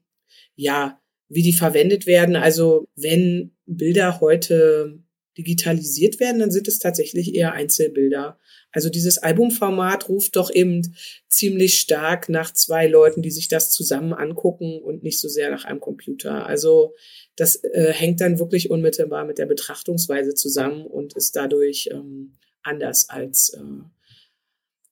ja, 0.60 1.00
wie 1.28 1.42
die 1.42 1.52
verwendet 1.52 2.06
werden. 2.06 2.36
Also 2.36 2.86
wenn 2.96 3.52
Bilder 3.66 4.20
heute 4.20 4.98
digitalisiert 5.38 6.20
werden, 6.20 6.40
dann 6.40 6.50
sind 6.50 6.68
es 6.68 6.78
tatsächlich 6.78 7.34
eher 7.34 7.52
Einzelbilder. 7.52 8.38
Also 8.72 8.90
dieses 8.90 9.18
Albumformat 9.18 10.08
ruft 10.08 10.36
doch 10.36 10.52
eben 10.52 10.94
ziemlich 11.28 11.80
stark 11.80 12.28
nach 12.28 12.52
zwei 12.52 12.86
Leuten, 12.86 13.22
die 13.22 13.30
sich 13.30 13.48
das 13.48 13.70
zusammen 13.70 14.12
angucken 14.12 14.80
und 14.80 15.02
nicht 15.02 15.18
so 15.18 15.28
sehr 15.28 15.50
nach 15.50 15.64
einem 15.64 15.80
Computer. 15.80 16.46
Also 16.46 16.94
das 17.36 17.56
äh, 17.56 17.92
hängt 17.92 18.20
dann 18.20 18.38
wirklich 18.38 18.70
unmittelbar 18.70 19.24
mit 19.24 19.38
der 19.38 19.46
Betrachtungsweise 19.46 20.34
zusammen 20.34 20.84
und 20.86 21.16
ist 21.16 21.36
dadurch 21.36 21.88
ähm, 21.92 22.34
anders 22.62 23.08
als 23.08 23.50
äh, 23.50 23.60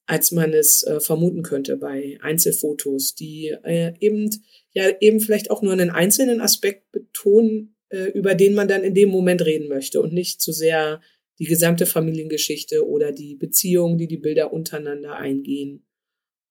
als 0.08 0.32
man 0.32 0.54
es 0.54 0.82
äh, 0.84 1.00
vermuten 1.00 1.42
könnte 1.42 1.76
bei 1.76 2.18
Einzelfotos, 2.22 3.14
die 3.14 3.54
äh, 3.62 3.92
eben 4.00 4.30
ja 4.72 4.90
eben 5.00 5.20
vielleicht 5.20 5.50
auch 5.50 5.60
nur 5.60 5.72
einen 5.72 5.90
einzelnen 5.90 6.40
Aspekt 6.40 6.90
betonen, 6.92 7.76
äh, 7.90 8.06
über 8.12 8.34
den 8.34 8.54
man 8.54 8.68
dann 8.68 8.84
in 8.84 8.94
dem 8.94 9.10
Moment 9.10 9.44
reden 9.44 9.68
möchte 9.68 10.00
und 10.00 10.14
nicht 10.14 10.40
zu 10.40 10.50
sehr 10.52 11.02
die 11.38 11.44
gesamte 11.44 11.84
Familiengeschichte 11.84 12.88
oder 12.88 13.12
die 13.12 13.36
Beziehungen, 13.36 13.98
die 13.98 14.08
die 14.08 14.16
Bilder 14.16 14.50
untereinander 14.52 15.16
eingehen. 15.16 15.86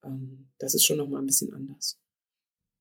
Ähm, 0.05 0.49
das 0.59 0.75
ist 0.75 0.85
schon 0.85 0.97
noch 0.97 1.09
mal 1.09 1.19
ein 1.19 1.25
bisschen 1.25 1.51
anders. 1.51 1.99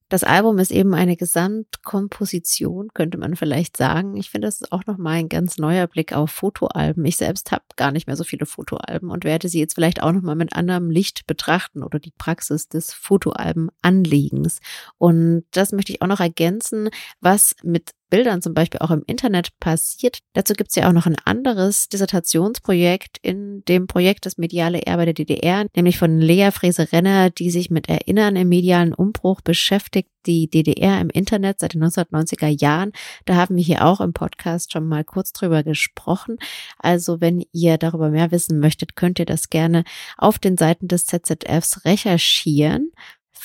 Das 0.08 0.22
Album 0.22 0.58
ist 0.58 0.70
eben 0.70 0.94
eine 0.94 1.16
Gesamtkomposition, 1.16 2.90
könnte 2.94 3.18
man 3.18 3.34
vielleicht 3.34 3.76
sagen. 3.76 4.16
Ich 4.16 4.30
finde, 4.30 4.46
das 4.46 4.60
ist 4.60 4.70
auch 4.70 4.86
nochmal 4.86 5.14
ein 5.14 5.28
ganz 5.28 5.58
neuer 5.58 5.88
Blick 5.88 6.12
auf 6.12 6.30
Fotoalben. 6.30 7.04
Ich 7.04 7.16
selbst 7.16 7.50
habe 7.50 7.64
gar 7.74 7.90
nicht 7.90 8.06
mehr 8.06 8.14
so 8.14 8.22
viele 8.22 8.46
Fotoalben 8.46 9.10
und 9.10 9.24
werde 9.24 9.48
sie 9.48 9.58
jetzt 9.58 9.74
vielleicht 9.74 10.02
auch 10.02 10.12
nochmal 10.12 10.36
mit 10.36 10.54
anderem 10.54 10.90
Licht 10.90 11.26
betrachten 11.26 11.82
oder 11.82 11.98
die 11.98 12.12
Praxis 12.16 12.68
des 12.68 12.92
Fotoalbenanlegens. 12.92 14.60
Und 14.96 15.44
das 15.50 15.72
möchte 15.72 15.90
ich 15.92 16.02
auch 16.02 16.06
noch 16.06 16.20
ergänzen, 16.20 16.88
was 17.20 17.56
mit 17.64 17.90
Bildern 18.10 18.42
zum 18.42 18.54
Beispiel 18.54 18.80
auch 18.80 18.90
im 18.90 19.02
Internet 19.06 19.58
passiert. 19.58 20.18
Dazu 20.32 20.54
gibt 20.54 20.70
es 20.70 20.76
ja 20.76 20.88
auch 20.88 20.92
noch 20.92 21.06
ein 21.06 21.16
anderes 21.24 21.88
Dissertationsprojekt 21.88 23.18
in 23.22 23.64
dem 23.66 23.86
Projekt 23.86 24.26
Das 24.26 24.38
mediale 24.38 24.82
Erbe 24.82 25.04
der 25.04 25.14
DDR, 25.14 25.66
nämlich 25.74 25.98
von 25.98 26.18
Lea 26.18 26.50
Frese-Renner, 26.52 27.30
die 27.30 27.50
sich 27.50 27.70
mit 27.70 27.88
Erinnern 27.88 28.36
im 28.36 28.48
medialen 28.48 28.94
Umbruch 28.94 29.40
beschäftigt, 29.40 30.10
die 30.26 30.50
DDR 30.50 31.00
im 31.00 31.10
Internet 31.10 31.60
seit 31.60 31.74
den 31.74 31.84
1990er 31.84 32.48
Jahren. 32.48 32.92
Da 33.24 33.36
haben 33.36 33.56
wir 33.56 33.62
hier 33.62 33.84
auch 33.84 34.00
im 34.00 34.12
Podcast 34.12 34.72
schon 34.72 34.86
mal 34.86 35.04
kurz 35.04 35.32
drüber 35.32 35.62
gesprochen. 35.62 36.38
Also 36.78 37.20
wenn 37.20 37.44
ihr 37.52 37.78
darüber 37.78 38.10
mehr 38.10 38.30
wissen 38.32 38.58
möchtet, 38.58 38.96
könnt 38.96 39.18
ihr 39.18 39.26
das 39.26 39.50
gerne 39.50 39.84
auf 40.16 40.38
den 40.38 40.56
Seiten 40.56 40.88
des 40.88 41.06
ZZFs 41.06 41.84
recherchieren. 41.84 42.90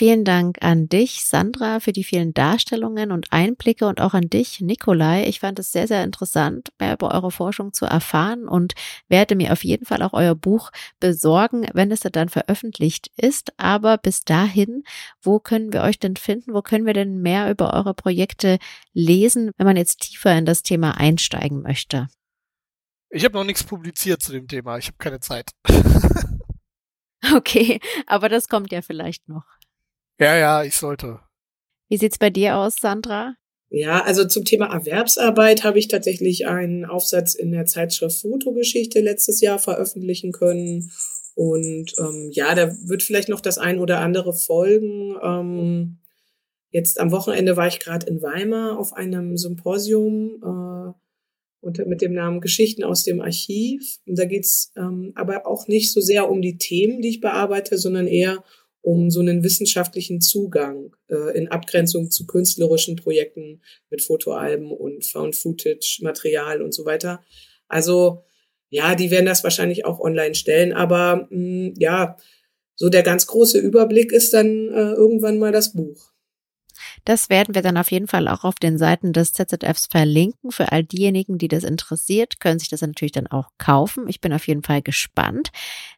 Vielen 0.01 0.25
Dank 0.25 0.57
an 0.61 0.89
dich, 0.89 1.25
Sandra, 1.25 1.79
für 1.79 1.91
die 1.91 2.03
vielen 2.03 2.33
Darstellungen 2.33 3.11
und 3.11 3.31
Einblicke 3.31 3.85
und 3.85 4.01
auch 4.01 4.15
an 4.15 4.31
dich, 4.31 4.59
Nikolai. 4.59 5.27
Ich 5.27 5.41
fand 5.41 5.59
es 5.59 5.71
sehr, 5.71 5.87
sehr 5.87 6.03
interessant, 6.03 6.69
mehr 6.79 6.93
über 6.93 7.13
eure 7.13 7.29
Forschung 7.29 7.71
zu 7.71 7.85
erfahren 7.85 8.47
und 8.47 8.73
werde 9.09 9.35
mir 9.35 9.51
auf 9.53 9.63
jeden 9.63 9.85
Fall 9.85 10.01
auch 10.01 10.13
euer 10.13 10.33
Buch 10.33 10.71
besorgen, 10.99 11.67
wenn 11.73 11.91
es 11.91 11.99
dann 11.99 12.29
veröffentlicht 12.29 13.11
ist. 13.15 13.53
Aber 13.57 13.99
bis 13.99 14.21
dahin, 14.21 14.85
wo 15.21 15.37
können 15.37 15.71
wir 15.71 15.83
euch 15.83 15.99
denn 15.99 16.15
finden? 16.15 16.55
Wo 16.55 16.63
können 16.63 16.87
wir 16.87 16.95
denn 16.95 17.21
mehr 17.21 17.51
über 17.51 17.71
eure 17.75 17.93
Projekte 17.93 18.57
lesen, 18.93 19.51
wenn 19.57 19.67
man 19.67 19.77
jetzt 19.77 20.01
tiefer 20.01 20.35
in 20.35 20.47
das 20.47 20.63
Thema 20.63 20.97
einsteigen 20.97 21.61
möchte? 21.61 22.07
Ich 23.11 23.23
habe 23.23 23.35
noch 23.35 23.45
nichts 23.45 23.63
publiziert 23.63 24.23
zu 24.23 24.31
dem 24.31 24.47
Thema. 24.47 24.79
Ich 24.79 24.87
habe 24.87 24.97
keine 24.97 25.19
Zeit. 25.19 25.51
okay, 27.35 27.79
aber 28.07 28.29
das 28.29 28.47
kommt 28.47 28.71
ja 28.71 28.81
vielleicht 28.81 29.29
noch. 29.29 29.45
Ja, 30.21 30.37
ja, 30.37 30.63
ich 30.63 30.75
sollte. 30.75 31.19
Wie 31.89 31.97
sieht's 31.97 32.19
bei 32.19 32.29
dir 32.29 32.57
aus, 32.57 32.75
Sandra? 32.79 33.33
Ja, 33.71 34.03
also 34.03 34.23
zum 34.25 34.45
Thema 34.45 34.67
Erwerbsarbeit 34.67 35.63
habe 35.63 35.79
ich 35.79 35.87
tatsächlich 35.87 36.45
einen 36.45 36.85
Aufsatz 36.85 37.33
in 37.33 37.51
der 37.51 37.65
Zeitschrift 37.65 38.21
Fotogeschichte 38.21 38.99
letztes 38.99 39.41
Jahr 39.41 39.57
veröffentlichen 39.57 40.31
können. 40.31 40.91
Und 41.33 41.93
ähm, 41.97 42.29
ja, 42.33 42.53
da 42.53 42.75
wird 42.87 43.01
vielleicht 43.01 43.29
noch 43.29 43.41
das 43.41 43.57
ein 43.57 43.79
oder 43.79 43.99
andere 44.01 44.33
folgen. 44.33 45.15
Ähm, 45.23 45.97
jetzt 46.69 46.99
am 46.99 47.11
Wochenende 47.11 47.57
war 47.57 47.67
ich 47.67 47.79
gerade 47.79 48.05
in 48.05 48.21
Weimar 48.21 48.77
auf 48.77 48.93
einem 48.93 49.37
Symposium 49.37 50.35
äh, 50.43 50.93
unter, 51.61 51.85
mit 51.87 52.01
dem 52.01 52.13
Namen 52.13 52.41
Geschichten 52.41 52.83
aus 52.83 53.03
dem 53.03 53.21
Archiv. 53.21 53.97
Und 54.05 54.19
da 54.19 54.25
geht's 54.25 54.71
ähm, 54.75 55.13
aber 55.15 55.47
auch 55.47 55.67
nicht 55.67 55.91
so 55.91 55.99
sehr 55.99 56.29
um 56.29 56.43
die 56.43 56.59
Themen, 56.59 57.01
die 57.01 57.09
ich 57.09 57.21
bearbeite, 57.21 57.79
sondern 57.79 58.05
eher 58.05 58.35
um 58.35 58.43
so 58.83 59.19
einen 59.19 59.43
wissenschaftlichen 59.43 60.21
Zugang 60.21 60.95
äh, 61.07 61.37
in 61.37 61.47
Abgrenzung 61.49 62.09
zu 62.09 62.25
künstlerischen 62.25 62.95
Projekten 62.95 63.61
mit 63.89 64.01
Fotoalben 64.01 64.71
und 64.71 65.05
Found-Footage-Material 65.05 66.61
und 66.61 66.73
so 66.73 66.85
weiter. 66.85 67.23
Also 67.67 68.23
ja, 68.69 68.95
die 68.95 69.11
werden 69.11 69.25
das 69.25 69.43
wahrscheinlich 69.43 69.85
auch 69.85 69.99
online 69.99 70.33
stellen, 70.33 70.73
aber 70.73 71.27
mh, 71.29 71.67
hm, 71.67 71.73
ja, 71.77 72.17
so 72.75 72.89
der 72.89 73.03
ganz 73.03 73.27
große 73.27 73.59
Überblick 73.59 74.11
ist 74.11 74.33
dann 74.33 74.69
äh, 74.69 74.93
irgendwann 74.93 75.37
mal 75.37 75.51
das 75.51 75.73
Buch. 75.73 76.11
Das 77.05 77.29
werden 77.29 77.55
wir 77.55 77.61
dann 77.61 77.77
auf 77.77 77.91
jeden 77.91 78.07
Fall 78.07 78.27
auch 78.27 78.43
auf 78.43 78.55
den 78.55 78.77
Seiten 78.77 79.13
des 79.13 79.33
ZZFs 79.33 79.87
verlinken. 79.87 80.51
Für 80.51 80.71
all 80.71 80.83
diejenigen, 80.83 81.37
die 81.37 81.47
das 81.47 81.63
interessiert, 81.63 82.39
können 82.39 82.59
sich 82.59 82.69
das 82.69 82.81
natürlich 82.81 83.11
dann 83.11 83.27
auch 83.27 83.49
kaufen. 83.57 84.07
Ich 84.07 84.21
bin 84.21 84.33
auf 84.33 84.47
jeden 84.47 84.63
Fall 84.63 84.81
gespannt. 84.81 85.51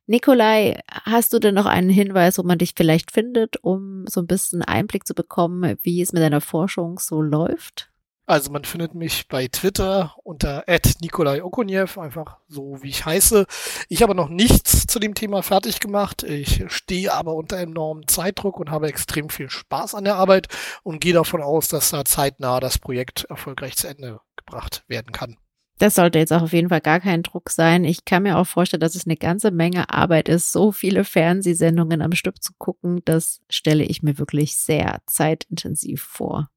Nikolai, 0.05 0.79
hast 0.89 1.33
du 1.33 1.39
denn 1.39 1.55
noch 1.55 1.65
einen 1.65 1.89
Hinweis, 1.89 2.37
wo 2.37 2.43
man 2.43 2.57
dich 2.57 2.73
vielleicht 2.75 3.11
findet, 3.11 3.63
um 3.63 4.05
so 4.07 4.21
ein 4.21 4.27
bisschen 4.27 4.61
Einblick 4.61 5.07
zu 5.07 5.13
bekommen, 5.13 5.77
wie 5.83 6.01
es 6.01 6.13
mit 6.13 6.21
deiner 6.21 6.41
Forschung 6.41 6.99
so 6.99 7.21
läuft? 7.21 7.92
Also 8.25 8.51
man 8.51 8.63
findet 8.63 8.95
mich 8.95 9.27
bei 9.27 9.47
Twitter 9.47 10.15
unter 10.23 10.63
Nikolai 11.01 11.43
Okoniev, 11.43 11.97
einfach 11.97 12.37
so 12.47 12.81
wie 12.81 12.89
ich 12.89 13.05
heiße. 13.05 13.45
Ich 13.89 14.01
habe 14.01 14.15
noch 14.15 14.29
nichts 14.29 14.87
zu 14.87 14.99
dem 14.99 15.13
Thema 15.13 15.43
fertig 15.43 15.81
gemacht. 15.81 16.23
Ich 16.23 16.63
stehe 16.67 17.13
aber 17.13 17.35
unter 17.35 17.57
enormem 17.57 18.07
Zeitdruck 18.07 18.59
und 18.59 18.71
habe 18.71 18.87
extrem 18.87 19.29
viel 19.29 19.49
Spaß 19.49 19.93
an 19.95 20.05
der 20.05 20.15
Arbeit 20.15 20.47
und 20.83 21.01
gehe 21.01 21.13
davon 21.13 21.41
aus, 21.41 21.67
dass 21.67 21.89
da 21.89 22.05
zeitnah 22.05 22.61
das 22.61 22.79
Projekt 22.79 23.25
erfolgreich 23.25 23.75
zu 23.75 23.87
Ende 23.87 24.21
gebracht 24.37 24.85
werden 24.87 25.11
kann. 25.11 25.35
Das 25.79 25.95
sollte 25.95 26.19
jetzt 26.19 26.31
auch 26.31 26.43
auf 26.43 26.53
jeden 26.53 26.69
Fall 26.69 26.79
gar 26.79 27.01
kein 27.01 27.23
Druck 27.23 27.49
sein. 27.49 27.83
Ich 27.83 28.05
kann 28.05 28.23
mir 28.23 28.37
auch 28.37 28.47
vorstellen, 28.47 28.79
dass 28.79 28.95
es 28.95 29.05
eine 29.05 29.17
ganze 29.17 29.51
Menge 29.51 29.89
Arbeit 29.89 30.29
ist, 30.29 30.53
so 30.53 30.71
viele 30.71 31.03
Fernsehsendungen 31.03 32.01
am 32.01 32.13
Stück 32.13 32.41
zu 32.41 32.53
gucken. 32.57 33.01
Das 33.03 33.41
stelle 33.49 33.83
ich 33.83 34.01
mir 34.01 34.17
wirklich 34.17 34.55
sehr 34.55 35.01
zeitintensiv 35.07 36.01
vor. 36.01 36.49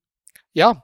Ja, 0.56 0.82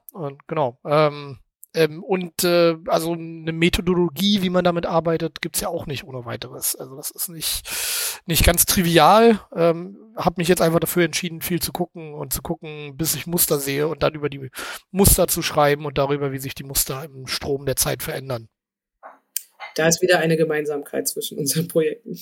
genau. 0.48 0.78
Ähm, 0.84 1.38
ähm, 1.72 2.04
und 2.04 2.44
äh, 2.44 2.76
also 2.88 3.14
eine 3.14 3.52
Methodologie, 3.52 4.42
wie 4.42 4.50
man 4.50 4.64
damit 4.64 4.84
arbeitet, 4.84 5.40
gibt's 5.40 5.62
ja 5.62 5.68
auch 5.68 5.86
nicht 5.86 6.04
ohne 6.04 6.26
weiteres. 6.26 6.76
Also 6.76 6.94
das 6.94 7.10
ist 7.10 7.30
nicht, 7.30 7.62
nicht 8.26 8.44
ganz 8.44 8.66
trivial. 8.66 9.40
Ähm, 9.56 9.96
habe 10.14 10.34
mich 10.36 10.48
jetzt 10.48 10.60
einfach 10.60 10.80
dafür 10.80 11.06
entschieden, 11.06 11.40
viel 11.40 11.62
zu 11.62 11.72
gucken 11.72 12.12
und 12.12 12.34
zu 12.34 12.42
gucken, 12.42 12.98
bis 12.98 13.14
ich 13.14 13.26
Muster 13.26 13.58
sehe 13.58 13.88
und 13.88 14.02
dann 14.02 14.12
über 14.12 14.28
die 14.28 14.50
Muster 14.90 15.26
zu 15.26 15.40
schreiben 15.40 15.86
und 15.86 15.96
darüber, 15.96 16.32
wie 16.32 16.38
sich 16.38 16.54
die 16.54 16.64
Muster 16.64 17.02
im 17.06 17.26
Strom 17.26 17.64
der 17.64 17.76
Zeit 17.76 18.02
verändern. 18.02 18.50
Da 19.74 19.88
ist 19.88 20.02
wieder 20.02 20.18
eine 20.18 20.36
Gemeinsamkeit 20.36 21.08
zwischen 21.08 21.38
unseren 21.38 21.66
Projekten. 21.68 22.18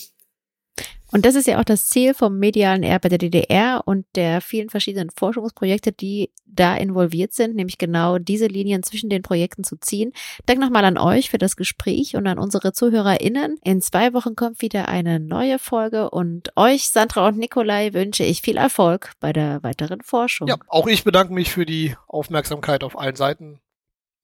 Und 1.12 1.26
das 1.26 1.34
ist 1.34 1.46
ja 1.46 1.58
auch 1.58 1.64
das 1.64 1.88
Ziel 1.88 2.14
vom 2.14 2.38
medialen 2.38 2.82
Erbe 2.82 3.08
der 3.08 3.18
DDR 3.18 3.82
und 3.84 4.06
der 4.14 4.40
vielen 4.40 4.70
verschiedenen 4.70 5.10
Forschungsprojekte, 5.10 5.92
die 5.92 6.30
da 6.46 6.76
involviert 6.76 7.32
sind, 7.32 7.56
nämlich 7.56 7.78
genau 7.78 8.18
diese 8.18 8.46
Linien 8.46 8.82
zwischen 8.82 9.10
den 9.10 9.22
Projekten 9.22 9.64
zu 9.64 9.76
ziehen. 9.76 10.12
Dank 10.46 10.60
nochmal 10.60 10.84
an 10.84 10.98
euch 10.98 11.30
für 11.30 11.38
das 11.38 11.56
Gespräch 11.56 12.16
und 12.16 12.26
an 12.26 12.38
unsere 12.38 12.72
ZuhörerInnen. 12.72 13.58
In 13.64 13.80
zwei 13.82 14.12
Wochen 14.12 14.36
kommt 14.36 14.62
wieder 14.62 14.88
eine 14.88 15.18
neue 15.18 15.58
Folge 15.58 16.10
und 16.10 16.52
euch, 16.56 16.88
Sandra 16.88 17.26
und 17.28 17.38
Nikolai, 17.38 17.92
wünsche 17.92 18.24
ich 18.24 18.42
viel 18.42 18.56
Erfolg 18.56 19.12
bei 19.20 19.32
der 19.32 19.62
weiteren 19.62 20.02
Forschung. 20.02 20.48
Ja, 20.48 20.56
auch 20.68 20.86
ich 20.86 21.04
bedanke 21.04 21.32
mich 21.32 21.50
für 21.50 21.66
die 21.66 21.96
Aufmerksamkeit 22.06 22.84
auf 22.84 22.98
allen 22.98 23.16
Seiten. 23.16 23.60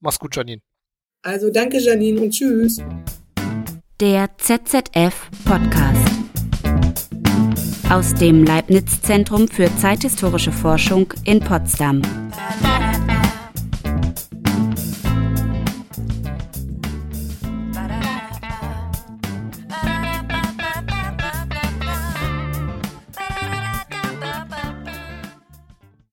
Mach's 0.00 0.18
gut, 0.18 0.36
Janine. 0.36 0.62
Also 1.22 1.50
danke, 1.50 1.78
Janine 1.78 2.20
und 2.20 2.30
tschüss. 2.30 2.80
Der 3.98 4.28
ZZF 4.36 5.30
Podcast 5.44 6.25
aus 7.90 8.14
dem 8.14 8.44
Leibniz 8.44 9.00
Zentrum 9.02 9.48
für 9.48 9.68
zeithistorische 9.76 10.52
Forschung 10.52 11.12
in 11.24 11.40
Potsdam. 11.40 12.02